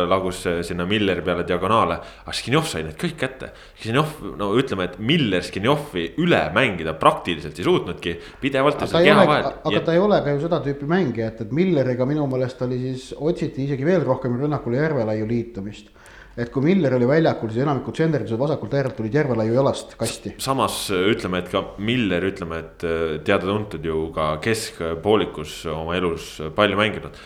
lagus 0.10 0.42
äh, 0.50 0.64
sinna 0.66 0.88
Milleri 0.90 1.22
peale 1.26 1.46
diagonaale. 1.48 2.00
aga 2.24 2.36
Skinjov 2.36 2.66
sai 2.72 2.84
need 2.88 2.98
kõik 3.00 3.16
kätte. 3.22 3.52
Skinjov, 3.78 4.18
no 4.40 4.50
ütleme, 4.58 4.90
et 4.90 4.98
Miller 5.00 5.46
Skinjovi 5.46 6.08
üle 6.24 6.42
mängida 6.56 6.96
praktiliselt 6.98 7.60
ei 7.60 7.70
suutnudki, 7.70 8.16
pidevalt. 8.42 8.82
aga, 8.82 8.92
ta 8.98 9.04
ei, 9.06 9.14
ole, 9.14 9.40
aga 9.46 9.78
ja... 9.78 9.86
ta 9.86 9.94
ei 9.94 10.02
ole 10.02 10.22
ka 10.26 10.34
ju 10.34 10.44
seda 10.48 10.62
tüüpi 10.66 10.90
mängija, 10.90 11.30
et, 11.30 11.46
et 11.46 11.54
Milleriga 11.56 12.10
minu 12.10 12.26
meelest 12.32 12.66
oli 12.66 12.82
siis, 12.82 13.12
otsiti 13.14 13.70
isegi 13.70 13.86
veel 13.86 14.04
rohkem 14.08 14.42
rünnakule 14.42 14.82
Järvelaiu 14.82 15.30
liitumist 15.30 15.94
et 16.38 16.52
kui 16.54 16.64
Miller 16.64 16.94
oli 16.96 17.08
väljakul, 17.10 17.52
siis 17.52 17.66
enamikud 17.66 17.98
senderdused 18.00 18.40
vasakult 18.40 18.76
äärelt 18.78 18.96
tulid 19.00 19.18
Järvelaiu 19.20 19.56
jalast 19.58 19.96
kasti. 20.00 20.36
samas 20.42 20.86
ütleme, 20.92 21.44
et 21.44 21.52
ka 21.52 21.64
Miller, 21.78 22.24
ütleme, 22.30 22.62
et 22.64 22.86
äh, 22.88 23.18
teada-tuntud 23.26 23.86
ju 23.86 24.08
ka 24.16 24.32
keskpoolikus 24.44 25.62
oma 25.74 25.98
elus 26.00 26.38
palju 26.56 26.80
mänginud 26.80 27.20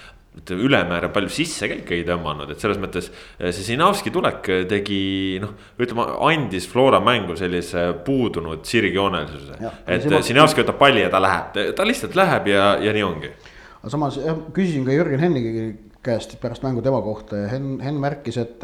ülemäära 0.50 1.12
palju 1.14 1.30
sissekäike 1.30 1.94
ei 1.94 2.04
tõmmanud, 2.08 2.50
et 2.50 2.62
selles 2.62 2.80
mõttes 2.82 3.12
äh, 3.12 3.52
see 3.54 3.68
Sinavski 3.68 4.12
tulek 4.14 4.50
tegi 4.70 5.38
noh, 5.44 5.54
ütleme 5.78 6.08
andis 6.26 6.66
Flora 6.70 7.00
mängu 7.04 7.38
sellise 7.38 7.92
puudunud 8.06 8.66
sirgjoonelisuse. 8.66 9.60
et 9.86 10.08
Sinavski 10.26 10.64
võtab 10.64 10.80
palli 10.82 11.06
ja 11.06 11.14
ta 11.14 11.22
läheb, 11.22 11.60
ta 11.78 11.86
lihtsalt 11.86 12.18
läheb 12.18 12.50
ja, 12.50 12.74
ja 12.82 12.94
nii 12.96 13.06
ongi. 13.06 13.34
aga 13.82 13.94
samas 13.94 14.18
jah, 14.18 14.40
küsisin 14.56 14.88
ka 14.88 14.96
Jürgen 14.96 15.22
Hennigi 15.22 15.68
käest 16.04 16.36
pärast 16.42 16.64
mängu 16.66 16.82
tema 16.84 17.02
kohta 17.02 17.38
ja 17.44 17.48
Henn, 17.54 17.80
Henn 17.84 18.02
märkis, 18.04 18.38
et 18.42 18.64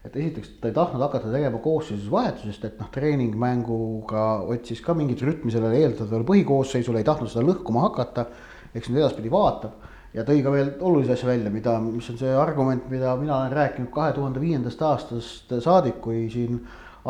et 0.00 0.14
esiteks 0.16 0.54
ta 0.60 0.70
ei 0.70 0.74
tahtnud 0.76 1.02
hakata 1.04 1.28
tegema 1.28 1.58
koosseisus 1.60 2.08
vahetusest, 2.10 2.64
et 2.64 2.78
noh, 2.80 2.88
treeningmänguga 2.92 4.24
otsis 4.48 4.80
ka 4.80 4.94
mingit 4.96 5.20
rütmi 5.26 5.52
sellele 5.52 5.82
eeldatavale 5.82 6.24
põhikoosseisule, 6.30 7.02
ei 7.02 7.08
tahtnud 7.08 7.28
seda 7.28 7.44
lõhkuma 7.44 7.84
hakata. 7.90 8.26
eks 8.74 8.86
nüüd 8.88 9.00
edaspidi 9.02 9.30
vaatab 9.32 9.72
ja 10.14 10.22
tõi 10.26 10.44
ka 10.44 10.52
veel 10.54 10.68
olulise 10.80 11.16
asja 11.16 11.28
välja, 11.28 11.50
mida, 11.50 11.72
mis 11.82 12.06
on 12.12 12.18
see 12.20 12.30
argument, 12.38 12.84
mida 12.90 13.16
mina 13.18 13.36
olen 13.40 13.52
rääkinud 13.52 13.90
kahe 13.94 14.12
tuhande 14.14 14.40
viiendast 14.40 14.82
aastast 14.82 15.54
saadik, 15.64 16.00
kui 16.00 16.28
siin 16.30 16.60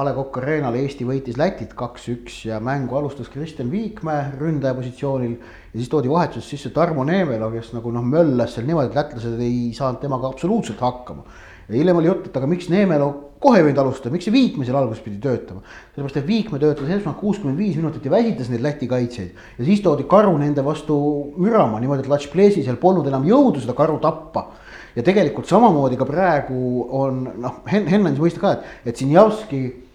A 0.00 0.04
Le 0.06 0.14
Coq 0.16 0.38
Arena'l 0.40 0.78
Eesti 0.80 1.04
võitis 1.04 1.36
Lätit 1.36 1.74
kaks-üks 1.76 2.38
ja 2.48 2.56
mängu 2.64 2.96
alustas 2.96 3.28
Kristjan 3.28 3.68
Viikmäe 3.68 4.30
ründaja 4.40 4.72
positsioonil. 4.78 5.34
ja 5.72 5.76
siis 5.76 5.90
toodi 5.92 6.08
vahetuses 6.08 6.48
sisse 6.48 6.70
Tarmo 6.72 7.04
Neemelo, 7.04 7.50
kes 7.52 7.74
nagu 7.76 7.92
noh, 7.92 8.06
möllas 8.16 8.54
seal 8.56 8.64
niimoodi, 8.70 8.88
et 8.88 8.96
lätlased 8.96 9.42
ei 9.44 9.58
saanud 9.76 10.00
temaga 10.00 10.30
absoluutselt 10.32 10.80
hakkama 10.80 11.26
ja 11.70 11.76
hiljem 11.78 12.00
oli 12.00 12.08
jutt, 12.10 12.26
et 12.26 12.36
aga 12.36 12.48
miks 12.50 12.68
Neemelo 12.70 13.10
kohe 13.40 13.60
ei 13.60 13.64
võinud 13.64 13.78
alustada, 13.80 14.12
miks 14.12 14.26
see 14.26 14.34
Viikme 14.34 14.66
seal 14.66 14.76
alguses 14.76 15.02
pidi 15.04 15.20
töötama. 15.22 15.62
sellepärast, 15.94 16.16
et 16.18 16.26
Viikme 16.26 16.58
töötas 16.58 16.90
esmalt 16.90 17.18
kuuskümmend 17.20 17.58
viis 17.58 17.76
minutit 17.78 18.04
ja 18.04 18.10
väsitas 18.10 18.50
neid 18.50 18.64
Läti 18.64 18.88
kaitsjaid. 18.90 19.36
ja 19.58 19.64
siis 19.64 19.80
toodi 19.80 20.04
karu 20.10 20.36
nende 20.38 20.64
vastu 20.64 20.96
mürama 21.36 21.80
niimoodi, 21.80 22.02
et 22.04 22.10
Latšplesi 22.10 22.64
seal 22.64 22.76
polnud 22.76 23.06
enam 23.06 23.24
jõudu 23.24 23.62
seda 23.62 23.76
karu 23.78 23.98
tappa. 24.02 24.50
ja 24.96 25.02
tegelikult 25.02 25.46
samamoodi 25.46 25.96
ka 25.96 26.04
praegu 26.04 26.86
on 26.90 27.22
noh, 27.38 27.62
Hen-, 27.70 27.86
Henn 27.86 28.06
andis 28.06 28.20
mõista 28.20 28.40
ka, 28.40 28.52
et, 28.52 28.90
et 28.90 28.96
Sinjavski 28.96 29.89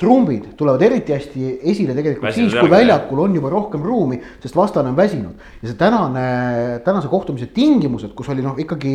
trumbid 0.00 0.54
tulevad 0.56 0.80
eriti 0.82 1.12
hästi 1.12 1.50
esile 1.68 1.92
tegelikult 1.92 2.30
Väsinud 2.30 2.48
siis, 2.48 2.60
kui 2.62 2.70
väljakul 2.72 3.18
on 3.26 3.34
juba 3.36 3.50
rohkem 3.52 3.82
ruumi, 3.84 4.16
sest 4.40 4.56
vastane 4.56 4.88
on 4.88 4.96
väsinud. 4.96 5.34
ja 5.60 5.68
see 5.68 5.76
tänane, 5.76 6.80
tänase 6.84 7.08
kohtumise 7.12 7.50
tingimused, 7.52 8.14
kus 8.16 8.30
oli 8.32 8.40
noh, 8.40 8.56
ikkagi 8.56 8.94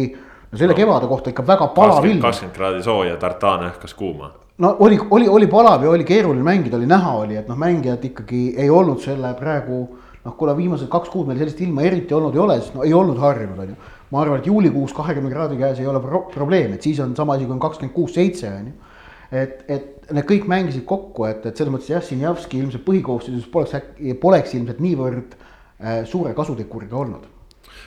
no 0.51 0.58
selle 0.58 0.73
no, 0.73 0.78
kevade 0.78 1.08
kohta 1.08 1.30
ikka 1.30 1.45
väga 1.45 1.67
palav 1.75 2.06
ilm. 2.06 2.23
kakskümmend 2.23 2.56
kraadi 2.56 2.82
sooja, 2.84 3.17
tartaan 3.21 3.67
õhkas 3.69 3.93
kuuma. 3.97 4.32
no 4.58 4.75
oli, 4.80 4.97
oli, 5.10 5.28
oli 5.30 5.47
palav 5.51 5.84
ja 5.84 5.91
oli 5.93 6.08
keeruline 6.08 6.45
mängida, 6.45 6.80
oli 6.80 6.89
näha 6.89 7.13
oli, 7.19 7.38
et 7.38 7.51
noh, 7.51 7.60
mängijad 7.60 8.04
ikkagi 8.10 8.56
ei 8.58 8.69
olnud 8.69 9.04
selle 9.04 9.36
praegu. 9.38 9.84
noh, 10.25 10.34
kuna 10.34 10.56
viimased 10.58 10.89
kaks 10.89 11.12
kuud 11.13 11.28
meil 11.30 11.38
sellist 11.38 11.62
ilma 11.62 11.84
eriti 11.86 12.17
olnud 12.17 12.34
ei 12.34 12.41
ole, 12.41 12.58
siis 12.62 12.73
no 12.73 12.84
ei 12.84 12.93
olnud 12.93 13.21
harjunud, 13.21 13.60
on 13.62 13.75
ju. 13.75 13.93
ma 14.12 14.21
arvan, 14.21 14.41
et 14.41 14.49
juulikuus 14.49 14.93
kahekümne 14.97 15.30
kraadi 15.30 15.62
käes 15.62 15.80
ei 15.80 15.88
ole 15.88 16.01
pro 16.01 16.25
probleem, 16.34 16.73
et 16.73 16.82
siis 16.82 16.99
on 17.06 17.13
sama 17.15 17.38
asi, 17.38 17.45
kui 17.45 17.54
on 17.54 17.62
kakskümmend 17.62 17.93
kuus, 17.93 18.17
seitse 18.17 18.49
on 18.49 18.71
ju. 18.71 18.85
Et, 19.32 19.64
et 19.70 20.12
need 20.14 20.28
kõik 20.30 20.50
mängisid 20.50 20.86
kokku, 20.88 21.26
et, 21.30 21.46
et 21.46 21.58
selles 21.58 21.74
mõttes 21.74 21.90
jah, 21.90 22.04
Sinjavski 22.04 22.60
ilmselt 22.62 22.86
põhikoosseisus 22.88 23.48
poleks 23.52 23.78
äkki, 23.80 24.18
poleks 24.22 24.58
ilmselt 24.58 24.82
niivõrd 24.84 25.38
äh, 25.38 26.04
suure 26.10 26.34
kasuteguriga 26.38 27.00
olnud 27.02 27.32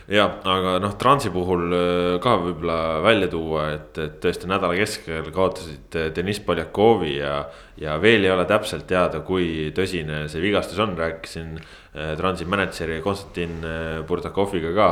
jah, 0.09 0.39
aga 0.49 0.77
noh, 0.81 0.95
Transi 1.01 1.31
puhul 1.33 1.69
äh, 1.77 2.15
ka 2.23 2.37
võib-olla 2.41 2.79
välja 3.05 3.29
tuua, 3.33 3.67
et, 3.77 4.01
et 4.01 4.17
tõesti 4.23 4.49
nädala 4.49 4.77
keskel 4.79 5.29
kaotasid 5.35 5.99
äh, 6.01 6.09
Deniss 6.17 6.41
Poljakovi 6.45 7.19
ja. 7.19 7.43
ja 7.81 7.99
veel 8.01 8.25
ei 8.25 8.33
ole 8.33 8.47
täpselt 8.49 8.89
teada, 8.89 9.21
kui 9.27 9.69
tõsine 9.77 10.25
see 10.33 10.43
vigastus 10.45 10.81
on, 10.85 10.97
rääkisin 10.99 11.55
äh, 11.61 12.15
Transi 12.21 12.49
mänedžeri 12.49 13.03
Konstantin 13.05 13.61
Burdakoviga 14.09 14.73
ka, 14.77 14.91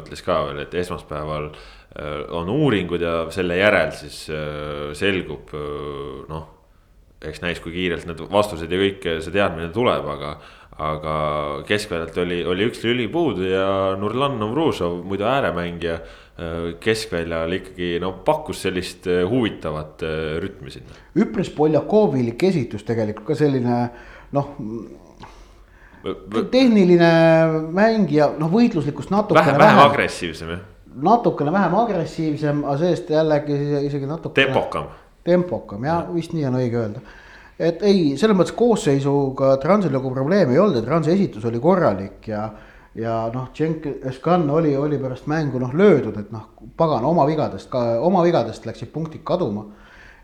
ütles 0.00 0.24
ka 0.24 0.42
veel, 0.48 0.64
et 0.64 0.76
esmaspäeval 0.84 1.52
on 2.36 2.50
uuringud 2.52 3.00
ja 3.00 3.12
selle 3.32 3.56
järel 3.56 3.88
siis 3.96 4.26
selgub 4.98 5.54
noh 6.28 6.42
eks 7.24 7.40
näis, 7.40 7.60
kui 7.64 7.72
kiirelt 7.72 8.04
need 8.04 8.20
vastused 8.28 8.68
ja 8.68 8.80
kõik 8.80 9.06
see 9.24 9.32
teadmine 9.32 9.70
tuleb, 9.72 10.04
aga, 10.12 10.34
aga 10.78 11.16
keskväljalt 11.68 12.18
oli, 12.20 12.42
oli 12.44 12.68
üks 12.68 12.82
lüli 12.84 13.06
puudu 13.12 13.48
ja 13.48 13.96
Nurlan 13.96 14.36
Novružov, 14.40 15.02
muidu 15.04 15.24
ääremängija. 15.28 15.98
keskväljal 16.80 17.52
ikkagi 17.56 17.94
no 17.96 18.10
pakkus 18.24 18.58
sellist 18.66 19.06
eh, 19.08 19.22
huvitavat 19.24 20.02
eh, 20.04 20.34
rütmi 20.42 20.68
sinna. 20.70 20.92
üpris 21.16 21.48
Poljakovilik 21.48 22.42
esitus 22.44 22.84
tegelikult 22.84 23.30
ka 23.30 23.34
selline 23.38 23.78
noh 24.36 24.50
tehniline 26.52 27.08
mängija, 27.72 28.28
noh 28.36 28.52
võitluslikkust 28.52 29.10
natukene 29.14 29.46
vähem, 29.46 29.62
vähem 29.64 29.82
agressiivsem 29.86 30.50
jah. 30.52 30.60
natukene 31.08 31.56
vähem 31.56 31.78
agressiivsem, 31.80 32.64
aga 32.66 32.78
see-eest 32.84 33.16
jällegi 33.16 33.56
isegi 33.88 34.06
natukene. 34.06 34.44
tempokam. 34.44 34.92
tempokam 35.24 35.88
jah, 35.88 36.04
vist 36.12 36.36
nii 36.36 36.44
on 36.50 36.60
õige 36.60 36.84
öelda 36.84 37.06
et 37.56 37.82
ei, 37.88 38.00
selles 38.20 38.36
mõttes 38.36 38.54
koosseisuga 38.56 39.54
Transil 39.62 39.94
nagu 39.94 40.10
probleemi 40.12 40.56
ei 40.56 40.60
olnud, 40.60 40.80
et 40.80 40.88
Transi 40.88 41.12
esitus 41.14 41.46
oli 41.48 41.60
korralik 41.62 42.28
ja. 42.28 42.42
ja 42.96 43.16
noh, 43.32 43.48
Cenk 43.56 43.88
Eskan 44.10 44.44
oli, 44.52 44.74
oli 44.76 45.00
pärast 45.00 45.28
mängu 45.30 45.60
noh 45.62 45.72
löödud, 45.76 46.18
et 46.20 46.32
noh, 46.34 46.50
pagan 46.76 47.04
oma 47.08 47.26
vigadest 47.28 47.70
ka, 47.72 47.84
oma 48.04 48.24
vigadest 48.26 48.68
läksid 48.68 48.92
punktid 48.92 49.24
kaduma. 49.24 49.64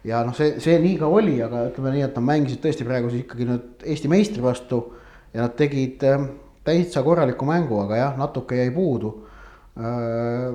ja 0.05 0.21
noh, 0.27 0.37
see, 0.37 0.59
see 0.61 0.77
nii 0.83 0.99
ka 1.01 1.09
oli, 1.09 1.38
aga 1.42 1.68
ütleme 1.71 1.95
nii, 1.97 2.05
et 2.09 2.21
nad 2.21 2.29
mängisid 2.29 2.61
tõesti 2.64 2.87
praegu 2.88 3.11
siis 3.11 3.25
ikkagi 3.25 3.49
nüüd 3.49 3.88
Eesti 3.95 4.12
meistri 4.12 4.45
vastu. 4.45 4.85
ja 5.33 5.47
nad 5.47 5.57
tegid 5.57 6.05
äh, 6.05 6.29
täitsa 6.64 7.03
korraliku 7.03 7.49
mängu, 7.49 7.81
aga 7.87 7.97
jah, 7.97 8.16
natuke 8.21 8.61
jäi 8.61 8.71
puudu 8.75 9.16
äh,. 9.81 10.53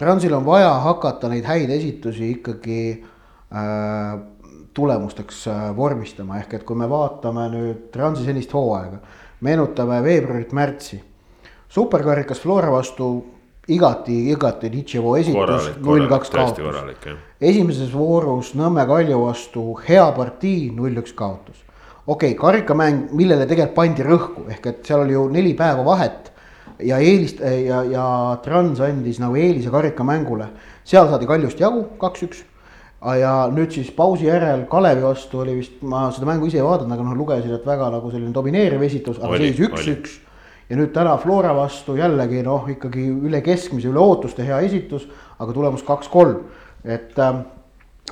Transil 0.00 0.32
on 0.32 0.46
vaja 0.46 0.70
hakata 0.80 1.28
neid 1.28 1.44
häid 1.44 1.68
esitusi 1.74 2.30
ikkagi 2.38 2.80
äh, 3.52 4.14
tulemusteks 4.74 5.46
äh, 5.48 5.76
vormistama, 5.76 6.38
ehk 6.40 6.54
et 6.60 6.64
kui 6.66 6.78
me 6.78 6.88
vaatame 6.90 7.48
nüüd 7.52 7.88
Transi 7.94 8.24
senist 8.26 8.52
hooaega, 8.54 9.00
meenutame 9.40 10.00
veebruarit-märtsi. 10.04 11.00
superkarikas 11.68 12.40
Flora 12.40 12.70
vastu 12.70 13.10
igati, 13.68 14.30
igati 14.30 14.70
Nitševo 14.70 15.16
esitus, 15.16 15.70
null 15.80 16.08
kaks 16.10 16.30
kaotus. 16.30 17.16
esimeses 17.40 17.92
voorus 17.94 18.54
Nõmme 18.54 18.86
Kalju 18.86 19.20
vastu 19.24 19.64
hea 19.88 20.06
partii, 20.16 20.70
null 20.74 20.98
üks 21.02 21.14
kaotus. 21.14 21.62
okei 22.06 22.34
okay,, 22.34 22.38
karikamäng, 22.38 23.10
millele 23.12 23.46
tegelikult 23.46 23.74
pandi 23.74 24.02
rõhku, 24.02 24.48
ehk 24.50 24.66
et 24.66 24.84
seal 24.86 25.04
oli 25.04 25.12
ju 25.12 25.28
neli 25.28 25.54
päeva 25.54 25.84
vahet 25.84 26.30
ja 26.82 26.98
eelist- 26.98 27.42
ja, 27.66 27.82
ja 27.84 28.38
Trans 28.42 28.80
andis 28.80 29.18
nagu 29.20 29.36
eelise 29.36 29.70
karikamängule. 29.70 30.48
seal 30.84 31.08
saadi 31.08 31.26
Kaljust 31.26 31.60
jagu, 31.60 31.84
kaks-üks 31.98 32.44
ja 33.00 33.34
nüüd 33.52 33.72
siis 33.72 33.90
pausi 33.96 34.26
järel 34.28 34.66
Kalevi 34.70 35.04
vastu 35.04 35.40
oli 35.40 35.56
vist, 35.60 35.78
ma 35.80 36.08
seda 36.12 36.28
mängu 36.28 36.50
ise 36.50 36.60
ei 36.60 36.64
vaadanud, 36.66 36.92
aga 36.92 37.06
noh, 37.06 37.16
lugesin, 37.16 37.54
et 37.56 37.64
väga 37.66 37.88
nagu 37.94 38.10
selline 38.12 38.34
domineeriv 38.36 38.82
esitus, 38.84 39.20
aga 39.22 39.40
seis 39.40 39.62
üks-üks. 39.64 40.18
ja 40.68 40.78
nüüd 40.78 40.92
täna 40.94 41.16
Flora 41.18 41.54
vastu 41.56 41.96
jällegi 41.98 42.44
noh, 42.46 42.68
ikkagi 42.68 43.06
üle 43.08 43.40
keskmise, 43.44 43.88
üle 43.88 44.02
ootuste 44.04 44.44
hea 44.46 44.60
esitus, 44.68 45.08
aga 45.40 45.56
tulemus 45.56 45.84
kaks-kolm. 45.86 46.44
et 46.84 47.16
äh, 47.18 47.40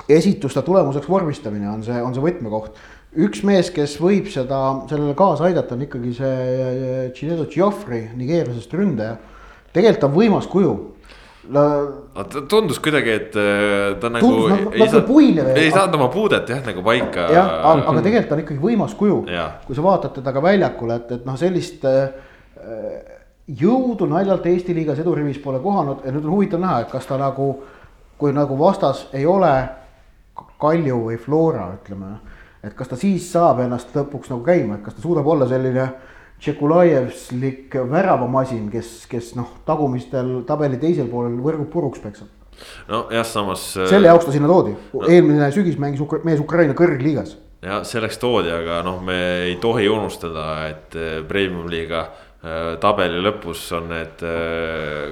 esituste 0.09 0.61
tulemuseks 0.65 1.09
vormistamine 1.09 1.69
on 1.69 1.83
see, 1.85 2.01
on 2.01 2.15
see 2.15 2.25
võtmekoht. 2.25 2.81
üks 3.13 3.43
mees, 3.45 3.69
kes 3.73 3.99
võib 4.01 4.29
seda, 4.33 4.59
sellele 4.89 5.13
kaasa 5.17 5.45
aidata, 5.49 5.77
on 5.77 5.85
ikkagi 5.85 6.15
see 6.17 7.09
Chinedo 7.13 7.45
Geoffrey, 7.45 8.07
nigeerlasest 8.17 8.73
ründaja. 8.73 9.19
tegelikult 9.69 10.09
on 10.09 10.17
võimas 10.17 10.49
kuju 10.49 10.73
no 11.49 11.65
ta 12.13 12.41
tundus 12.49 12.79
kuidagi, 12.83 13.13
et 13.15 13.37
äh, 13.39 13.97
ta 14.01 14.11
nagu 14.13 14.29
tundus, 14.29 14.73
ei 14.75 14.87
saanud, 14.87 15.07
saanud 15.75 15.99
oma 15.99 16.09
puudet 16.13 16.49
jah 16.49 16.61
nagu 16.65 16.83
paika. 16.85 17.27
jah, 17.33 17.53
aga 17.73 18.01
tegelikult 18.05 18.35
on 18.35 18.43
ikkagi 18.43 18.61
võimas 18.63 18.95
kuju, 18.99 19.21
kui 19.65 19.77
sa 19.77 19.85
vaatad 19.85 20.17
teda 20.19 20.33
ka 20.35 20.43
väljakul, 20.43 20.93
et, 20.95 21.15
et 21.17 21.25
noh, 21.27 21.37
sellist 21.39 21.85
äh, 21.89 22.11
jõudu 23.49 24.07
naljalt 24.09 24.45
Eesti 24.45 24.75
liigas 24.77 25.01
edurivis 25.01 25.39
pole 25.41 25.61
kohanud 25.63 26.05
ja 26.05 26.13
nüüd 26.13 26.25
on 26.25 26.35
huvitav 26.37 26.61
näha, 26.61 26.83
et 26.83 26.91
kas 26.91 27.07
ta 27.09 27.17
nagu, 27.19 27.51
kui 28.19 28.33
nagu 28.35 28.57
vastas 28.59 29.07
ei 29.13 29.25
ole 29.25 29.53
Kalju 30.59 31.05
või 31.07 31.17
Flora, 31.19 31.69
ütleme. 31.79 32.17
et 32.63 32.73
kas 32.75 32.91
ta 32.91 32.97
siis 32.99 33.31
saab 33.31 33.61
ennast 33.63 33.95
lõpuks 33.95 34.29
nagu 34.31 34.43
käima, 34.43 34.75
et 34.75 34.83
kas 34.83 34.95
ta 34.97 35.01
suudab 35.01 35.27
olla 35.27 35.47
selline 35.47 35.87
Tšekulajevslik 36.39 37.75
väravamasin, 37.91 38.69
kes, 38.71 39.03
kes 39.11 39.33
noh, 39.35 39.57
tagumistel 39.67 40.37
tabeli 40.47 40.79
teisel 40.79 41.09
poolel 41.11 41.35
võrgub 41.43 41.67
puruks 41.73 41.99
peksab. 41.99 42.29
nojah, 42.87 43.27
samas. 43.27 43.65
selle 43.75 44.07
jaoks 44.07 44.25
ta 44.27 44.33
sinna 44.35 44.47
toodi 44.51 44.73
no., 44.75 45.03
eelmine 45.07 45.51
sügis 45.55 45.77
mängis 45.79 46.01
Ukra 46.03 46.19
mees 46.27 46.39
Ukraina 46.39 46.75
kõrgliigas. 46.75 47.35
ja 47.63 47.83
selleks 47.83 48.19
toodi, 48.23 48.51
aga 48.55 48.81
noh, 48.87 49.03
me 49.03 49.19
ei 49.49 49.59
tohi 49.59 49.91
unustada, 49.91 50.49
et 50.71 50.95
eh, 50.95 51.21
premium 51.27 51.67
liiga 51.71 52.07
eh, 52.07 52.73
tabeli 52.79 53.19
lõpus 53.23 53.67
on 53.75 53.91
need 53.91 54.23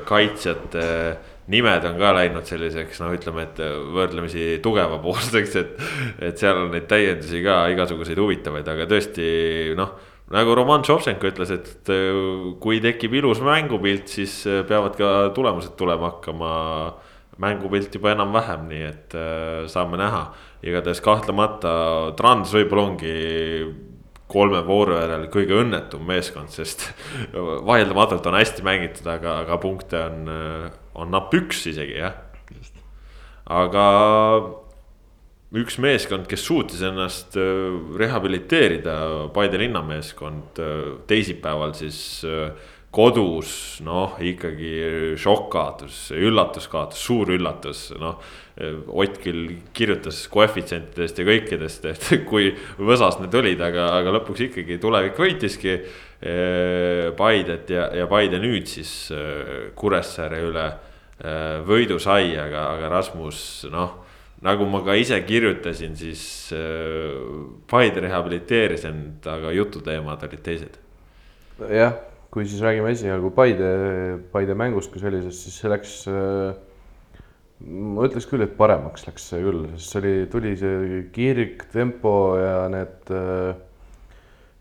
kaitsjate 0.08 0.88
nimed 1.52 1.88
on 1.88 1.96
ka 2.00 2.12
läinud 2.16 2.48
selliseks, 2.48 3.00
noh, 3.04 3.12
ütleme, 3.16 3.48
et 3.48 3.60
võrdlemisi 3.96 4.58
tugevapoolseks, 4.64 5.56
et. 5.60 5.88
et 6.30 6.40
seal 6.40 6.64
on 6.64 6.72
neid 6.72 6.88
täiendusi 6.88 7.44
ka 7.44 7.66
igasuguseid 7.76 8.20
huvitavaid, 8.20 8.68
aga 8.68 8.88
tõesti 8.88 9.28
noh 9.76 10.07
nagu 10.34 10.56
Roman 10.58 10.84
Tšovtšenko 10.84 11.30
ütles, 11.32 11.52
et 11.56 11.92
kui 12.64 12.82
tekib 12.84 13.16
ilus 13.20 13.42
mängupilt, 13.44 14.10
siis 14.12 14.42
peavad 14.68 14.98
ka 15.00 15.12
tulemused 15.36 15.78
tulema 15.80 16.12
hakkama. 16.14 16.54
mängupilt 17.38 17.94
juba 17.94 18.16
enam-vähem, 18.16 18.64
nii 18.66 18.86
et 18.88 19.16
saame 19.70 19.98
näha, 20.02 20.24
igatahes 20.66 21.04
kahtlemata 21.06 21.74
Trans 22.18 22.50
võib-olla 22.50 22.86
ongi 22.88 23.12
kolme 24.28 24.64
vooru 24.66 24.98
järel 24.98 25.28
kõige 25.32 25.56
õnnetum 25.62 26.04
meeskond, 26.08 26.50
sest 26.50 26.88
vaieldamatult 27.70 28.26
on 28.28 28.40
hästi 28.40 28.66
mängitud, 28.66 29.08
aga, 29.08 29.40
aga 29.46 29.60
punkte 29.62 30.02
on, 30.02 30.32
on 30.98 31.14
napp 31.14 31.36
üks 31.38 31.62
isegi 31.72 32.00
jah. 32.02 32.18
aga 33.46 33.86
üks 35.56 35.78
meeskond, 35.80 36.28
kes 36.28 36.44
suutis 36.44 36.82
ennast 36.84 37.38
rehabiliteerida, 38.00 38.98
Paide 39.36 39.62
linnameeskond 39.62 40.60
teisipäeval 41.08 41.76
siis 41.78 42.02
kodus, 42.98 43.52
noh 43.86 44.16
ikkagi 44.24 45.16
šokk-kaotus, 45.22 46.08
üllatuskaotus, 46.18 47.04
suur 47.04 47.32
üllatus, 47.36 47.90
noh. 48.00 48.20
Ott 48.88 49.20
küll 49.22 49.52
kirjutas 49.78 50.24
koefitsientidest 50.34 51.20
ja 51.22 51.28
kõikidest, 51.28 51.84
et 51.92 52.08
kui 52.30 52.50
võsas 52.82 53.20
need 53.22 53.36
olid, 53.38 53.62
aga, 53.62 53.92
aga 54.00 54.16
lõpuks 54.18 54.48
ikkagi 54.48 54.80
tulevik 54.82 55.20
võitiski. 55.22 55.78
Paidet 57.18 57.70
ja, 57.70 57.84
ja 57.94 58.08
Paide 58.10 58.40
nüüd 58.42 58.66
siis 58.66 59.12
Kuressaare 59.78 60.40
üle 60.48 60.66
võidu 61.68 62.00
sai, 62.02 62.32
aga, 62.42 62.72
aga 62.74 62.90
Rasmus 62.96 63.68
noh 63.70 64.07
nagu 64.46 64.68
ma 64.70 64.84
ka 64.86 64.98
ise 65.00 65.18
kirjutasin, 65.26 65.96
siis 65.98 66.54
Paide 67.70 68.04
rehabiliteeris 68.06 68.86
end, 68.86 69.26
aga 69.26 69.56
jututeemad 69.56 70.28
olid 70.28 70.44
teised. 70.46 70.78
jah 71.74 71.96
kui 72.38 72.46
siis 72.46 72.62
räägime 72.62 72.92
esialgu 72.94 73.32
Paide, 73.36 73.68
Paide 74.32 74.56
mängust 74.58 74.92
kui 74.94 75.02
sellisest, 75.02 75.46
siis 75.46 75.60
see 75.62 75.72
läks 75.72 75.94
äh, 76.12 76.58
ma 77.66 78.08
ütleks 78.08 78.28
küll, 78.30 78.44
et 78.46 78.58
paremaks 78.60 79.08
läks 79.08 79.30
see 79.32 79.40
küll, 79.42 79.64
sest 79.78 79.94
see 79.94 80.02
oli, 80.02 80.12
tuli 80.32 80.52
see 80.60 81.00
kirg, 81.16 81.64
tempo 81.74 82.12
ja 82.38 82.68
need 82.74 83.10
äh, 83.16 83.56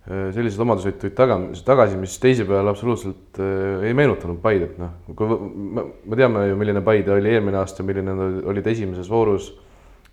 äh, 0.06 0.24
sellised 0.36 0.62
omadused 0.62 1.00
tulid 1.02 1.18
taga, 1.18 1.36
tagasi, 1.66 1.98
mis 2.00 2.16
teisipäeval 2.22 2.72
absoluutselt 2.72 3.42
ei 3.42 3.92
meenutanud 3.98 4.40
Paidet, 4.44 4.78
noh. 4.80 4.96
kui 5.18 5.36
me 5.36 6.18
teame 6.18 6.46
ju, 6.48 6.58
milline 6.62 6.84
Paide 6.86 7.16
oli 7.18 7.34
eelmine 7.34 7.60
aasta, 7.60 7.84
milline 7.86 8.16
nad 8.16 8.42
olid 8.54 8.72
esimeses 8.72 9.10
voorus. 9.12 9.52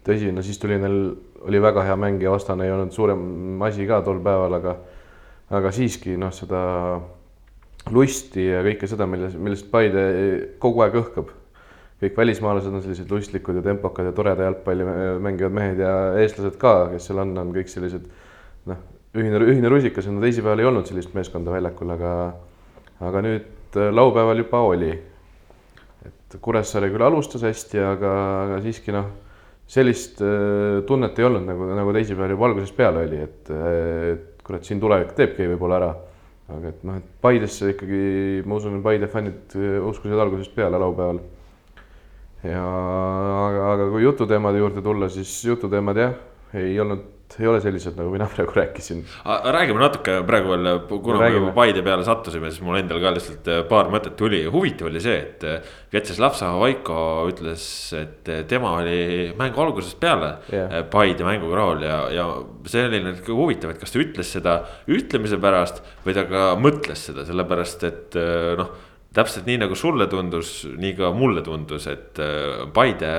Tõsi, 0.06 0.32
no 0.36 0.44
siis 0.46 0.60
tuli 0.62 0.78
neil, 0.82 1.00
oli 1.48 1.62
väga 1.64 1.84
hea 1.88 1.96
mäng 2.00 2.22
ja 2.24 2.32
vastane 2.34 2.68
ei 2.68 2.74
olnud 2.74 2.94
suurem 2.96 3.62
asi 3.68 3.88
ka 3.90 4.02
tol 4.06 4.20
päeval, 4.24 4.58
aga, 4.60 4.78
aga 5.54 5.72
siiski 5.76 6.18
noh, 6.20 6.34
seda 6.36 6.64
lusti 7.92 8.48
ja 8.48 8.62
kõike 8.64 8.88
seda, 8.88 9.08
milles, 9.10 9.36
millest 9.36 9.70
Paide 9.72 10.04
kogu 10.62 10.84
aeg 10.86 11.00
õhkab. 11.02 11.32
kõik 12.04 12.18
välismaalased 12.18 12.74
on 12.74 12.82
sellised 12.84 13.12
lustlikud 13.12 13.56
ja 13.56 13.62
tempokad 13.64 14.10
ja 14.10 14.12
toreda 14.12 14.44
jalgpalli 14.44 14.84
mängivad 15.24 15.54
mehed 15.56 15.80
ja 15.80 15.92
eestlased 16.20 16.58
ka, 16.60 16.90
kes 16.92 17.08
seal 17.08 17.22
on, 17.24 17.32
on 17.40 17.54
kõik 17.56 17.72
sellised 17.72 18.10
noh, 18.68 18.82
ühine, 19.16 19.40
ühine 19.40 19.72
rusikas 19.72 20.10
no 20.12 20.20
teisipäeval 20.24 20.60
ei 20.60 20.68
olnud 20.68 20.90
sellist 20.90 21.14
meeskonda 21.16 21.54
väljakul, 21.54 21.94
aga, 21.96 22.14
aga 23.08 23.24
nüüd 23.24 23.78
äh, 23.80 23.92
laupäeval 23.96 24.44
juba 24.44 24.64
oli. 24.68 24.92
et 26.04 26.36
Kuressaare 26.42 26.90
küll 26.92 27.06
alustas 27.06 27.46
hästi, 27.46 27.80
aga, 27.80 28.12
aga 28.44 28.60
siiski 28.66 28.92
noh, 28.92 29.08
sellist 29.74 30.22
äh, 30.22 30.82
tunnet 30.88 31.20
ei 31.20 31.28
olnud 31.28 31.48
nagu, 31.50 31.70
nagu 31.74 31.94
teisipäeval 31.96 32.36
juba 32.36 32.50
algusest 32.52 32.78
peale 32.78 33.06
oli, 33.08 33.22
et, 33.26 33.54
et 34.14 34.44
kurat, 34.46 34.66
siin 34.68 34.82
tulevik 34.84 35.16
teebki 35.18 35.50
võib-olla 35.54 35.80
ära 35.82 35.94
aga 36.52 36.74
et 36.74 36.84
noh, 36.88 36.98
et 37.00 37.08
Paidesse 37.24 37.72
ikkagi, 37.74 38.44
ma 38.48 38.58
usun, 38.60 38.82
Paide 38.84 39.08
fännid 39.12 39.56
äh, 39.58 39.80
uskusid 39.84 40.20
algusest 40.20 40.54
peale 40.56 40.80
laupäeval. 40.82 41.22
ja 42.44 42.64
aga, 42.64 43.68
aga 43.74 43.90
kui 43.94 44.04
jututeemade 44.04 44.60
juurde 44.60 44.84
tulla, 44.84 45.10
siis 45.10 45.32
jututeemad 45.48 46.00
jah, 46.02 46.16
ei 46.60 46.76
olnud 46.84 47.23
ei 47.40 47.48
ole 47.50 47.60
sellised, 47.64 47.96
nagu 47.98 48.12
mina 48.14 48.28
praegu 48.34 48.54
rääkisin. 48.56 49.02
räägime 49.26 49.82
natuke 49.82 50.20
praegu 50.28 50.54
veel, 50.54 50.70
kuna 50.90 51.20
me 51.22 51.30
juba 51.34 51.52
Paide 51.56 51.82
peale 51.86 52.06
sattusime, 52.06 52.52
siis 52.52 52.62
mul 52.66 52.78
endal 52.78 53.02
ka 53.02 53.14
lihtsalt 53.16 53.50
äh, 53.50 53.64
paar 53.70 53.90
mõtet 53.94 54.18
tuli. 54.20 54.44
huvitav 54.54 54.92
oli 54.92 55.02
see, 55.04 55.18
et 55.18 55.46
äh, 55.48 55.74
Vjatšeslav 55.94 56.38
Vaiko 56.62 57.00
ütles, 57.32 57.66
et 57.98 58.30
äh, 58.30 58.44
tema 58.50 58.76
oli 58.80 59.34
mängu 59.40 59.66
algusest 59.66 60.00
peale 60.02 60.36
yeah. 60.54 60.84
Paide 60.90 61.26
mänguga 61.26 61.60
rahul 61.60 61.86
ja, 61.88 62.00
ja 62.14 62.30
see 62.70 62.88
oli 62.88 63.04
nüüd 63.08 63.22
ka 63.26 63.38
huvitav, 63.38 63.74
et 63.74 63.82
kas 63.82 63.94
ta 63.94 64.02
ütles 64.04 64.34
seda 64.38 64.58
ütlemise 64.88 65.42
pärast 65.42 65.84
või 66.06 66.18
ta 66.18 66.28
ka 66.30 66.48
mõtles 66.60 67.10
seda, 67.10 67.26
sellepärast 67.28 67.88
et 67.90 68.20
noh 68.60 68.74
täpselt 69.14 69.46
nii 69.46 69.60
nagu 69.62 69.76
sulle 69.78 70.08
tundus, 70.10 70.64
nii 70.80 70.96
ka 70.98 71.12
mulle 71.14 71.44
tundus, 71.46 71.86
et 71.92 72.20
äh, 72.22 72.64
Paide 72.74 73.12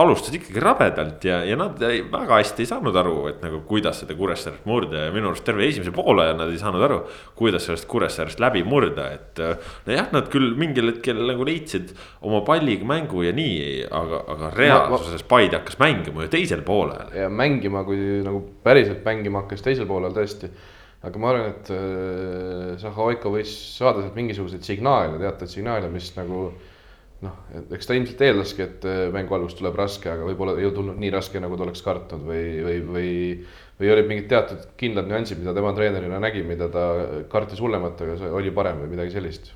alustas 0.00 0.34
ikkagi 0.36 0.62
rabedalt 0.62 1.24
ja, 1.28 1.42
ja 1.44 1.58
nad 1.60 1.80
ei, 1.84 2.00
väga 2.12 2.38
hästi 2.40 2.64
ei 2.64 2.70
saanud 2.70 2.96
aru, 2.96 3.16
et 3.30 3.42
nagu 3.44 3.60
kuidas 3.68 4.00
seda 4.02 4.16
Kuressaaret 4.16 4.64
murda 4.68 5.06
ja 5.06 5.14
minu 5.14 5.28
arust 5.30 5.44
terve 5.46 5.66
esimese 5.68 5.92
poole 5.96 6.28
nad 6.38 6.52
ei 6.52 6.60
saanud 6.60 6.84
aru. 6.86 7.00
kuidas 7.36 7.68
sellest 7.68 7.88
Kuressaarest 7.90 8.40
läbi 8.40 8.64
murda, 8.64 9.10
et 9.12 9.42
nojah, 9.88 10.08
nad 10.14 10.30
küll 10.32 10.54
mingil 10.56 10.88
hetkel 10.94 11.20
nagu 11.28 11.44
leidsid 11.44 11.92
oma 12.24 12.40
palliga 12.46 12.88
mängu 12.88 13.26
ja 13.26 13.34
nii, 13.36 13.84
aga, 13.90 14.22
aga 14.36 14.52
reaalsuses 14.56 15.26
Paide 15.28 15.60
hakkas 15.60 15.76
mängima 15.82 16.24
ju 16.24 16.32
teisel 16.32 16.64
poolel. 16.64 17.12
ja 17.12 17.28
mängima, 17.28 17.84
kui 17.84 18.22
nagu 18.24 18.40
päriselt 18.64 19.04
mängima 19.04 19.44
hakkas 19.44 19.64
teisel 19.66 19.88
poolel 19.90 20.16
tõesti 20.16 20.48
aga 21.02 21.18
ma 21.18 21.32
arvan, 21.32 21.50
et 21.52 21.70
äh, 21.74 22.76
Zahhovaiko 22.80 23.34
võis 23.34 23.52
saada 23.76 24.02
sealt 24.04 24.16
mingisuguseid 24.16 24.64
signaale, 24.66 25.18
teatud 25.20 25.52
signaale, 25.52 25.90
mis 25.92 26.12
nagu 26.16 26.48
noh, 27.24 27.36
eks 27.72 27.88
ta 27.88 27.96
ilmselt 27.96 28.24
eeldaski, 28.26 28.64
et 28.66 28.88
äh, 28.88 29.04
mängu 29.14 29.36
algus 29.36 29.56
tuleb 29.58 29.78
raske, 29.78 30.10
aga 30.12 30.26
võib-olla 30.28 30.56
ei 30.60 30.72
tulnud 30.74 30.98
nii 31.00 31.12
raske, 31.14 31.40
nagu 31.42 31.56
ta 31.56 31.64
oleks 31.66 31.84
kartnud 31.86 32.26
või, 32.28 32.42
või, 32.66 32.82
või 32.90 33.12
või 33.76 33.90
olid 33.92 34.06
mingid 34.08 34.28
teatud 34.30 34.62
kindlad 34.80 35.08
nüansid, 35.10 35.36
mida 35.42 35.52
tema 35.56 35.68
treenerina 35.76 36.16
nägi, 36.22 36.40
mida 36.48 36.70
ta 36.72 36.84
kartis 37.32 37.60
hullemat, 37.60 38.00
aga 38.00 38.14
see 38.16 38.30
oli 38.38 38.52
parem 38.56 38.80
või 38.80 38.94
midagi 38.94 39.12
sellist 39.12 39.50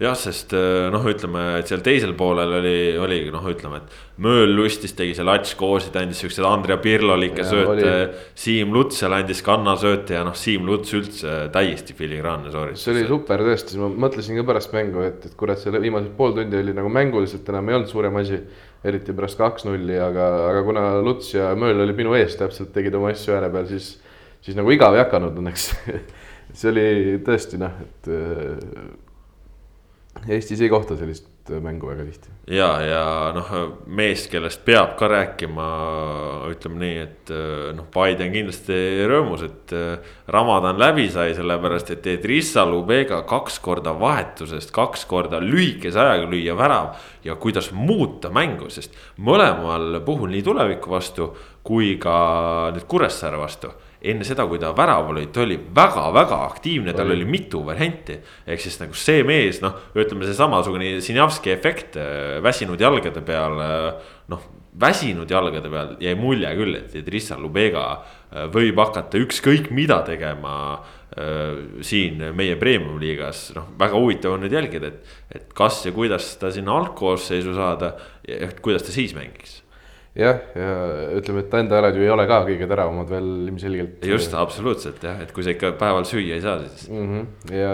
jah, 0.00 0.14
sest 0.16 0.52
äh, 0.56 0.88
noh, 0.92 1.04
ütleme, 1.08 1.42
et 1.60 1.70
seal 1.70 1.82
teisel 1.84 2.14
poolel 2.18 2.58
oli, 2.60 2.76
oligi 3.00 3.32
noh, 3.34 3.44
ütleme, 3.48 3.82
et 3.82 4.00
Mööl 4.22 4.52
lustis, 4.54 4.92
tegi 4.94 5.16
seal 5.16 5.30
Ats 5.32 5.56
Koosi, 5.58 5.88
ta 5.90 6.02
andis 6.04 6.20
siukseid 6.22 6.44
Andrea 6.46 6.76
Pirlo-likke 6.78 7.42
sööte. 7.48 7.92
Siim 8.38 8.70
Luts 8.76 9.00
seal 9.00 9.16
andis 9.16 9.40
kannasööte 9.42 10.18
ja 10.18 10.20
noh, 10.26 10.36
Siim 10.38 10.68
Luts 10.68 10.92
üldse 10.94 11.48
täiesti 11.52 11.96
filigraanne 11.98 12.52
sooritus. 12.52 12.84
see 12.84 12.94
oli 12.94 13.06
super 13.08 13.42
tõesti, 13.42 13.80
ma 13.80 13.88
mõtlesin 14.04 14.38
ka 14.38 14.44
pärast 14.52 14.76
mängu, 14.76 15.02
et, 15.08 15.24
et 15.26 15.34
kurat, 15.38 15.58
see 15.58 15.72
viimased 15.74 16.12
pool 16.18 16.36
tundi 16.36 16.60
oli 16.60 16.76
nagu 16.76 16.92
mänguliselt 17.02 17.48
enam 17.52 17.68
ei 17.68 17.78
olnud 17.78 17.90
suurem 17.90 18.16
asi. 18.22 18.38
eriti 18.82 19.12
pärast 19.14 19.38
kaks-nulli, 19.38 19.94
aga, 20.02 20.24
aga 20.48 20.62
kuna 20.66 20.80
Luts 21.06 21.28
ja 21.36 21.52
Mööl 21.54 21.84
oli 21.84 21.94
minu 21.94 22.16
ees 22.18 22.34
täpselt, 22.34 22.72
tegid 22.74 22.94
oma 22.98 23.12
asju 23.12 23.36
ääre 23.36 23.50
peal, 23.52 23.68
siis, 23.70 23.92
siis 24.42 24.56
nagu 24.58 24.72
igav 24.74 24.96
ei 24.96 25.04
hakanud 25.04 25.38
õnneks 25.38 25.68
see 26.58 26.72
oli 26.72 26.86
tõesti 27.22 27.60
noh, 27.62 27.76
et 27.84 28.10
Eestis 30.28 30.60
ei 30.60 30.70
kohta 30.72 30.96
sellist 30.98 31.31
mängu 31.50 31.88
väga 31.88 32.04
tihti. 32.04 32.30
ja, 32.46 32.68
ja 32.80 33.04
noh, 33.34 33.48
mees, 33.86 34.26
kellest 34.30 34.62
peab 34.64 34.94
ka 34.98 35.08
rääkima, 35.10 35.66
ütleme 36.52 36.78
nii, 36.82 36.96
et 37.02 37.32
noh, 37.76 37.88
Paide 37.92 38.26
on 38.28 38.34
kindlasti 38.34 38.78
rõõmus, 39.10 39.44
et 39.46 39.74
Ramadan 40.32 40.78
läbi 40.78 41.08
sai, 41.10 41.34
sellepärast 41.34 41.90
et 41.96 42.06
Edrissa 42.14 42.64
Lubega 42.68 43.22
kaks 43.28 43.58
korda 43.64 43.94
vahetusest, 43.98 44.70
kaks 44.74 45.06
korda 45.10 45.42
lühikese 45.42 46.00
ajaga 46.00 46.30
lüüa 46.30 46.56
värav. 46.58 46.94
ja 47.24 47.36
kuidas 47.36 47.72
muuta 47.72 48.30
mängu, 48.30 48.70
sest 48.70 48.94
mõlemal 49.18 50.00
puhul 50.04 50.30
nii 50.30 50.42
tuleviku 50.42 50.90
vastu 50.90 51.32
kui 51.62 51.96
ka 51.98 52.70
nüüd 52.74 52.86
Kuressaare 52.90 53.38
vastu 53.38 53.70
enne 54.02 54.26
seda, 54.26 54.46
kui 54.50 54.58
ta 54.58 54.72
väraval 54.76 55.16
oli, 55.16 55.28
ta 55.34 55.44
oli 55.44 55.58
väga-väga 55.74 56.40
aktiivne, 56.48 56.94
tal 56.96 57.12
oli. 57.14 57.26
mitu 57.28 57.62
varianti. 57.66 58.18
ehk 58.46 58.60
siis 58.60 58.80
nagu 58.80 58.96
see 58.98 59.22
mees, 59.26 59.60
noh, 59.62 59.76
ütleme 59.94 60.26
see 60.26 60.34
samasugune 60.38 60.96
Sinjavski 61.04 61.54
efekt 61.54 61.96
äh, 61.96 62.40
väsinud 62.42 62.80
jalgade 62.80 63.22
peal, 63.26 63.60
äh, 63.62 64.18
noh 64.32 64.50
väsinud 64.80 65.30
jalgade 65.30 65.70
peal 65.70 65.96
jäi 66.00 66.14
mulje 66.16 66.50
küll, 66.56 66.76
et, 66.80 66.94
et 66.96 67.08
Rissa 67.12 67.36
Lubega 67.40 67.86
äh, 67.92 68.48
võib 68.52 68.80
hakata 68.80 69.20
ükskõik 69.20 69.70
mida 69.74 70.00
tegema 70.06 70.54
äh, 71.14 71.82
siin 71.84 72.22
meie 72.36 72.56
premium 72.60 73.00
liigas, 73.02 73.50
noh, 73.56 73.70
väga 73.78 74.00
huvitav 74.00 74.36
on 74.36 74.46
nüüd 74.46 74.56
jälgida, 74.56 74.92
et, 74.92 75.18
et 75.36 75.52
kas 75.56 75.84
ja 75.86 75.92
kuidas 75.94 76.34
ta 76.40 76.50
sinna 76.54 76.74
algkoosseisu 76.80 77.54
saada 77.58 77.94
ja 78.28 78.48
kuidas 78.64 78.88
ta 78.88 78.94
siis 78.94 79.14
mängiks 79.16 79.61
jah, 80.18 80.40
ja 80.56 80.70
ütleme, 81.16 81.40
et 81.40 81.50
ta 81.52 81.60
enda 81.62 81.78
jalad 81.78 81.96
ju 81.96 82.04
ei 82.04 82.12
ole 82.12 82.24
ka 82.28 82.42
kõige 82.44 82.68
teravamad 82.68 83.10
veel 83.12 83.28
ilmselgelt. 83.48 84.06
just, 84.06 84.34
absoluutselt 84.36 85.04
jah, 85.04 85.20
et 85.24 85.32
kui 85.32 85.44
sa 85.44 85.54
ikka 85.54 85.72
päeval 85.80 86.04
süüa 86.08 86.36
ei 86.36 86.44
saa, 86.44 86.58
siis 86.66 86.90
mm. 86.90 87.12
-hmm. 87.12 87.54
ja 87.56 87.70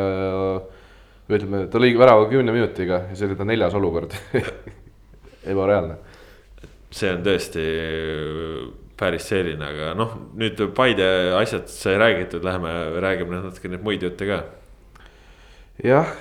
ütleme, 1.35 1.65
ta 1.73 1.83
lõi 1.83 1.97
värava 1.99 2.29
kümne 2.31 2.55
minutiga 2.55 3.03
ja 3.11 3.17
see 3.17 3.27
oli 3.27 3.39
ta 3.39 3.47
neljas 3.49 3.75
olukord 3.75 4.15
ebareaalne. 5.53 5.97
see 6.91 7.11
on 7.13 7.25
tõesti 7.27 7.65
päris 8.99 9.27
selline, 9.29 9.65
aga 9.65 9.91
noh, 9.95 10.15
nüüd 10.39 10.63
Paide 10.75 11.35
asjad 11.39 11.67
sai 11.71 11.99
räägitud, 11.99 12.45
läheme 12.45 12.71
räägime 13.03 13.43
natuke 13.43 13.69
neid 13.69 13.83
muid 13.83 14.03
jutte 14.03 14.27
ka 14.27 14.39
jah, 15.83 16.15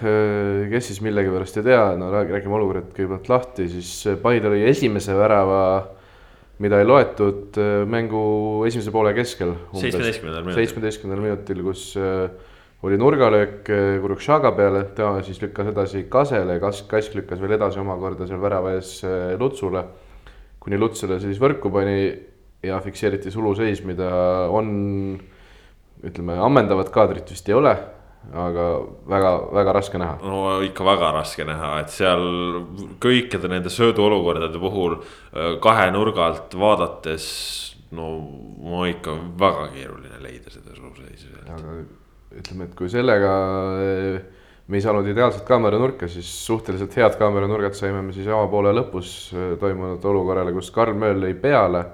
kes 0.70 0.90
siis 0.90 1.00
millegipärast 1.02 1.62
ei 1.62 1.70
tea, 1.70 1.86
no 1.98 2.10
räägime 2.10 2.58
olukorrad 2.58 2.90
kõigepealt 2.90 3.30
lahti, 3.30 3.70
siis 3.70 4.18
Paide 4.22 4.50
lõi 4.50 4.66
esimese 4.70 5.14
värava 5.14 5.62
mida 6.64 6.80
ei 6.82 6.88
loetud 6.88 7.58
äh, 7.62 7.84
mängu 7.90 8.66
esimese 8.68 8.92
poole 8.94 9.14
keskel. 9.18 9.54
seitsmeteistkümnendal 9.78 10.46
minutil. 10.46 10.62
seitsmeteistkümnendal 10.62 11.26
minutil, 11.26 11.62
kus 11.68 11.84
äh, 12.02 12.30
oli 12.86 12.98
nurgalöök 12.98 13.70
äh, 13.74 13.90
Kurukšaga 14.02 14.54
peale, 14.58 14.84
tema 14.98 15.22
siis 15.26 15.42
lükkas 15.44 15.70
edasi 15.74 16.06
Kasele, 16.10 16.58
Kas-, 16.64 16.86
Kask 16.90 17.18
lükkas 17.18 17.42
veel 17.44 17.58
edasi 17.60 17.82
omakorda 17.84 18.30
seal 18.30 18.42
värava 18.42 18.74
ees 18.78 19.00
Lutsule. 19.40 19.86
kuni 20.60 20.80
Luts 20.82 21.00
selle 21.04 21.20
siis 21.24 21.38
võrku 21.40 21.70
pani 21.72 22.00
ja 22.66 22.82
fikseeriti 22.84 23.32
suluseis, 23.32 23.84
mida 23.86 24.10
on, 24.52 24.68
ütleme, 26.04 26.36
ammendavat 26.42 26.90
kaadrit 26.92 27.30
vist 27.32 27.48
ei 27.50 27.56
ole 27.56 27.76
aga 28.34 28.66
väga-väga 29.08 29.74
raske 29.74 30.00
näha. 30.02 30.18
no 30.24 30.60
ikka 30.66 30.86
väga 30.86 31.12
raske 31.16 31.46
näha, 31.48 31.72
et 31.82 31.94
seal 31.94 32.24
kõikide 33.04 33.50
nende 33.52 33.72
sööduolukordade 33.72 34.60
puhul 34.60 34.98
äh, 35.00 35.58
kahe 35.64 35.90
nurga 35.92 36.28
alt 36.28 36.58
vaadates. 36.58 37.28
no 37.92 38.10
ma 38.64 38.88
ikka 38.92 39.16
väga 39.40 39.70
keeruline 39.76 40.20
leida 40.24 40.52
seda 40.52 40.76
suuseisu. 40.76 41.32
aga 41.48 41.78
ütleme, 42.38 42.68
et 42.68 42.76
kui 42.76 42.90
sellega 42.92 43.36
äh, 43.84 44.20
me 44.68 44.78
ei 44.78 44.84
saanud 44.84 45.08
ideaalset 45.08 45.46
kaameranurka, 45.48 46.10
siis 46.12 46.28
suhteliselt 46.46 46.96
head 47.00 47.16
kaameranurgad 47.20 47.78
saime 47.78 48.02
me 48.04 48.16
siis 48.16 48.28
avapoole 48.28 48.76
lõpus 48.76 49.14
äh, 49.34 49.56
toimunud 49.62 50.04
olukorrale, 50.04 50.52
kus 50.56 50.72
Karl 50.76 50.98
Mööl 51.00 51.24
lõi 51.24 51.34
peale 51.40 51.86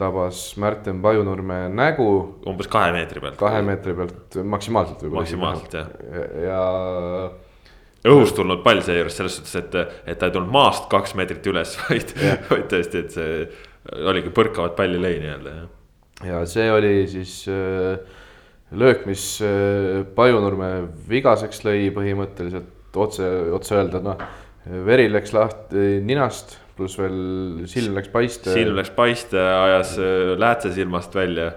tabas 0.00 0.56
Märten 0.60 1.00
Pajunurme 1.02 1.68
nägu. 1.70 2.08
umbes 2.46 2.68
kahe 2.70 2.92
meetri 2.94 3.22
pealt. 3.22 3.36
kahe 3.38 3.62
meetri 3.62 3.94
pealt 3.94 4.38
maksimaalselt 4.42 5.02
võib-olla. 5.04 5.22
maksimaalselt 5.22 5.76
jah. 5.78 5.92
ja, 6.42 6.64
ja 8.04 8.14
õhust 8.14 8.36
tulnud 8.36 8.64
pall 8.64 8.82
seejuures 8.84 9.16
selles 9.16 9.38
suhtes, 9.38 9.54
et, 9.60 9.76
et 10.10 10.18
ta 10.18 10.28
ei 10.28 10.34
tulnud 10.34 10.52
maast 10.52 10.90
kaks 10.92 11.14
meetrit 11.18 11.46
üles, 11.50 11.76
vaid, 11.86 12.12
vaid 12.50 12.66
tõesti, 12.72 13.04
et 13.04 13.14
see 13.14 14.04
oligi 14.10 14.32
põrkavat 14.34 14.76
palli 14.78 15.00
lõi 15.00 15.16
nii-öelda 15.22 15.54
jah. 15.54 15.70
ja 16.30 16.42
see 16.48 16.66
oli 16.72 16.92
siis 17.10 17.36
äh, 17.52 17.98
löök, 18.74 19.06
mis 19.08 19.24
äh, 19.44 20.02
Pajunurme 20.16 20.72
vigaseks 21.08 21.64
lõi 21.66 21.88
põhimõtteliselt 21.94 22.98
otse, 22.98 23.30
otse 23.54 23.78
öelda, 23.78 24.02
noh. 24.04 24.20
veri 24.86 25.08
läks 25.12 25.34
lahti 25.34 25.98
ninast 26.04 26.58
pluss 26.78 26.98
veel 26.98 27.64
silm 27.70 27.94
läks 27.98 28.10
paiste. 28.12 28.50
silm 28.54 28.78
läks 28.78 28.92
paiste, 28.96 29.38
ajas 29.38 29.94
äh, 29.98 30.34
läätse 30.40 30.72
silmast 30.74 31.14
välja. 31.14 31.52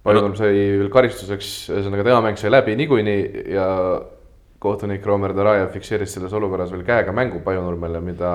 Pajunõmm 0.00 0.36
sai 0.38 0.54
veel 0.80 0.88
karistuseks, 0.92 1.50
ühesõnaga 1.74 2.06
tema 2.06 2.22
mäng 2.24 2.40
sai 2.40 2.52
läbi 2.52 2.72
niikuinii 2.80 3.50
ja 3.52 3.66
kohtunik 4.60 5.04
Romer 5.06 5.34
Darajev 5.36 5.72
fikseeris 5.74 6.14
selles 6.16 6.32
olukorras 6.36 6.72
veel 6.72 6.86
käega 6.86 7.12
mängu 7.16 7.42
Pajunurmele, 7.44 8.00
mida 8.04 8.32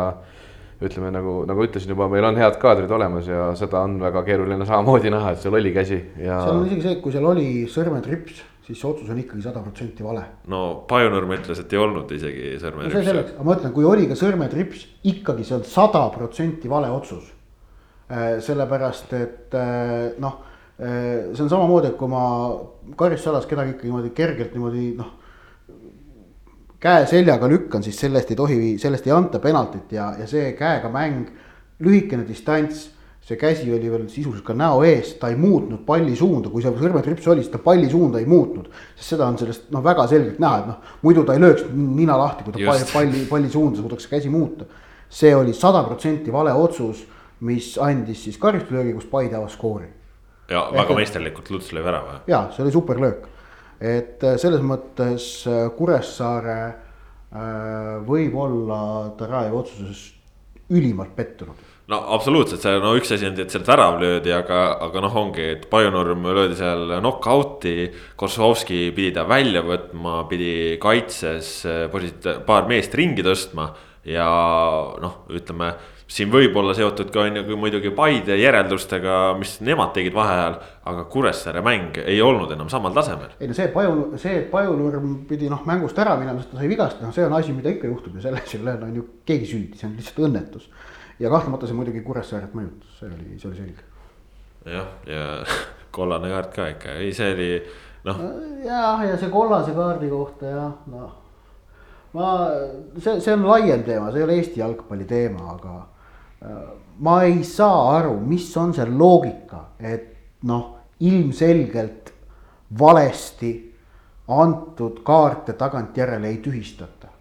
ütleme 0.84 1.10
nagu, 1.14 1.40
nagu 1.48 1.66
ütlesin 1.66 1.94
juba, 1.94 2.08
meil 2.12 2.26
on 2.28 2.38
head 2.38 2.58
kaadrid 2.62 2.92
olemas 2.92 3.30
ja 3.30 3.48
seda 3.58 3.82
on 3.86 3.96
väga 4.02 4.26
keeruline 4.28 4.68
samamoodi 4.68 5.14
näha, 5.14 5.32
et 5.34 5.42
seal 5.42 5.56
oli 5.56 5.72
käsi 5.74 6.02
ja. 6.20 6.42
seal 6.44 6.60
on 6.60 6.66
isegi 6.68 6.84
see, 6.84 6.96
et 6.98 7.04
kui 7.04 7.16
seal 7.16 7.28
oli 7.30 7.48
sõrmetrips 7.72 8.42
siis 8.66 8.80
see 8.80 8.90
otsus 8.90 9.10
on 9.14 9.20
ikkagi 9.22 9.44
sada 9.46 9.62
protsenti 9.62 10.06
vale. 10.06 10.24
no 10.52 10.62
Pajunurm 10.90 11.36
ütles, 11.38 11.62
et 11.62 11.74
ei 11.74 11.82
olnud 11.82 12.12
isegi 12.16 12.56
sõrmetrips 12.62 12.94
no. 12.94 13.02
see 13.02 13.10
selleks, 13.12 13.36
aga 13.36 13.48
ma 13.48 13.58
ütlen, 13.60 13.74
kui 13.76 13.88
oli 13.90 14.08
ka 14.10 14.18
sõrmetrips, 14.20 14.88
ikkagi 15.12 15.46
see 15.46 15.58
on 15.60 15.68
sada 15.70 16.06
protsenti 16.16 16.72
vale 16.72 16.90
otsus. 16.94 17.32
Äh, 18.06 18.36
sellepärast, 18.46 19.14
et 19.18 19.56
äh, 19.58 20.16
noh, 20.22 20.40
äh, 20.78 21.30
see 21.34 21.46
on 21.46 21.50
samamoodi, 21.50 21.94
et 21.94 22.00
kui 22.00 22.10
ma 22.10 22.26
karistusalas 22.98 23.48
kedagi 23.50 23.74
ikka 23.76 23.88
niimoodi 23.88 24.12
kergelt 24.18 24.54
niimoodi 24.54 24.90
noh 25.00 25.14
käe 26.86 27.06
seljaga 27.10 27.48
lükkan, 27.50 27.82
siis 27.84 27.98
sellest 27.98 28.30
ei 28.30 28.38
tohi, 28.38 28.58
sellest 28.82 29.08
ei 29.08 29.14
anta 29.16 29.40
penaltit 29.42 29.96
ja, 29.96 30.12
ja 30.20 30.28
see 30.30 30.52
käega 30.58 30.92
mäng, 30.94 31.32
lühikene 31.82 32.28
distants 32.28 32.92
see 33.26 33.38
käsi 33.42 33.72
oli 33.74 33.90
veel 33.90 34.06
sisuliselt 34.12 34.46
ka 34.46 34.54
näo 34.54 34.84
ees, 34.86 35.16
ta 35.18 35.32
ei 35.32 35.38
muutnud 35.40 35.82
palli 35.88 36.14
suunda, 36.18 36.52
kui 36.54 36.62
see 36.62 36.74
sõrmetrips 36.78 37.26
oli, 37.32 37.42
siis 37.42 37.54
ta 37.56 37.62
palli 37.64 37.88
suunda 37.90 38.22
ei 38.22 38.28
muutnud. 38.30 38.70
sest 38.94 39.16
seda 39.16 39.26
on 39.32 39.40
sellest 39.42 39.72
noh, 39.74 39.82
väga 39.86 40.06
selgelt 40.12 40.38
näha, 40.44 40.60
et 40.62 40.70
noh, 40.70 40.94
muidu 41.02 41.24
ta 41.26 41.34
ei 41.34 41.42
lööks 41.42 41.66
nina 41.74 42.20
lahti, 42.22 42.46
kui 42.46 42.54
ta 42.54 42.62
Just. 42.62 42.94
palli, 42.94 43.26
palli 43.30 43.50
suunda 43.50 43.82
suudaks 43.82 44.08
käsi 44.12 44.30
muuta. 44.30 44.70
see 45.10 45.34
oli 45.36 45.54
sada 45.54 45.84
protsenti 45.84 46.32
vale 46.32 46.54
otsus, 46.54 47.06
mis 47.40 47.76
andis 47.82 48.24
siis 48.28 48.38
karistuslöögi, 48.38 48.94
kus 48.94 49.10
Paide 49.10 49.36
avas 49.42 49.58
skoori. 49.58 49.90
ja 50.50 50.68
väga 50.72 50.92
Ehk, 50.92 50.98
meisterlikult 51.02 51.50
Luts 51.50 51.74
lõi 51.74 51.84
värava. 51.84 52.22
ja 52.28 52.48
see 52.54 52.64
oli 52.64 52.72
super 52.72 53.02
löök, 53.02 53.26
et 53.82 54.24
äh, 54.24 54.38
selles 54.38 54.62
mõttes 54.62 55.48
äh, 55.50 55.72
Kuressaare 55.74 56.60
äh, 56.70 57.96
võib 58.06 58.38
olla 58.38 59.16
Tarajevi 59.18 59.64
otsuses 59.66 60.12
ülimalt 60.70 61.16
pettunud 61.16 61.74
no 61.92 62.02
absoluutselt, 62.16 62.64
see 62.64 62.78
no 62.82 62.94
üks 62.98 63.14
asi 63.14 63.28
on, 63.30 63.38
et 63.42 63.54
sealt 63.54 63.68
värav 63.70 64.00
löödi, 64.02 64.34
aga, 64.34 64.62
aga 64.88 65.04
noh, 65.06 65.18
ongi, 65.22 65.50
et 65.56 65.66
Pajunurm 65.70 66.26
löödi 66.34 66.58
seal 66.58 66.96
knock-out'i. 66.98 67.90
Korsovski 68.18 68.88
pidi 68.96 69.14
ta 69.16 69.26
välja 69.30 69.62
võtma, 69.66 70.24
pidi 70.30 70.80
kaitses 70.82 71.58
eh, 71.70 72.40
paar 72.48 72.70
meest 72.72 72.96
ringi 72.98 73.26
tõstma 73.26 73.70
ja 74.06 74.30
noh, 75.02 75.22
ütleme 75.34 75.74
siin 76.06 76.30
võib 76.30 76.54
olla 76.62 76.76
seotud 76.78 77.10
ka 77.14 77.24
on 77.26 77.40
ju 77.40 77.58
muidugi 77.58 77.90
Paide 77.96 78.36
järeldustega, 78.38 79.34
mis 79.40 79.56
nemad 79.66 79.94
tegid 79.96 80.14
vaheajal. 80.14 80.60
aga 80.86 81.04
Kuressaare 81.10 81.64
mäng 81.66 81.98
ei 82.06 82.20
olnud 82.22 82.52
enam 82.54 82.70
samal 82.70 82.94
tasemel. 82.94 83.32
ei 83.40 83.50
no 83.50 83.58
see 83.58 83.72
Paju, 83.74 84.12
see, 84.22 84.44
Pajunurm 84.52 85.24
pidi 85.30 85.50
noh 85.50 85.66
mängust 85.66 85.98
ära 85.98 86.14
minema, 86.20 86.42
sest 86.42 86.54
ta 86.54 86.62
sai 86.62 86.70
vigastada, 86.70 87.12
see 87.14 87.26
on 87.26 87.34
asi, 87.34 87.54
mida 87.58 87.74
ikka 87.74 87.90
juhtub 87.90 88.18
ja 88.18 88.28
selles 88.28 88.54
ei 88.54 88.62
ole 88.62 88.78
on 88.86 89.00
ju 89.02 89.08
keegi 89.26 89.50
süüdi, 89.50 89.80
see 89.80 89.90
on 89.90 89.98
lihtsalt 89.98 90.22
õnnetus 90.30 90.70
ja 91.20 91.30
kahtlemata 91.30 91.68
see 91.68 91.78
muidugi 91.78 92.04
Kuressaaret 92.06 92.56
mõjutas, 92.56 93.00
see 93.00 93.10
oli, 93.10 93.40
see 93.40 93.50
oli 93.50 93.60
selge. 93.60 93.84
jah, 94.72 94.88
ja 95.08 95.26
kollane 95.96 96.32
kaart 96.32 96.56
ka 96.56 96.70
ikka, 96.74 96.96
ei, 97.02 97.14
see 97.16 97.34
oli 97.34 97.50
noh. 98.08 98.24
jah, 98.66 99.04
ja 99.10 99.20
see 99.20 99.32
kollase 99.34 99.76
kaardi 99.76 100.10
kohta 100.12 100.52
jah, 100.52 100.74
noh. 100.92 101.14
ma, 102.18 102.32
see, 103.00 103.20
see 103.20 103.36
on 103.36 103.48
laiem 103.48 103.86
teema, 103.88 104.12
see 104.12 104.24
ei 104.24 104.28
ole 104.28 104.40
Eesti 104.42 104.64
jalgpalli 104.64 105.08
teema, 105.10 105.56
aga 105.56 105.78
äh, 105.80 106.66
ma 107.06 107.22
ei 107.28 107.44
saa 107.48 107.98
aru, 108.00 108.18
mis 108.20 108.50
on 108.60 108.76
see 108.76 108.90
loogika, 108.92 109.70
et 109.80 110.12
noh, 110.50 110.74
ilmselgelt 111.06 112.12
valesti 112.80 113.56
antud 114.36 115.04
kaarte 115.06 115.54
tagantjärele 115.54 116.28
ei 116.28 116.38
tühistata. 116.44 117.12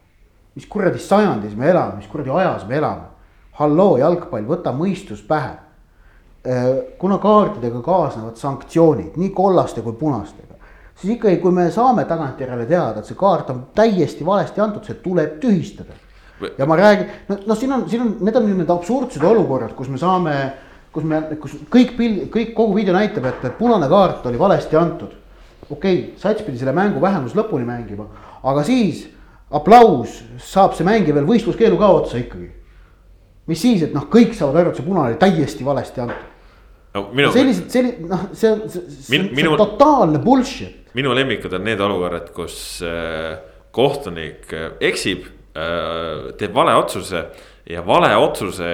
mis 0.55 0.67
kuradi 0.71 0.99
sajandis 1.03 1.57
me 1.59 1.67
elame, 1.71 1.97
mis 1.99 2.07
kuradi 2.07 2.31
ajas 2.31 2.63
me 2.67 2.77
elame 2.79 3.14
halloo, 3.59 3.99
jalgpall, 4.01 4.47
võta 4.49 4.73
mõistus 4.75 5.23
pähe. 5.27 5.55
Äh, 6.45 6.65
kuna 7.01 7.19
kaartidega 7.23 7.81
kaasnevad 7.85 8.37
sanktsioonid 8.37 9.15
nii 9.17 9.31
kollaste 9.33 9.81
kui 9.83 9.95
punastega, 9.97 10.59
siis 10.93 11.15
ikkagi, 11.15 11.39
kui 11.41 11.55
me 11.57 11.71
saame 11.73 12.05
tagantjärele 12.09 12.67
teada, 12.69 13.01
et 13.01 13.09
see 13.09 13.17
kaart 13.17 13.53
on 13.55 13.63
täiesti 13.77 14.27
valesti 14.27 14.61
antud, 14.61 14.85
see 14.85 14.99
tuleb 15.01 15.39
tühistada. 15.41 15.97
ja 16.59 16.67
ma 16.67 16.77
räägin, 16.77 17.07
no, 17.29 17.39
no 17.47 17.55
siin 17.55 17.73
on, 17.73 17.87
siin 17.89 18.03
on, 18.03 18.11
need 18.21 18.37
on 18.37 18.51
need 18.59 18.71
absurdsed 18.71 19.23
olukorrad, 19.25 19.73
kus 19.79 19.89
me 19.89 19.99
saame, 19.99 20.35
kus 20.93 21.07
me, 21.09 21.21
kus 21.41 21.55
kõik 21.73 21.95
pild, 21.97 22.19
kõik 22.35 22.53
kogu 22.59 22.75
video 22.77 22.93
näitab, 22.93 23.25
et, 23.31 23.47
et 23.47 23.57
punane 23.57 23.89
kaart 23.89 24.27
oli 24.27 24.39
valesti 24.39 24.77
antud. 24.77 25.15
okei 25.71 25.95
okay,, 26.01 26.03
sats 26.21 26.43
pidi 26.45 26.59
selle 26.61 26.75
mängu 26.77 27.01
vähemus 27.01 27.33
lõpuni 27.39 27.65
mängima, 27.65 28.05
aga 28.43 28.67
siis 28.67 29.07
aplaus, 29.51 30.21
saab 30.43 30.75
see 30.77 30.85
mängija 30.85 31.15
veel 31.15 31.31
võistluskeelu 31.31 31.79
ka 31.81 31.89
otsa 31.89 32.21
ikkagi 32.21 32.51
mis 33.51 33.61
siis, 33.61 33.83
et 33.87 33.95
noh, 33.97 34.07
kõik 34.13 34.35
saavad 34.37 34.63
aru, 34.63 34.73
et 34.73 34.81
see 34.81 34.87
punane 34.87 35.13
oli 35.13 35.21
täiesti 35.21 35.67
valesti 35.67 36.05
antud 36.05 36.31
no,. 36.95 37.07
Minu... 37.13 37.33
sellised, 37.35 37.69
sellised 37.73 38.07
noh, 38.11 38.27
see 38.33 38.53
on, 38.55 38.63
see 38.71 39.21
on 39.21 39.31
minu... 39.37 39.57
totaalne 39.61 40.21
bullshit. 40.25 40.93
minu 40.97 41.15
lemmikud 41.17 41.57
on 41.59 41.67
need 41.67 41.83
olukorrad, 41.85 42.31
kus 42.37 42.57
äh, 42.87 43.35
kohtunik 43.75 44.53
äh, 44.55 44.71
eksib 44.93 45.27
äh,, 45.27 46.31
teeb 46.41 46.55
vale 46.57 46.77
otsuse 46.81 47.27
ja 47.71 47.85
vale 47.87 48.13
otsuse 48.21 48.69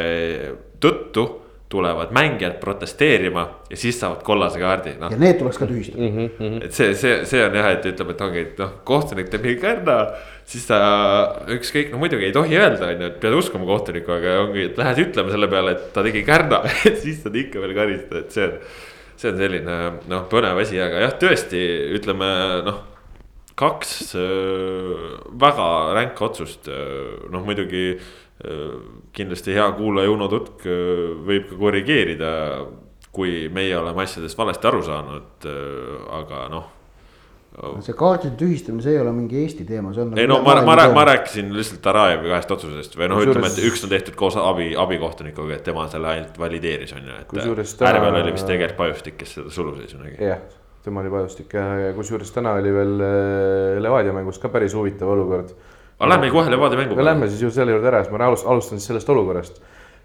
tõttu 0.83 1.27
tulevad 1.71 2.11
mängijad 2.11 2.57
protesteerima 2.61 3.49
ja 3.71 3.77
siis 3.77 4.01
saavad 4.01 4.25
kollase 4.27 4.59
kaardi, 4.59 4.97
noh 4.99 5.13
ja 5.15 5.19
need 5.21 5.37
tuleks 5.39 5.59
ka 5.61 5.69
tühistada 5.71 6.03
mm. 6.03 6.31
Mhm. 6.33 6.57
et 6.67 6.75
see, 6.75 6.95
see, 6.99 7.21
see 7.31 7.43
on 7.47 7.55
jah, 7.55 7.69
et 7.77 7.85
ütleme, 7.93 8.17
et 8.17 8.25
ongi, 8.27 8.41
et 8.43 8.59
noh, 8.59 8.73
kohtunik 8.89 9.31
teeb 9.31 9.45
mingi 9.47 9.61
kärna. 9.63 9.99
siis 10.51 10.65
ta 10.67 10.81
ükskõik, 11.55 11.93
no 11.93 12.01
muidugi 12.03 12.27
ei 12.27 12.35
tohi 12.35 12.59
öelda, 12.59 12.89
on 12.89 13.05
ju, 13.05 13.11
et 13.13 13.21
pead 13.23 13.37
uskuma 13.39 13.69
kohtunikku, 13.69 14.17
aga 14.17 14.33
ongi, 14.49 14.65
et 14.73 14.81
lähed 14.83 15.03
ütlema 15.05 15.31
selle 15.31 15.49
peale, 15.53 15.77
et 15.77 15.85
ta 15.95 16.03
tegi 16.03 16.25
kärna 16.27 16.59
et 16.91 16.99
siis 17.05 17.21
saad 17.23 17.39
ikka 17.39 17.63
veel 17.63 17.75
karistada, 17.79 18.25
et 18.25 18.35
see 18.35 18.49
on. 18.49 18.57
see 19.21 19.31
on 19.31 19.39
selline 19.39 19.77
noh, 20.11 20.25
põnev 20.33 20.59
asi, 20.63 20.81
aga 20.81 21.05
jah, 21.05 21.15
tõesti 21.23 21.61
ütleme 22.01 22.33
noh 22.67 22.87
kaks 23.61 24.15
äh, 24.17 25.07
väga 25.39 25.71
ränka 25.95 26.27
otsust, 26.33 26.67
noh 27.31 27.47
muidugi 27.47 27.93
äh, 27.95 28.75
kindlasti 29.17 29.55
hea 29.57 29.69
kuulaja 29.79 30.11
Uno 30.13 30.29
Tutk 30.33 30.67
äh, 30.67 31.15
võib 31.27 31.49
ka 31.51 31.61
korrigeerida, 31.61 32.35
kui 33.11 33.49
meie 33.53 33.79
oleme 33.79 34.05
asjadest 34.05 34.39
valesti 34.39 34.71
aru 34.71 34.85
saanud, 34.87 35.49
aga 36.21 36.45
noh 36.53 36.77
see 37.85 37.95
kaardide 37.99 38.37
tühistamine, 38.39 38.83
see 38.85 38.95
ei 38.95 39.01
ole 39.03 39.11
mingi 39.15 39.41
Eesti 39.43 39.65
teema, 39.67 39.91
see 39.95 40.05
on. 40.05 40.13
ei 40.19 40.29
no 40.31 40.39
ma, 40.45 40.55
ma, 40.63 40.77
ma, 40.79 40.87
ma 40.95 41.05
rääkisin 41.09 41.51
lihtsalt 41.55 41.89
Arajevi 41.93 42.31
kahest 42.31 42.55
otsusest 42.55 42.95
või 42.99 43.11
noh, 43.11 43.21
ütleme, 43.25 43.51
et 43.51 43.59
üks 43.67 43.83
on 43.85 43.91
tehtud 43.93 44.17
koos 44.19 44.39
abi, 44.41 44.71
abikohtunikuga, 44.79 45.59
et 45.59 45.67
tema 45.67 45.89
selle 45.91 46.13
ainult 46.13 46.39
valideeris, 46.41 46.95
on 46.95 47.11
ju, 47.11 47.19
et. 47.25 47.35
Äärepeal 47.91 48.21
oli 48.23 48.37
vist 48.37 48.47
tegelikult 48.47 48.79
Pajustik, 48.79 49.19
kes 49.21 49.35
seda 49.41 49.53
suluseisu 49.53 49.99
nägi. 49.99 50.17
jah 50.31 50.41
tema 50.85 51.03
oli 51.03 51.11
Pajustik 51.13 51.53
ja, 51.53 51.67
ja 51.79 51.91
kusjuures 51.93 52.31
täna 52.33 52.55
oli 52.57 52.71
veel 52.73 52.95
äh, 53.05 53.83
Levadia 53.83 54.15
mängus 54.17 54.39
ka 54.41 54.49
päris 54.49 54.75
huvitav 54.75 55.11
olukord. 55.13 55.53
Aga 56.01 56.09
lähme 56.15 56.31
kohe 56.33 56.51
Levadia 56.51 56.81
mängu 56.81 56.97
peale. 56.97 57.11
Lähme 57.11 57.29
siis 57.29 57.43
ju 57.45 57.51
selle 57.55 57.75
juurde 57.75 57.91
ära, 57.91 58.03
siis 58.05 58.15
ma 58.15 58.27
alustan 58.27 58.81
siis 58.81 58.89
sellest 58.91 59.11
olukorrast. 59.13 59.61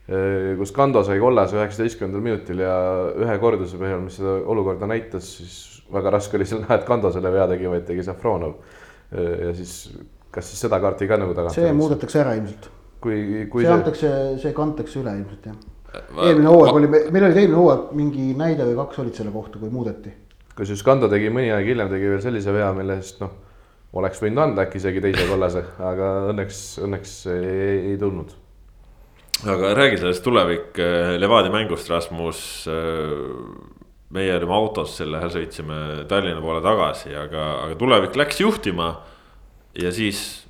Äh, 0.05 0.53
kus 0.59 0.73
Kando 0.75 1.01
sai 1.03 1.17
kollase 1.19 1.57
üheksateistkümnendal 1.57 2.23
minutil 2.25 2.59
ja 2.61 2.73
ühe 3.17 3.37
korduse 3.41 3.79
põhjal, 3.81 4.03
mis 4.05 4.19
seda 4.19 4.35
olukorda 4.53 4.89
näitas, 4.91 5.29
siis 5.39 5.55
väga 5.93 6.11
raske 6.13 6.37
oli 6.37 6.45
seal 6.49 6.61
näha, 6.65 6.77
et 6.77 6.85
Kando 6.85 7.09
selle 7.15 7.31
vea 7.33 7.47
tegi, 7.49 7.69
vaid 7.71 7.87
tegi 7.87 8.03
Safronov. 8.05 8.59
Äh, 9.15 9.31
ja 9.47 9.53
siis, 9.57 9.77
kas 10.35 10.51
siis 10.51 10.65
seda 10.67 10.81
kaarti 10.83 11.07
ka 11.09 11.17
nagu 11.21 11.33
tagant? 11.37 11.55
see 11.55 11.71
muudetakse 11.73 12.21
ära 12.21 12.35
ilmselt. 12.37 12.69
kui, 13.01 13.47
kui 13.49 13.63
see, 13.63 13.69
see 13.69 13.79
antakse, 13.79 14.11
see 14.43 14.53
kantakse 14.57 14.99
üle 15.01 15.15
ilmselt 15.15 15.49
jah. 15.49 15.57
eelmine 16.27 16.51
hooaeg 16.51 16.77
oli, 16.81 16.91
meil 16.91 17.29
olid 17.29 17.39
eelmine 17.39 17.59
hooaeg 17.61 17.89
mingi 17.97 18.29
näide 18.37 18.67
või 18.67 18.77
kaks 18.83 19.01
olid 19.05 19.17
selle 19.17 19.33
kohta, 19.33 19.61
kui 19.61 19.71
muudeti 19.71 20.13
kusjuures 20.55 20.83
Kando 20.87 21.09
tegi 21.11 21.31
mõni 21.33 21.51
aeg 21.51 21.67
hiljem 21.67 21.89
tegi 21.91 22.11
veel 22.13 22.21
sellise 22.23 22.53
vea, 22.55 22.69
mille 22.75 22.95
eest 22.99 23.19
noh, 23.23 23.33
oleks 23.95 24.21
võinud 24.23 24.41
anda 24.43 24.65
äkki 24.65 24.79
isegi 24.81 25.03
teise 25.03 25.27
kollase, 25.29 25.63
aga 25.79 26.09
õnneks, 26.31 26.61
õnneks 26.83 27.15
ei, 27.31 27.93
ei 27.93 27.97
tulnud. 27.99 28.33
aga 29.51 29.73
räägi 29.77 30.01
sellest 30.01 30.23
tulevik 30.25 30.79
äh, 30.83 31.15
Levadia 31.19 31.53
mängust, 31.53 31.89
Rasmus. 31.91 32.39
Äh, 32.71 33.83
meie 34.15 34.35
olime 34.37 34.53
autos 34.53 34.93
selle 34.99 35.19
sõitsime 35.33 36.05
Tallinna 36.07 36.39
poole 36.43 36.61
tagasi, 36.63 37.09
aga, 37.17 37.45
aga 37.65 37.75
tulevik 37.79 38.15
läks 38.15 38.37
juhtima 38.39 38.91
ja 39.75 39.91
siis. 39.91 40.45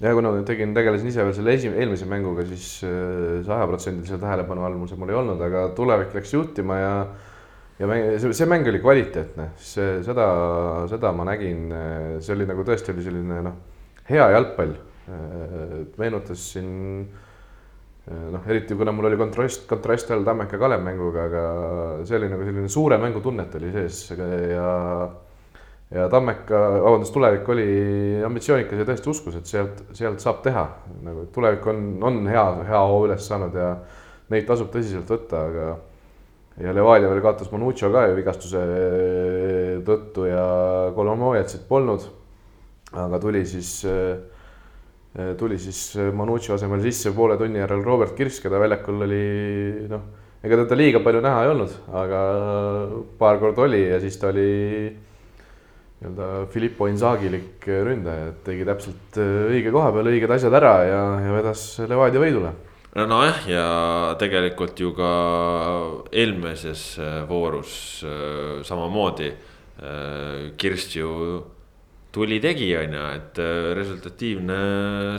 ja 0.00 0.12
kuna 0.14 0.30
ma 0.32 0.44
tegin, 0.46 0.72
tegelesin 0.76 1.10
ise 1.10 1.24
veel 1.24 1.34
selle 1.36 1.56
esimese, 1.56 1.80
eelmise 1.82 2.08
mänguga, 2.08 2.46
siis 2.48 2.68
äh, 2.86 3.42
sajaprotsendilise 3.48 4.20
tähelepanu 4.22 4.64
all 4.64 4.76
mul 4.78 4.88
see 4.88 5.00
mul 5.00 5.12
ei 5.12 5.18
olnud, 5.18 5.42
aga 5.48 5.70
tulevik 5.76 6.14
läks 6.16 6.36
juhtima 6.36 6.78
ja 6.80 6.94
ja 7.78 7.90
mäng, 7.90 8.16
see, 8.22 8.48
mäng 8.48 8.68
oli 8.70 8.80
kvaliteetne, 8.80 9.50
see, 9.60 10.00
seda, 10.06 10.26
seda 10.90 11.12
ma 11.16 11.26
nägin, 11.28 11.68
see 12.24 12.34
oli 12.36 12.48
nagu 12.48 12.64
tõesti 12.66 12.94
oli 12.94 13.04
selline 13.04 13.42
noh, 13.44 13.60
hea 14.10 14.30
jalgpall. 14.36 14.74
meenutas 16.00 16.48
siin 16.52 16.70
noh, 18.06 18.42
eriti 18.46 18.74
kuna 18.78 18.94
mul 18.94 19.10
oli 19.10 19.18
kontrast, 19.20 19.66
kontrast 19.70 20.10
all 20.14 20.24
Tammeka 20.26 20.58
Kalev 20.58 20.82
mänguga, 20.82 21.28
aga 21.28 21.44
see 22.06 22.18
oli 22.18 22.30
nagu 22.32 22.46
selline 22.46 22.68
suure 22.70 22.98
mängu 23.02 23.22
tunnet 23.22 23.54
oli 23.58 23.70
sees 23.74 24.02
ja 24.10 24.66
ja 25.90 26.08
Tammeka, 26.10 26.60
vabandust, 26.82 27.14
tulevik 27.14 27.48
oli 27.54 27.66
ambitsioonikas 28.26 28.80
ja 28.80 28.86
tõesti 28.88 29.10
uskus, 29.10 29.36
et 29.38 29.46
sealt, 29.46 29.84
sealt 29.94 30.22
saab 30.22 30.40
teha. 30.42 30.64
nagu 31.06 31.26
tulevik 31.34 31.66
on, 31.70 31.84
on 32.02 32.24
hea, 32.26 32.46
hea 32.66 32.80
hoo 32.90 33.04
üles 33.06 33.26
saanud 33.26 33.54
ja 33.54 33.76
neid 34.34 34.48
tasub 34.48 34.72
tõsiselt 34.74 35.10
võtta, 35.10 35.44
aga 35.50 35.68
ja 36.62 36.72
Levadia 36.72 37.10
veel 37.10 37.22
kaotas 37.24 37.50
Manuccio 37.52 37.90
ka 37.92 38.06
ju 38.08 38.16
vigastuse 38.16 38.62
tõttu 39.86 40.28
ja 40.28 40.44
Kolomojatsit 40.96 41.66
polnud. 41.68 42.06
aga 42.96 43.18
tuli 43.20 43.44
siis, 43.44 43.84
tuli 45.36 45.58
siis 45.58 45.80
Manuccio 46.16 46.54
asemel 46.54 46.80
sisse 46.86 47.12
poole 47.12 47.36
tunni 47.36 47.60
järel 47.60 47.84
Robert 47.84 48.14
Kirss, 48.16 48.40
keda 48.40 48.60
väljakul 48.62 49.02
oli 49.04 49.24
noh, 49.90 50.06
ega 50.42 50.62
teda 50.62 50.78
liiga 50.78 51.02
palju 51.04 51.20
näha 51.24 51.42
ei 51.44 51.50
olnud, 51.52 51.74
aga 51.92 52.20
paar 53.18 53.40
korda 53.42 53.66
oli 53.66 53.82
ja 53.90 54.00
siis 54.00 54.16
ta 54.16 54.30
oli 54.32 54.48
nii-öelda 55.96 56.46
Filippo 56.52 56.88
Inzagilik 56.88 57.64
ründaja, 57.66 58.30
et 58.30 58.40
tegi 58.44 58.64
täpselt 58.68 59.16
õige 59.20 59.72
koha 59.74 59.92
peal 59.92 60.08
õiged 60.12 60.32
asjad 60.32 60.56
ära 60.56 60.74
ja, 60.88 61.02
ja 61.24 61.36
vedas 61.36 61.68
Levadia 61.84 62.22
võidule 62.22 62.52
nojah, 63.04 63.42
ja 63.44 63.64
tegelikult 64.16 64.78
ju 64.80 64.94
ka 64.96 65.10
eelmises 66.16 66.94
äh, 66.96 67.18
voorus 67.28 68.00
äh, 68.08 68.62
samamoodi 68.64 69.28
äh, 69.28 70.56
Kirst 70.56 70.96
ju 70.96 71.10
tuli 72.16 72.40
tegi, 72.40 72.70
on 72.80 72.96
ju, 72.96 73.04
et 73.12 73.38
resultatiivne 73.76 74.58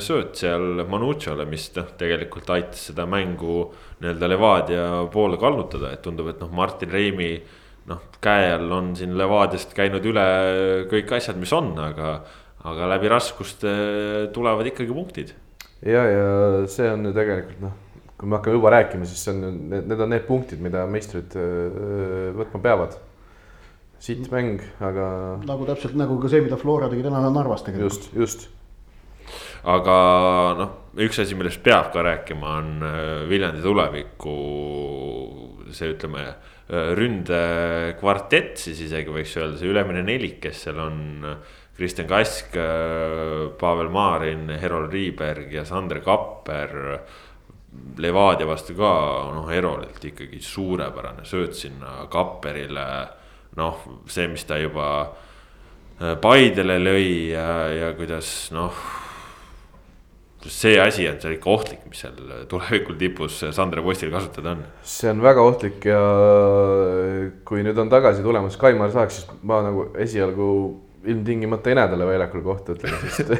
sööt 0.01 0.39
seal 0.41 0.81
Manucciole, 0.89 1.45
mis 1.45 1.67
noh, 1.75 1.91
tegelikult 1.99 2.49
aitas 2.55 2.87
seda 2.89 3.05
mängu 3.05 3.67
nii-öelda 4.01 4.31
Levadia 4.31 4.85
poole 5.13 5.37
kallutada, 5.37 5.93
et 5.93 6.01
tundub, 6.01 6.31
et 6.33 6.41
noh, 6.41 6.49
Martin 6.49 6.89
Reimi 6.89 7.35
noh, 7.91 8.01
käe 8.17 8.49
all 8.55 8.73
on 8.73 8.95
siin 8.97 9.13
Levadiast 9.19 9.77
käinud 9.77 10.09
üle 10.09 10.25
kõik 10.89 11.13
asjad, 11.19 11.37
mis 11.37 11.53
on, 11.53 11.75
aga, 11.77 12.23
aga 12.65 12.89
läbi 12.95 13.13
raskuste 13.13 13.75
tulevad 14.33 14.73
ikkagi 14.73 14.97
punktid 14.97 15.37
ja, 15.85 16.03
ja 16.09 16.29
see 16.71 16.89
on 16.91 17.05
ju 17.09 17.13
tegelikult 17.15 17.61
noh, 17.65 17.75
kui 18.17 18.29
me 18.29 18.39
hakkame 18.39 18.57
juba 18.57 18.73
rääkima, 18.73 19.07
siis 19.09 19.25
see 19.27 19.35
on, 19.35 19.59
need, 19.71 19.89
need 19.91 20.03
on 20.03 20.13
need 20.13 20.25
punktid, 20.29 20.61
mida 20.63 20.85
meistrid 20.89 21.37
võtma 22.37 22.63
peavad. 22.63 22.97
sitt 23.99 24.29
mäng, 24.29 24.61
aga. 24.79 25.07
nagu 25.45 25.65
täpselt 25.65 25.97
nagu 25.97 26.19
ka 26.21 26.29
see, 26.29 26.43
mida 26.45 26.57
Flora 26.57 26.89
tegi 26.89 27.05
täna 27.05 27.21
Narvas 27.29 27.65
tegelikult. 27.65 28.09
just, 28.13 28.13
just. 28.17 28.49
aga 29.65 29.97
noh, 30.57 30.75
üks 31.05 31.21
asi, 31.21 31.37
millest 31.37 31.61
peab 31.65 31.91
ka 31.93 32.05
rääkima, 32.05 32.57
on 32.61 32.89
Viljandi 33.29 33.61
tuleviku 33.65 34.37
see, 35.73 35.93
ütleme 35.93 36.29
ründekvartett 36.67 38.59
siis 38.59 38.81
isegi 38.83 39.11
võiks 39.13 39.37
öelda, 39.39 39.55
see 39.59 39.69
ülemine 39.71 40.03
nelik, 40.03 40.41
kes 40.43 40.65
seal 40.65 40.81
on 40.83 40.97
Kristjan 41.77 42.07
Kask, 42.09 42.55
äh, 42.57 43.51
Pavel 43.59 43.89
Maarin, 43.93 44.49
Herol 44.49 44.89
Riiberg 44.91 45.53
ja 45.53 45.65
Sander 45.65 46.01
Kapper. 46.01 46.99
Levadia 47.97 48.47
vastu 48.49 48.73
ka 48.73 48.91
noh, 49.35 49.45
Herolilt 49.51 50.01
ikkagi 50.09 50.39
suurepärane 50.41 51.25
sööt 51.27 51.53
sinna 51.53 52.07
Kapperile. 52.09 52.87
noh, 53.57 53.77
see, 54.05 54.27
mis 54.29 54.45
ta 54.45 54.57
juba 54.57 54.87
äh, 56.01 56.15
Paidele 56.21 56.79
lõi 56.81 57.33
ja, 57.33 57.67
ja 57.73 57.93
kuidas 57.97 58.49
noh 58.53 58.73
see 60.45 60.77
asi 60.79 61.07
on 61.09 61.17
seal 61.21 61.33
ikka 61.35 61.49
ohtlik, 61.49 61.85
mis 61.89 62.01
seal 62.03 62.17
tulevikul 62.49 62.97
tipus 62.99 63.39
Sandra 63.51 63.81
Postil 63.83 64.11
kasutada 64.13 64.53
on. 64.55 64.65
see 64.85 65.09
on 65.09 65.21
väga 65.21 65.43
ohtlik 65.43 65.85
ja 65.89 66.01
kui 67.47 67.63
nüüd 67.65 67.79
on 67.81 67.89
tagasi 67.89 68.23
tulemas 68.25 68.57
Kaimar 68.61 68.93
Saak, 68.93 69.13
siis 69.13 69.27
ma 69.41 69.61
nagu 69.65 69.89
esialgu 69.97 70.49
ilmtingimata 71.13 71.75
talle 71.77 72.09
väljakul 72.09 72.43
kohta, 72.45 72.75
ütleme, 72.75 72.99
sest 73.07 73.33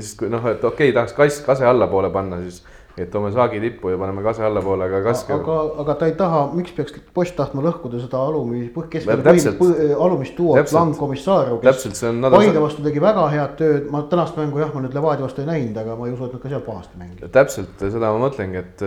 sest 0.00 0.18
kui 0.20 0.32
noh, 0.32 0.44
et 0.50 0.64
okei 0.64 0.90
okay,, 0.90 0.96
tahaks 0.96 1.16
kass, 1.16 1.44
kase 1.46 1.68
allapoole 1.68 2.10
panna, 2.14 2.40
siis 2.44 2.64
et 2.96 3.10
toome 3.12 3.28
saagi 3.32 3.58
tippu 3.60 3.90
ja 3.92 3.98
paneme 4.00 4.22
kase 4.24 4.44
allapoole, 4.46 4.86
aga 4.88 5.02
kaske. 5.04 5.34
aga, 5.34 5.56
aga 5.82 5.96
ta 6.00 6.06
ei 6.08 6.14
taha, 6.16 6.40
miks 6.56 6.72
peaks 6.76 6.94
poiss 7.16 7.34
tahtma 7.36 7.64
lõhkuda 7.66 8.00
seda 8.00 8.22
alumi-, 8.24 8.70
keskpõhi, 8.72 9.90
alumist 9.92 10.38
duot 10.38 10.72
Lang 10.72 10.96
Komissarov, 10.96 11.60
kes 11.60 12.00
Paide 12.36 12.62
vastu 12.62 12.84
tegi 12.86 13.02
väga 13.02 13.26
head 13.34 13.52
tööd, 13.60 13.90
ma 13.92 14.00
tänast 14.08 14.38
mängu 14.40 14.62
jah, 14.62 14.72
ma 14.72 14.80
nüüd 14.84 14.96
Levadia 14.96 15.26
vastu 15.26 15.44
ei 15.44 15.50
näinud, 15.50 15.76
aga 15.82 15.98
ma 15.98 16.08
ei 16.08 16.16
usu, 16.16 16.30
et 16.30 16.38
nad 16.38 16.44
ka 16.46 16.54
seal 16.54 16.64
pahasti 16.64 17.02
mängisid. 17.02 17.28
täpselt 17.36 17.84
seda 17.84 18.14
ma 18.14 18.22
mõtlengi, 18.24 18.64
et, 18.64 18.86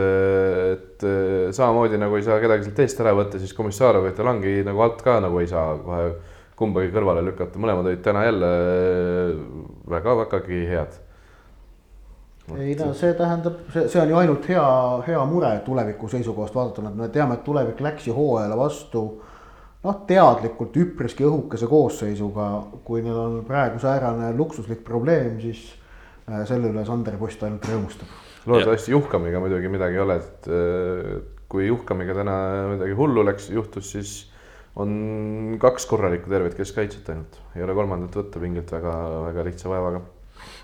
et 0.74 1.08
samamoodi 1.60 2.02
nagu 2.02 2.18
ei 2.18 2.26
saa 2.26 2.42
kedagi 2.42 2.66
sealt 2.66 2.84
eest 2.88 3.06
ära 3.06 3.14
võtta, 3.22 3.42
siis 3.42 3.54
Komissarovit 3.58 4.18
ja 4.18 4.26
Langi 4.26 4.58
nagu 4.66 4.86
alt 4.88 5.06
ka 5.06 5.20
nagu 5.22 5.38
ei 5.44 5.54
saa 5.54 5.78
kohe 5.86 6.10
kumbagi 6.60 6.92
kõrvale 6.94 7.24
lükata, 7.24 7.62
mõlemad 7.62 7.88
olid 7.88 8.02
täna 8.04 8.26
jälle 8.28 8.50
väga-vägagi 9.90 10.60
head. 10.70 11.00
ei 12.58 12.76
no 12.80 12.92
see 12.98 13.14
tähendab, 13.14 13.60
see, 13.74 13.88
see 13.92 14.02
on 14.02 14.12
ju 14.12 14.20
ainult 14.20 14.48
hea, 14.50 14.68
hea 15.08 15.24
mure 15.30 15.52
tuleviku 15.66 16.10
seisukohast 16.10 16.56
vaadatuna, 16.58 16.92
et 16.92 17.02
me 17.02 17.10
teame, 17.14 17.38
et 17.38 17.44
tulevik 17.46 17.82
läks 17.86 18.08
ju 18.10 18.16
hooajale 18.18 18.58
vastu. 18.58 19.04
noh, 19.84 20.00
teadlikult 20.08 20.76
üpriski 20.76 21.24
õhukese 21.24 21.70
koosseisuga, 21.72 22.48
kui 22.84 23.04
neil 23.06 23.16
on 23.16 23.38
praegu 23.48 23.80
säärane 23.80 24.34
luksuslik 24.36 24.82
probleem, 24.84 25.38
siis 25.40 25.70
äh, 26.28 26.44
selle 26.50 26.74
üle 26.74 26.84
Sander 26.86 27.16
Post 27.22 27.44
ainult 27.48 27.70
rõõmustab. 27.70 28.18
loodetavasti 28.46 28.92
Juhkamiga 28.92 29.40
muidugi 29.40 29.72
midagi 29.72 29.96
ei 29.96 30.04
ole, 30.04 30.20
et 30.20 30.52
kui 31.50 31.70
Juhkamiga 31.70 32.18
täna 32.18 32.36
midagi 32.74 32.98
hullu 32.98 33.24
läks, 33.26 33.50
juhtus, 33.54 33.94
siis 33.96 34.29
on 34.76 35.58
kaks 35.62 35.90
korralikku 35.90 36.30
tervet 36.30 36.56
keskkaitset 36.58 37.10
ainult, 37.10 37.42
ei 37.56 37.66
ole 37.66 37.76
kolmandat 37.78 38.16
võtta 38.22 38.42
pingilt 38.42 38.72
väga, 38.72 38.96
väga 39.30 39.46
lihtsa 39.50 39.72
vaevaga 39.72 40.04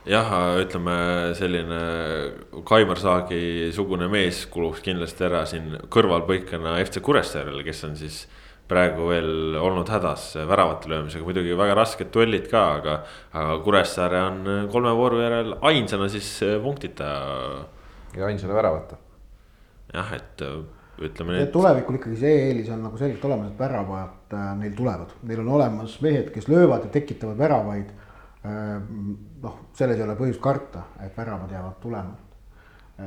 jah, 0.09 0.31
ütleme 0.61 0.95
selline 1.37 1.81
Kaimar 2.67 2.99
Saagi 3.01 3.71
sugune 3.75 4.07
mees 4.11 4.45
kuluks 4.51 4.83
kindlasti 4.85 5.25
ära 5.27 5.43
siin 5.49 5.73
kõrvalpõikena 5.91 6.77
FC 6.83 7.01
Kuressaarele, 7.05 7.63
kes 7.65 7.83
on 7.87 7.95
siis 7.99 8.23
praegu 8.69 9.09
veel 9.11 9.57
olnud 9.61 9.89
hädas 9.93 10.31
väravate 10.49 10.89
löömisega, 10.89 11.25
muidugi 11.25 11.57
väga 11.57 11.75
rasked 11.77 12.09
duellid 12.13 12.47
ka, 12.49 12.63
aga, 12.79 12.95
aga 13.33 13.57
Kuressaare 13.65 14.21
on 14.25 14.69
kolme 14.73 14.93
vooru 14.97 15.21
järel 15.21 15.57
ainsana 15.69 16.09
siis 16.09 16.31
punktita. 16.63 17.11
ja 18.15 18.25
ainsana 18.25 18.57
väravata. 18.57 18.97
jah, 19.93 20.13
et 20.13 20.41
ütleme 21.01 21.35
nii. 21.35 21.47
tulevikul 21.51 21.99
ikkagi 21.99 22.17
see 22.19 22.35
eelis 22.47 22.69
on 22.73 22.83
nagu 22.85 22.97
selgelt 22.99 23.23
olemas, 23.27 23.51
et 23.51 23.59
väravad 23.59 24.35
äh, 24.35 24.51
neil 24.59 24.75
tulevad, 24.77 25.15
neil 25.27 25.41
on 25.43 25.53
olemas 25.57 25.97
mehed, 26.05 26.29
kes 26.33 26.47
löövad 26.51 26.87
ja 26.87 26.91
tekitavad 26.93 27.39
väravaid 27.39 27.89
äh,. 28.45 28.75
noh, 29.43 29.57
selles 29.77 29.99
ei 29.99 30.05
ole 30.07 30.15
põhjust 30.19 30.41
karta, 30.43 30.85
et 31.03 31.17
väravad 31.17 31.51
jäävad 31.51 31.79
tulema. 31.81 32.15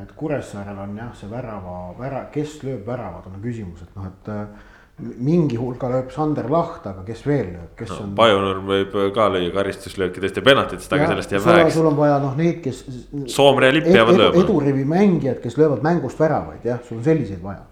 et 0.03 0.11
Kuressaarel 0.17 0.79
on 0.85 0.97
jah, 1.01 1.15
see 1.17 1.31
värava, 1.31 1.79
vära, 1.99 2.27
kes 2.33 2.59
lööb 2.63 2.85
väravad, 2.87 3.31
on 3.31 3.41
küsimus, 3.43 3.87
et 3.87 3.97
noh, 3.97 4.11
et 4.11 4.29
äh, 4.35 4.67
mingi 4.99 5.57
hulga 5.59 5.89
lööb 5.93 6.11
Sander 6.11 6.49
Laht, 6.51 6.87
aga 6.91 7.05
kes 7.07 7.23
veel 7.27 7.53
lööb, 7.53 7.71
kes 7.79 7.93
no, 7.93 7.99
on. 8.03 8.13
Pajunurm 8.19 8.67
võib 8.73 8.97
ka 9.15 9.29
lüüa 9.31 9.53
karistuslöökidest 9.55 10.41
ja 10.41 10.45
penaltitest, 10.45 10.93
aga 10.95 11.11
sellest 11.13 11.35
jääb 11.37 11.45
väheks. 11.47 11.77
sul 11.79 11.87
on 11.89 11.97
vaja 11.99 12.19
noh, 12.23 12.35
neid, 12.39 12.59
kes. 12.65 12.83
Soomre 13.31 13.71
ja 13.71 13.77
Lipp 13.77 13.91
jäävad 13.95 14.17
ed, 14.17 14.23
lööma. 14.25 14.43
edurivi 14.43 14.85
mängijad, 14.89 15.39
kes 15.45 15.59
löövad 15.61 15.85
mängust 15.87 16.19
väravaid, 16.21 16.67
jah, 16.67 16.83
sul 16.89 16.99
on 16.99 17.05
selliseid 17.07 17.43
vaja. 17.45 17.63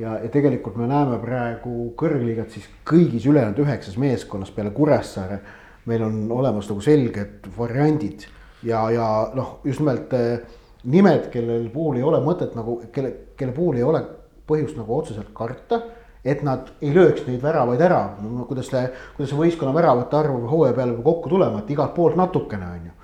Ja, 0.00 0.16
ja 0.22 0.30
tegelikult 0.32 0.78
me 0.80 0.88
näeme 0.90 1.18
praegu 1.22 1.90
kõrgliigat 2.00 2.56
siis 2.56 2.66
kõigis 2.88 3.26
ülejäänud 3.28 3.60
üheksas 3.64 3.98
meeskonnas 4.00 4.50
peale 4.54 4.72
Kuressaare. 4.74 5.40
meil 5.86 6.02
on 6.04 6.26
olemas 6.32 6.68
nagu 6.68 6.80
selged 6.84 7.46
variandid 7.56 8.26
ja, 8.62 8.82
ja 8.90 9.06
noh, 9.34 9.60
just 9.64 9.80
nimelt 9.80 10.12
eh, 10.12 10.40
nimed, 10.84 11.30
kellel 11.32 11.68
puhul 11.72 11.96
ei 11.96 12.02
ole 12.02 12.20
mõtet 12.24 12.54
nagu, 12.56 12.80
kelle, 12.92 13.14
kelle 13.36 13.52
puhul 13.52 13.80
ei 13.80 13.82
ole 13.82 14.02
põhjust 14.46 14.76
nagu 14.76 14.98
otseselt 14.98 15.32
karta 15.34 15.80
et 16.24 16.42
nad 16.44 16.68
ei 16.82 16.92
lööks 16.94 17.24
neid 17.26 17.40
väravaid 17.42 17.80
ära, 17.80 18.00
no 18.20 18.44
kuidas 18.48 18.68
see, 18.68 18.82
kuidas 19.16 19.32
see 19.32 19.38
võistkonna 19.38 19.72
väravate 19.76 20.18
arv 20.18 20.48
hooaja 20.50 20.76
peale 20.76 20.96
peab 20.96 21.06
kokku 21.06 21.32
tulema, 21.32 21.62
et 21.62 21.70
igalt 21.72 21.94
poolt 21.96 22.18
natukene, 22.20 22.66
on 22.68 22.88
ju. 22.90 22.96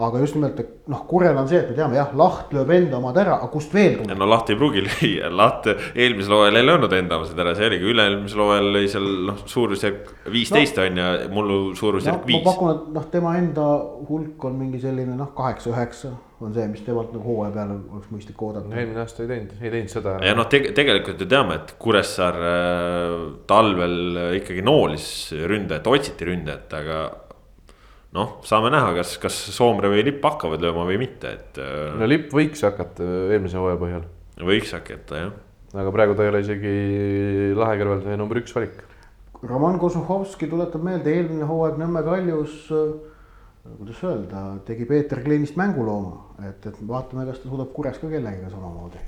Aga 0.00 0.20
just 0.22 0.36
nimelt, 0.36 0.60
et 0.62 0.88
noh, 0.90 1.02
Kurel 1.08 1.36
on 1.40 1.48
see, 1.50 1.58
et 1.60 1.68
me 1.70 1.76
teame 1.76 1.98
jah, 1.98 2.12
Laht 2.16 2.54
lööb 2.54 2.70
enda 2.74 2.98
omad 3.00 3.18
ära, 3.20 3.36
aga 3.38 3.50
kust 3.52 3.74
veel 3.74 3.98
tuleb? 3.98 4.16
no 4.20 4.28
Laht 4.30 4.52
ei 4.52 4.58
pruugi 4.60 4.84
lüüa, 4.86 5.30
Laht 5.34 5.68
eelmisel 5.72 6.36
hooajal 6.36 6.60
ei 6.60 6.66
löönud 6.66 6.96
enda 6.96 7.18
omasid 7.20 7.42
ära, 7.44 7.54
see 7.58 7.68
oligi 7.70 7.92
üle-eelmisel 7.92 8.44
hooajal 8.44 8.72
lõi 8.76 8.86
seal 8.92 9.10
noh, 9.28 9.44
suurusjärk 9.50 10.10
viisteist 10.32 10.80
no, 10.80 10.88
on 10.88 11.02
ju, 11.02 11.28
mullu 11.36 11.60
suurusjärk 11.78 12.24
no, 12.24 12.30
viis. 12.32 12.40
ma 12.40 12.50
pakun, 12.52 12.72
et 12.74 12.90
noh, 12.96 13.06
tema 13.12 13.36
enda 13.40 13.68
hulk 14.08 14.50
on 14.50 14.58
mingi 14.60 14.82
selline 14.82 15.16
noh, 15.18 15.32
kaheksa-üheksa 15.36 16.16
on 16.40 16.54
see, 16.56 16.64
mis 16.72 16.80
temalt 16.86 17.10
nagu 17.12 17.24
hooaja 17.24 17.52
peale 17.52 17.74
oleks 17.92 18.12
mõistlik 18.12 18.38
oodata. 18.40 18.70
eelmine 18.72 19.02
aasta 19.02 19.24
ei 19.24 19.28
teinud, 19.28 19.56
ei 19.60 19.72
teinud 19.74 19.92
seda. 19.92 20.14
ja 20.24 20.32
noh 20.36 20.48
te, 20.48 20.62
tegelikult 20.76 21.20
ju 21.20 21.28
teame, 21.28 21.58
et 21.60 21.74
Kuressaare 21.80 22.52
äh, 22.56 23.16
talvel 23.50 24.22
ikkagi 24.38 24.64
noolis 24.64 25.10
ründajat, 25.36 25.90
otsiti 25.92 26.30
ründajat, 26.30 26.78
aga 26.80 27.02
noh, 28.16 28.38
saame 28.46 28.72
näha, 28.74 28.94
kas, 28.98 29.16
kas 29.22 29.36
Soomre 29.54 29.90
või 29.92 30.04
Lipp 30.06 30.24
hakkavad 30.26 30.62
lööma 30.64 30.86
või 30.88 30.98
mitte, 31.02 31.34
et. 31.38 31.60
Äh, 31.60 31.92
no 32.00 32.08
Lipp 32.10 32.34
võiks 32.36 32.64
hakata 32.66 33.06
eelmise 33.30 33.60
hooaja 33.60 33.80
põhjal. 33.80 34.08
võiks 34.50 34.74
hakata 34.76 35.24
jah. 35.24 35.36
aga 35.74 35.92
praegu 35.94 36.16
ta 36.18 36.26
ei 36.26 36.32
ole 36.32 36.44
isegi 36.46 36.74
lahe 37.58 37.78
kõrval 37.80 38.02
see 38.06 38.18
number 38.20 38.42
üks 38.42 38.56
valik. 38.56 38.82
Roman 39.40 39.78
Kozuhovski 39.80 40.50
tuletab 40.50 40.82
meelde, 40.84 41.14
eelmine 41.16 41.46
hooaeg 41.48 41.78
Nõmme 41.80 42.02
Kaljus 42.04 42.66
äh, 42.76 42.90
kuidas 43.78 44.02
öelda, 44.04 44.42
tegi 44.66 44.84
Peeter 44.88 45.22
Kleinist 45.22 45.56
mängulooma, 45.56 46.16
et, 46.48 46.66
et 46.66 46.82
vaatame, 46.88 47.26
kas 47.28 47.40
ta 47.42 47.50
suudab 47.50 47.72
Kures 47.76 47.98
ka 48.00 48.08
kellegagi 48.10 48.50
samamoodi, 48.52 49.00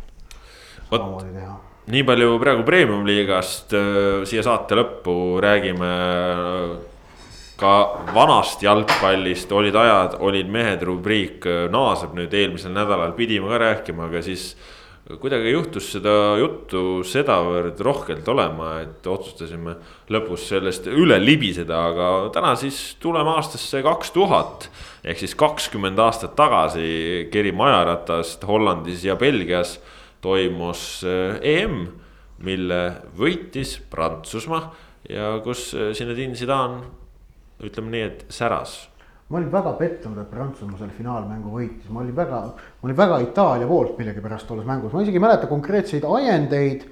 samamoodi 0.91 1.35
teha. 1.35 1.59
nii 1.93 2.05
palju 2.07 2.37
praegu 2.43 2.65
premium-liigast 2.67 3.75
äh, 3.75 4.23
siia 4.29 4.45
saate 4.47 4.77
lõppu 4.79 5.15
räägime 5.43 5.89
äh, 5.89 6.75
ka 7.63 7.73
vanast 8.15 8.63
jalgpallist, 8.65 9.53
olid 9.55 9.77
ajad, 9.79 10.19
olid 10.25 10.51
mehed, 10.51 10.83
rubriik 10.87 11.47
äh, 11.47 11.65
naaseb 11.73 12.17
nüüd 12.19 12.35
eelmisel 12.35 12.75
nädalal, 12.75 13.15
pidime 13.15 13.51
ka 13.53 13.61
rääkima, 13.63 14.09
aga 14.11 14.23
siis 14.25 14.53
kuidagi 15.21 15.51
juhtus 15.51 15.89
seda 15.97 16.13
juttu 16.39 17.03
sedavõrd 17.07 17.81
rohkelt 17.83 18.29
olema, 18.31 18.77
et 18.85 19.07
otsustasime 19.11 19.75
lõpus 20.15 20.47
sellest 20.51 20.87
üle 20.91 21.19
libiseda, 21.23 21.81
aga 21.91 22.09
täna 22.35 22.55
siis 22.59 22.79
tuleme 23.03 23.35
aastasse 23.37 23.83
kaks 23.83 24.13
tuhat. 24.15 24.71
ehk 25.05 25.19
siis 25.19 25.35
kakskümmend 25.35 25.99
aastat 25.99 26.37
tagasi 26.39 27.29
Geri 27.33 27.53
majaratast 27.53 28.47
Hollandis 28.47 29.05
ja 29.05 29.17
Belgias 29.17 29.81
toimus 30.23 31.03
eh, 31.05 31.63
EM, 31.63 31.87
mille 32.39 32.83
võitis 33.19 33.81
Prantsusmaa 33.91 34.73
ja 35.11 35.35
kus 35.43 35.75
Zinedine 35.99 36.39
Zidane, 36.39 37.02
ütleme 37.67 37.95
nii, 37.95 38.09
et 38.09 38.25
säras 38.33 38.81
ma 39.33 39.39
olin 39.39 39.53
väga 39.53 39.73
pettunud, 39.79 40.19
et 40.21 40.29
Prantsusmaa 40.29 40.77
selle 40.77 40.93
finaalmängu 40.93 41.55
võitis, 41.55 41.89
ma 41.89 42.03
olin 42.03 42.13
väga, 42.17 42.41
ma 42.53 42.89
olin 42.89 42.97
väga 42.99 43.21
Itaalia 43.25 43.69
poolt 43.71 43.95
millegipärast 43.97 44.45
tolles 44.45 44.67
mängus, 44.69 44.93
ma 44.93 45.01
isegi 45.01 45.17
ei 45.17 45.25
mäleta 45.25 45.49
konkreetseid 45.49 46.05
ajendeid. 46.05 46.85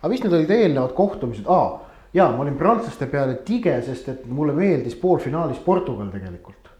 aga 0.00 0.10
vist 0.10 0.24
need 0.26 0.34
olid 0.34 0.50
eelnevad 0.50 0.94
kohtumised 0.96 1.46
ah,, 1.46 1.78
ja 2.12 2.26
ma 2.34 2.42
olin 2.42 2.58
prantslaste 2.58 3.06
peale 3.06 3.38
tige, 3.46 3.76
sest 3.86 4.08
et 4.10 4.26
mulle 4.26 4.56
meeldis 4.56 4.98
poolfinaalis 4.98 5.62
Portugal 5.62 6.10
tegelikult. 6.10 6.72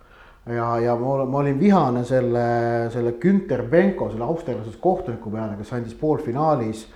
ja, 0.50 0.66
ja 0.82 0.96
ma, 0.98 1.14
ma 1.24 1.38
olin 1.44 1.60
vihane 1.62 2.02
selle, 2.04 2.90
selle 2.90 3.14
Günter 3.22 3.62
Benko, 3.70 4.10
selle 4.10 4.26
austerlasest 4.26 4.80
kohtuniku 4.82 5.30
peale, 5.30 5.54
kes 5.60 5.72
andis 5.78 5.94
poolfinaalis 5.94 6.88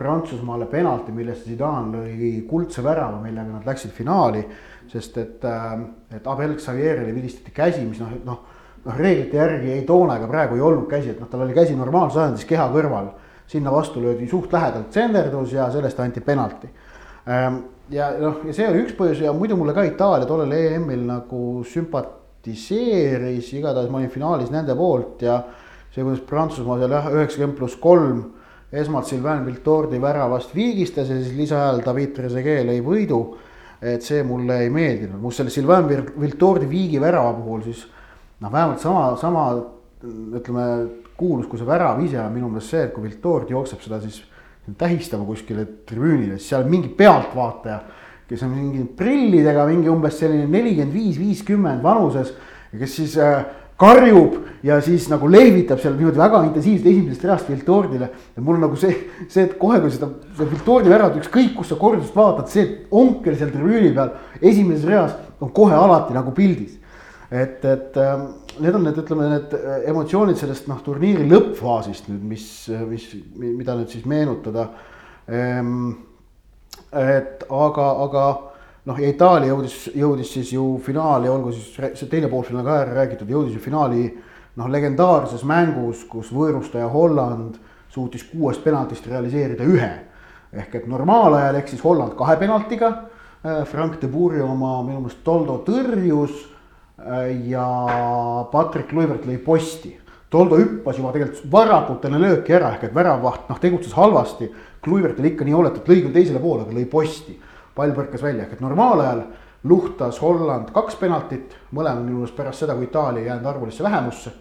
Prantsusmaale 0.00 0.64
penalti, 0.66 1.12
millest 1.12 1.44
Zidane 1.44 1.98
lõi 2.00 2.34
kuldse 2.48 2.82
värava, 2.82 3.18
millega 3.20 3.52
nad 3.52 3.66
läksid 3.68 3.92
finaali 3.92 4.40
sest 4.90 5.18
et, 5.18 5.44
äh, 5.44 5.74
et 6.16 6.26
Abel 6.26 6.56
Xavierile 6.58 7.14
vilistati 7.14 7.54
käsi, 7.54 7.84
mis 7.86 8.00
noh, 8.02 8.12
noh, 8.26 8.40
noh 8.84 8.98
reeglite 8.98 9.38
järgi 9.38 9.74
ei 9.76 9.82
toona 9.88 10.18
ega 10.18 10.28
praegu 10.30 10.58
ei 10.58 10.64
olnud 10.66 10.88
käsi, 10.90 11.14
et 11.14 11.20
noh, 11.22 11.28
tal 11.30 11.44
oli 11.46 11.56
käsi 11.56 11.76
normaalses 11.78 12.24
asendis 12.24 12.48
keha 12.48 12.70
kõrval. 12.74 13.12
sinna 13.50 13.72
vastu 13.74 13.98
löödi 13.98 14.28
suht 14.30 14.52
lähedalt 14.52 14.92
tsenderdus 14.94 15.52
ja 15.52 15.64
sellest 15.74 15.98
anti 16.00 16.20
penalti. 16.20 16.68
Ähm, 17.26 17.56
ja 17.90 18.12
noh, 18.14 18.44
ja 18.46 18.52
see 18.54 18.68
oli 18.68 18.84
üks 18.84 18.94
põhjus 18.94 19.24
ja 19.24 19.32
muidu 19.34 19.56
mulle 19.58 19.74
ka 19.74 19.82
Itaalia 19.82 20.26
tollel 20.26 20.52
EM-il 20.54 21.02
nagu 21.02 21.64
sümpatiseeris, 21.66 23.50
igatahes 23.58 23.90
ma 23.90 23.98
olin 23.98 24.12
finaalis 24.12 24.52
nende 24.54 24.76
poolt 24.78 25.24
ja 25.26 25.40
see, 25.90 26.04
kuidas 26.04 26.22
Prantsusmaa 26.28 26.78
seal 26.78 26.94
jah, 26.94 27.10
üheksakümmend 27.10 27.58
pluss 27.58 27.80
kolm 27.82 28.22
esmalt 28.70 29.10
Sylvain 29.10 29.42
Viltordi 29.46 29.98
väravast 29.98 30.54
viigistas 30.54 31.10
ja 31.10 31.18
siis 31.18 31.34
lisaajal 31.34 31.82
David 31.84 32.14
Trezeguet 32.14 32.68
lõi 32.68 32.78
võidu 32.86 33.20
et 33.80 34.04
see 34.04 34.22
mulle 34.26 34.58
ei 34.64 34.70
meeldinud, 34.72 35.20
muuseas 35.20 35.40
selle 35.40 35.54
Sylvain 35.54 35.86
Viltordi 36.20 36.68
viigi 36.68 37.00
värava 37.00 37.32
puhul 37.38 37.62
siis 37.64 37.86
noh, 38.40 38.52
vähemalt 38.52 38.82
sama, 38.82 39.04
sama 39.20 39.44
ütleme, 40.36 40.66
kuulus 41.16 41.48
kui 41.48 41.60
see 41.60 41.68
värav 41.68 42.00
ise 42.04 42.20
on 42.20 42.32
minu 42.34 42.48
meelest 42.48 42.74
see, 42.74 42.84
et 42.86 42.92
kui 42.94 43.04
Viltord 43.06 43.50
jookseb 43.52 43.80
seda 43.84 44.00
siis 44.02 44.22
tähistama 44.78 45.24
kuskile 45.28 45.64
tribüünile, 45.88 46.36
siis 46.38 46.52
seal 46.52 46.68
mingi 46.70 46.92
pealtvaataja, 46.96 47.80
kes 48.28 48.44
on 48.46 48.52
mingi 48.54 48.84
prillidega, 48.96 49.64
mingi 49.68 49.90
umbes 49.90 50.20
selline 50.20 50.46
nelikümmend 50.48 50.94
viis, 50.94 51.18
viiskümmend 51.18 51.82
vanuses 51.82 52.34
ja 52.70 52.82
kes 52.82 52.96
siis 53.00 53.16
äh, 53.18 53.40
karjub 53.80 54.36
ja 54.62 54.76
siis 54.84 55.06
nagu 55.08 55.28
lehvitab 55.30 55.80
seal 55.80 55.94
niimoodi 55.96 56.20
väga 56.20 56.42
intensiivselt 56.48 56.90
esimesest 56.90 57.24
reast 57.24 57.48
Viltordile. 57.48 58.10
ja 58.36 58.42
mul 58.44 58.60
nagu 58.60 58.76
see, 58.76 58.92
see, 59.28 59.46
et 59.46 59.56
kohe, 59.58 59.80
kui 59.80 59.92
seda, 59.94 60.10
seda 60.36 60.50
Viltordi 60.50 60.92
väravat 60.92 61.16
ükskõik 61.22 61.54
kus 61.56 61.72
sa 61.72 61.78
kordust 61.80 62.16
vaatad, 62.16 62.50
see 62.52 62.66
onkel 62.90 63.38
seal 63.40 63.52
tribüüni 63.54 63.94
peal 63.96 64.12
esimeses 64.40 64.84
reas 64.88 65.16
on 65.40 65.52
kohe 65.56 65.74
alati 65.74 66.16
nagu 66.16 66.34
pildis. 66.36 66.76
et, 67.30 67.64
et 67.64 67.96
ähm, 67.96 68.28
need 68.60 68.74
on 68.74 68.84
need, 68.84 69.00
ütleme, 69.00 69.30
need 69.30 69.56
emotsioonid 69.88 70.36
sellest 70.36 70.68
noh, 70.68 70.80
turniiri 70.84 71.24
lõppfaasist 71.30 72.10
nüüd, 72.10 72.22
mis, 72.34 72.46
mis, 72.90 73.06
mida 73.38 73.76
nüüd 73.78 73.92
siis 73.92 74.04
meenutada. 74.08 74.66
Ehm, 75.30 75.92
et 76.90 77.44
aga, 77.46 77.86
aga 78.04 78.24
noh, 78.88 78.98
ja 79.00 79.10
Itaalia 79.10 79.52
jõudis, 79.52 79.76
jõudis 79.96 80.32
siis 80.34 80.52
ju 80.54 80.64
finaali, 80.84 81.28
olgu 81.28 81.52
siis 81.54 81.98
see 81.98 82.10
teine 82.10 82.30
poolfinaal 82.32 82.66
ka 82.66 82.76
ära 82.84 82.96
räägitud, 83.00 83.30
jõudis 83.30 83.56
ju 83.56 83.62
finaali 83.64 84.06
noh, 84.56 84.68
legendaarses 84.70 85.44
mängus, 85.48 86.04
kus 86.08 86.32
võõrustaja 86.34 86.88
Holland 86.92 87.58
suutis 87.90 88.24
kuuest 88.30 88.64
penaltist 88.64 89.06
realiseerida 89.06 89.66
ühe. 89.66 89.90
ehk 90.50 90.74
et 90.74 90.86
normaalajal 90.90 91.60
eksis 91.60 91.82
Holland 91.84 92.16
kahe 92.18 92.34
penaltiga. 92.36 92.88
Äh, 93.46 93.64
Frank 93.64 94.00
de 94.00 94.08
Boeri 94.08 94.40
oma 94.42 94.80
minu 94.82 95.00
meelest 95.00 95.22
Toldo 95.24 95.60
tõrjus 95.66 96.32
äh, 96.98 97.30
ja 97.48 97.66
Patrick 98.50 98.92
Luivert 98.92 99.26
lõi 99.26 99.38
posti. 99.38 99.94
Toldo 100.30 100.58
hüppas 100.58 100.98
juba 100.98 101.12
tegelikult 101.14 101.46
varakult 101.52 102.04
enne 102.04 102.18
lööki 102.18 102.54
ära 102.54 102.72
ehk 102.74 102.88
et 102.88 102.94
väravvaht 102.94 103.48
noh 103.50 103.62
tegutses 103.62 103.94
halvasti 103.94 104.50
Kluivert 104.82 105.18
oli 105.20 105.34
ikka 105.34 105.44
nii 105.44 105.54
hooletu, 105.54 105.82
et 105.82 105.88
lõi 105.90 106.00
küll 106.00 106.14
teisele 106.14 106.40
poole, 106.40 106.64
aga 106.64 106.72
lõi 106.72 106.86
posti. 106.88 107.34
Pall 107.74 107.94
põrkas 107.96 108.22
välja, 108.22 108.44
ehk 108.44 108.58
et 108.58 108.64
normaalajal 108.64 109.24
luhtas 109.64 110.20
Holland 110.22 110.70
kaks 110.74 110.96
penaltit, 111.00 111.56
mõlemad 111.76 112.04
minu 112.04 112.22
arust 112.22 112.36
pärast 112.36 112.64
seda, 112.64 112.76
kui 112.76 112.88
Itaalia 112.88 113.22
ei 113.22 113.28
jäänud 113.28 113.46
arvulisse 113.46 113.84
vähemusse. 113.84 114.32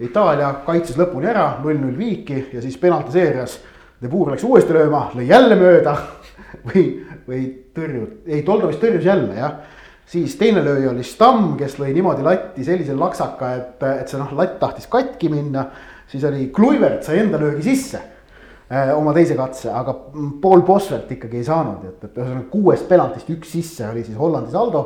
Itaalia 0.00 0.52
kaitses 0.64 0.96
lõpuni 0.96 1.28
ära, 1.28 1.58
null-null 1.60 1.98
viiki 1.98 2.46
ja 2.54 2.62
siis 2.62 2.78
penaltiseerias 2.80 3.58
De 4.00 4.08
Boer 4.08 4.32
läks 4.32 4.46
uuesti 4.48 4.72
lööma, 4.72 5.10
lõi 5.12 5.26
jälle 5.28 5.58
mööda 5.60 5.92
või, 6.70 6.84
või 7.26 7.42
tõrjus, 7.76 8.14
ei 8.26 8.40
Toldo 8.46 8.70
vist 8.70 8.80
tõrjus 8.80 9.04
jälle 9.04 9.36
jah. 9.36 9.58
siis 10.08 10.38
teine 10.40 10.62
lööja 10.64 10.94
oli 10.94 11.04
Stamm, 11.04 11.52
kes 11.60 11.76
lõi 11.78 11.92
niimoodi 11.92 12.24
latti 12.24 12.64
sellise 12.64 12.96
laksaka, 12.96 13.50
et, 13.58 13.84
et 14.00 14.08
see 14.08 14.20
noh, 14.22 14.32
latt 14.38 14.56
tahtis 14.62 14.88
katki 14.88 15.28
minna. 15.28 15.66
siis 16.08 16.24
oli 16.24 16.48
Kluivert 16.48 17.04
sai 17.04 17.20
enda 17.20 17.38
löögi 17.38 17.62
sisse 17.68 18.00
oma 18.70 19.12
teise 19.16 19.34
katse, 19.34 19.70
aga 19.74 19.94
Paul 20.42 20.62
Boswelt 20.62 21.10
ikkagi 21.10 21.40
ei 21.40 21.46
saanud, 21.46 21.82
et, 21.88 22.04
et 22.06 22.18
ühesõnaga 22.20 22.46
kuuest 22.52 22.86
penaltist 22.90 23.30
üks 23.34 23.50
sisse 23.56 23.88
oli 23.90 24.04
siis 24.06 24.18
Hollandi 24.18 24.52
saldo 24.54 24.84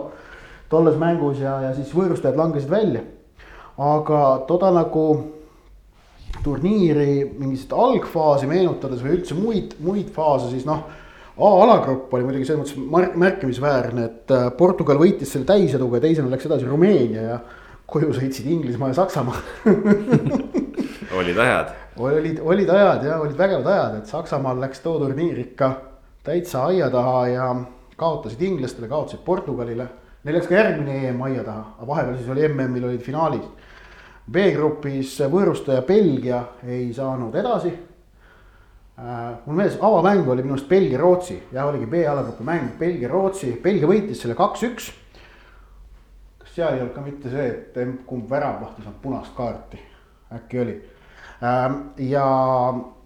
tolles 0.72 0.96
mängus 0.98 1.42
ja, 1.42 1.58
ja 1.66 1.72
siis 1.76 1.92
võõrustajad 1.94 2.38
langesid 2.38 2.72
välja. 2.72 3.02
aga 3.74 4.20
toda 4.48 4.70
nagu 4.70 5.04
turniiri 6.44 7.24
mingit 7.38 7.72
algfaasi 7.72 8.46
meenutades 8.50 9.02
või 9.02 9.18
üldse 9.18 9.36
muid, 9.38 9.74
muid 9.82 10.12
faase, 10.14 10.50
siis 10.52 10.66
noh. 10.68 10.84
A-alagrupp 11.34 12.12
oli 12.14 12.26
muidugi 12.28 12.46
selles 12.46 12.76
mõttes 12.76 13.14
märkimisväärne, 13.18 14.04
et 14.06 14.30
äh, 14.30 14.44
Portugal 14.54 15.00
võitis 15.00 15.32
selle 15.34 15.48
täiseduga 15.48 15.98
ja 15.98 16.04
teisena 16.04 16.30
läks 16.30 16.46
edasi 16.46 16.68
Rumeenia 16.68 17.24
ja 17.26 17.38
koju 17.90 18.12
sõitsid 18.14 18.46
Inglismaa 18.54 18.92
ja 18.92 19.00
Saksamaa 19.00 19.40
olid 21.18 21.38
ajad. 21.42 21.74
Olid, 21.96 22.40
olid 22.42 22.70
ajad 22.70 23.04
ja 23.04 23.18
olid 23.20 23.38
vägevad 23.38 23.66
ajad, 23.66 23.98
et 23.98 24.06
Saksamaal 24.06 24.60
läks 24.60 24.80
too 24.80 24.98
turniir 24.98 25.38
ikka 25.38 25.72
täitsa 26.24 26.64
aia 26.70 26.90
taha 26.90 27.26
ja 27.28 27.50
kaotasid 27.96 28.42
inglastele, 28.42 28.88
kaotasid 28.88 29.22
Portugalile. 29.24 29.86
Neil 30.24 30.38
läks 30.38 30.48
ka 30.48 30.56
järgmine 30.56 31.08
EM 31.08 31.22
aia 31.22 31.44
taha, 31.44 31.66
aga 31.78 31.86
vahepeal 31.86 32.16
siis 32.18 32.32
oli 32.32 32.48
MM-il 32.48 32.88
olid 32.88 33.02
finaalis 33.04 33.46
B-grupis 34.24 35.18
võõrustaja 35.28 35.82
Belgia 35.84 36.40
ei 36.64 36.88
saanud 36.96 37.34
edasi. 37.36 37.72
Äh, 38.94 39.34
mul 39.44 39.58
meeles 39.58 39.76
avamäng 39.82 40.28
oli 40.30 40.44
minu 40.44 40.54
arust 40.54 40.68
Belgia-Rootsi, 40.70 41.36
jah, 41.52 41.66
oligi 41.68 41.88
B-alagrupi 41.90 42.46
mäng 42.46 42.76
Belgia-Rootsi, 42.78 43.50
Belgia 43.62 43.90
võitis 43.90 44.22
selle 44.22 44.36
kaks-üks. 44.38 44.92
kas 46.38 46.54
seal 46.54 46.76
ei 46.76 46.84
olnud 46.84 46.94
ka 46.94 47.02
mitte 47.02 47.32
see, 47.32 47.48
et 47.50 48.06
kumb 48.06 48.30
väravahti 48.30 48.84
saab 48.86 49.00
punast 49.02 49.34
kaarti, 49.36 49.80
äkki 50.32 50.62
oli. 50.62 50.76
Ähm, 51.44 51.78
ja, 52.08 52.26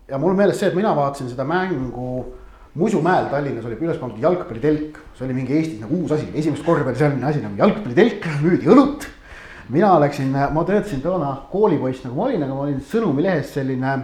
ja 0.08 0.18
mul 0.22 0.36
meeles 0.38 0.60
see, 0.60 0.70
et 0.70 0.78
mina 0.78 0.94
vaatasin 0.96 1.30
seda 1.32 1.46
mängu 1.48 2.34
Musumäel 2.78 3.26
Tallinnas 3.32 3.64
oli 3.66 3.74
üles 3.80 3.98
pandud 3.98 4.22
jalgpallitelk, 4.22 4.98
see 5.16 5.24
oli 5.26 5.34
mingi 5.34 5.56
Eestis 5.56 5.80
nagu 5.82 5.96
uus 5.98 6.12
asi, 6.14 6.28
esimest 6.38 6.62
korda 6.62 6.86
oli 6.86 7.00
selline 7.00 7.26
asi 7.26 7.40
nagu 7.42 7.58
jalgpallitelk, 7.58 8.28
müüdi 8.44 8.70
õlut 8.70 9.08
mina 9.68 10.00
läksin, 10.00 10.30
ma 10.52 10.64
töötasin 10.64 11.02
toona 11.04 11.32
koolipoiss 11.52 12.04
nagu 12.06 12.16
ma 12.16 12.28
olin, 12.28 12.44
aga 12.44 12.54
ma 12.54 12.64
olin 12.66 12.78
Sõnumilehes 12.88 13.50
selline 13.56 13.96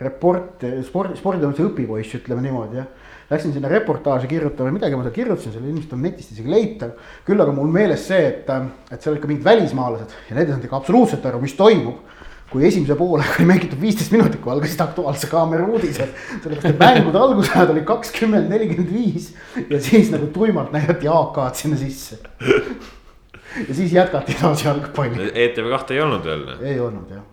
report, 0.00 0.64
sport, 0.86 1.16
sporditoimetuse 1.18 1.68
õpipoiss, 1.68 2.16
ütleme 2.20 2.44
niimoodi 2.44 2.80
jah. 2.80 2.88
Läksin 3.28 3.52
sinna 3.52 3.68
reportaaži 3.68 4.28
kirjutama, 4.30 4.72
midagi 4.72 4.96
ma 4.96 5.04
seal 5.04 5.16
kirjutasin, 5.18 5.52
seal 5.52 5.66
ilmselt 5.68 5.90
on 5.92 6.00
netist 6.06 6.30
isegi 6.32 6.48
leitav. 6.48 6.94
küll 7.26 7.42
aga 7.44 7.52
mul 7.52 7.68
meeles 7.72 8.06
see, 8.08 8.22
et, 8.30 8.48
et 8.88 9.02
seal 9.02 9.12
olid 9.12 9.24
ka 9.24 9.28
mingid 9.28 9.44
välismaalased 9.44 10.14
ja 10.30 10.36
need 10.36 10.46
ei 10.46 10.54
saanud 10.54 10.64
ikka 10.64 10.80
absoluutselt 10.80 11.26
aru, 11.28 11.42
mis 11.42 11.56
toimub 11.58 11.98
kui 12.48 12.64
esimese 12.64 12.96
poolega 12.96 13.34
oli 13.36 13.46
mängitud 13.48 13.80
viisteist 13.80 14.12
minutit, 14.14 14.40
kui 14.40 14.52
algasid 14.52 14.80
Aktuaalse 14.80 15.28
Kaamera 15.28 15.66
uudised. 15.68 16.14
sellepärast, 16.42 16.68
et 16.70 16.78
mängude 16.80 17.20
algusajad 17.20 17.74
olid 17.74 17.84
kakskümmend, 17.88 18.48
nelikümmend 18.48 18.92
viis 18.92 19.34
ja 19.68 19.80
siis 19.80 20.12
nagu 20.14 20.30
tuimalt 20.32 20.72
näidati 20.72 21.10
AK-d 21.12 21.60
sinna 21.60 21.80
sisse 21.80 22.22
ja 23.68 23.74
siis 23.74 23.92
jätkati 23.92 24.36
edasi 24.38 24.68
jalgpalli. 24.68 25.30
ETV 25.34 25.70
kahte 25.70 25.94
ei 25.94 26.00
olnud 26.00 26.24
veel? 26.24 26.46
ei 26.62 26.80
olnud 26.80 27.10
jah. 27.12 27.24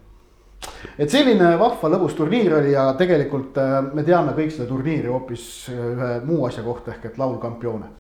et 1.00 1.12
selline 1.12 1.54
vahva 1.60 1.92
lõbus 1.96 2.16
turniir 2.18 2.58
oli 2.60 2.74
ja 2.74 2.88
tegelikult 3.00 3.58
äh, 3.62 3.78
me 3.94 4.04
teame 4.04 4.36
kõik 4.38 4.54
seda 4.56 4.68
turniiri 4.70 5.12
hoopis 5.12 5.46
äh, 5.72 5.86
ühe 5.94 6.10
muu 6.28 6.46
asja 6.48 6.64
kohta 6.66 6.96
ehk 6.96 7.12
et 7.12 7.22
laulkampioone. 7.22 7.94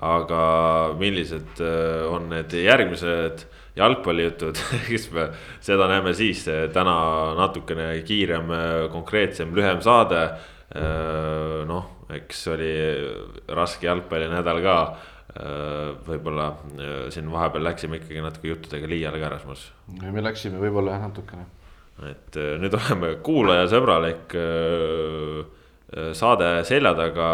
aga 0.00 0.44
millised 1.00 1.60
äh, 1.60 2.06
on 2.12 2.30
need 2.32 2.56
järgmised 2.64 3.46
jalgpallijutud, 3.76 4.60
eks 4.94 5.08
me 5.14 5.28
seda 5.64 5.88
näeme 5.90 6.14
siis, 6.14 6.44
täna 6.72 6.96
natukene 7.38 7.88
kiirem, 8.06 8.52
konkreetsem, 8.92 9.54
lühem 9.56 9.82
saade. 9.82 10.28
noh, 11.68 11.90
eks 12.10 12.46
oli 12.50 12.70
raske 13.54 13.86
jalgpallinädal 13.86 14.62
ka 14.64 14.78
Äh, 15.34 15.96
võib-olla 16.06 16.44
äh, 16.78 16.90
siin 17.10 17.26
vahepeal 17.32 17.64
läksime 17.66 17.98
ikkagi 17.98 18.20
natuke 18.22 18.52
juttudega 18.52 18.86
liiale 18.86 19.18
ka 19.18 19.32
Rasmus. 19.32 19.64
me 19.98 20.22
läksime 20.22 20.60
võib-olla 20.62 20.92
jah 20.94 21.08
natukene. 21.08 21.46
et 22.06 22.36
äh, 22.38 22.52
nüüd 22.62 22.76
oleme 22.78 23.16
kuulajasõbralik 23.26 24.36
saade 26.14 26.50
selja 26.68 26.94
taga. 26.94 27.30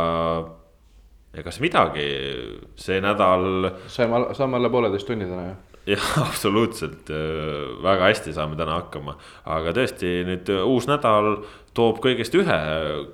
ja 1.36 1.44
kas 1.44 1.60
midagi, 1.60 2.06
see 2.80 3.02
nädal. 3.04 3.68
saime, 3.86 4.22
saame 4.32 4.56
alla 4.56 4.72
pooleteist 4.72 5.10
tunni 5.10 5.28
täna 5.28 5.50
ju 5.50 5.58
jah, 5.92 6.08
absoluutselt 6.22 7.08
väga 7.82 8.10
hästi 8.10 8.34
saame 8.36 8.58
täna 8.58 8.80
hakkama, 8.80 9.16
aga 9.48 9.72
tõesti 9.76 10.20
nüüd 10.28 10.50
uus 10.62 10.88
nädal 10.90 11.40
toob 11.76 12.02
kõigest 12.04 12.34
ühe 12.36 12.58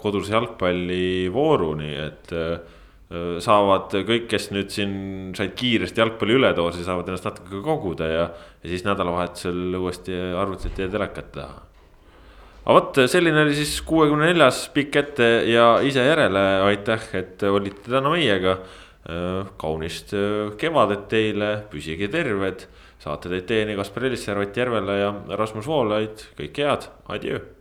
koduse 0.00 0.34
jalgpallivooru, 0.34 1.74
nii 1.82 2.00
et 2.06 2.34
saavad 3.42 3.92
kõik, 4.06 4.26
kes 4.30 4.48
nüüd 4.50 4.72
siin 4.74 4.94
said 5.38 5.52
kiiresti 5.58 6.02
jalgpalli 6.02 6.40
üledoosi, 6.40 6.82
saavad 6.86 7.06
ennast 7.06 7.28
natuke 7.28 7.60
koguda 7.62 8.08
ja, 8.10 8.24
ja 8.62 8.70
siis 8.70 8.82
nädalavahetusel 8.86 9.76
uuesti 9.78 10.16
arvutit 10.34 10.78
ja 10.82 10.88
telekat 10.90 11.30
teha. 11.36 11.60
aga 12.64 12.74
vot, 12.74 12.98
selline 13.06 13.44
oli 13.44 13.54
siis 13.54 13.76
kuuekümne 13.86 14.32
neljas 14.32 14.64
pikk 14.74 14.98
ette 15.04 15.28
ja 15.52 15.76
ise 15.86 16.02
järele, 16.02 16.42
aitäh, 16.66 17.06
et 17.14 17.46
olite 17.46 17.86
täna 17.86 18.10
meiega. 18.10 18.58
Kaunist 19.56 20.14
kevadet 20.58 21.04
teile, 21.12 21.50
püsige 21.70 22.08
terved, 22.10 22.66
saate 22.98 23.30
teid 23.30 23.46
teieni 23.46 23.76
Kaspar 23.78 24.08
Elisser, 24.08 24.40
Ott 24.42 24.56
Järvela 24.58 24.98
ja 24.98 25.12
Rasmus 25.38 25.68
Voolaid, 25.70 26.26
kõike 26.40 26.66
head, 26.66 26.90
adjöö 27.06 27.55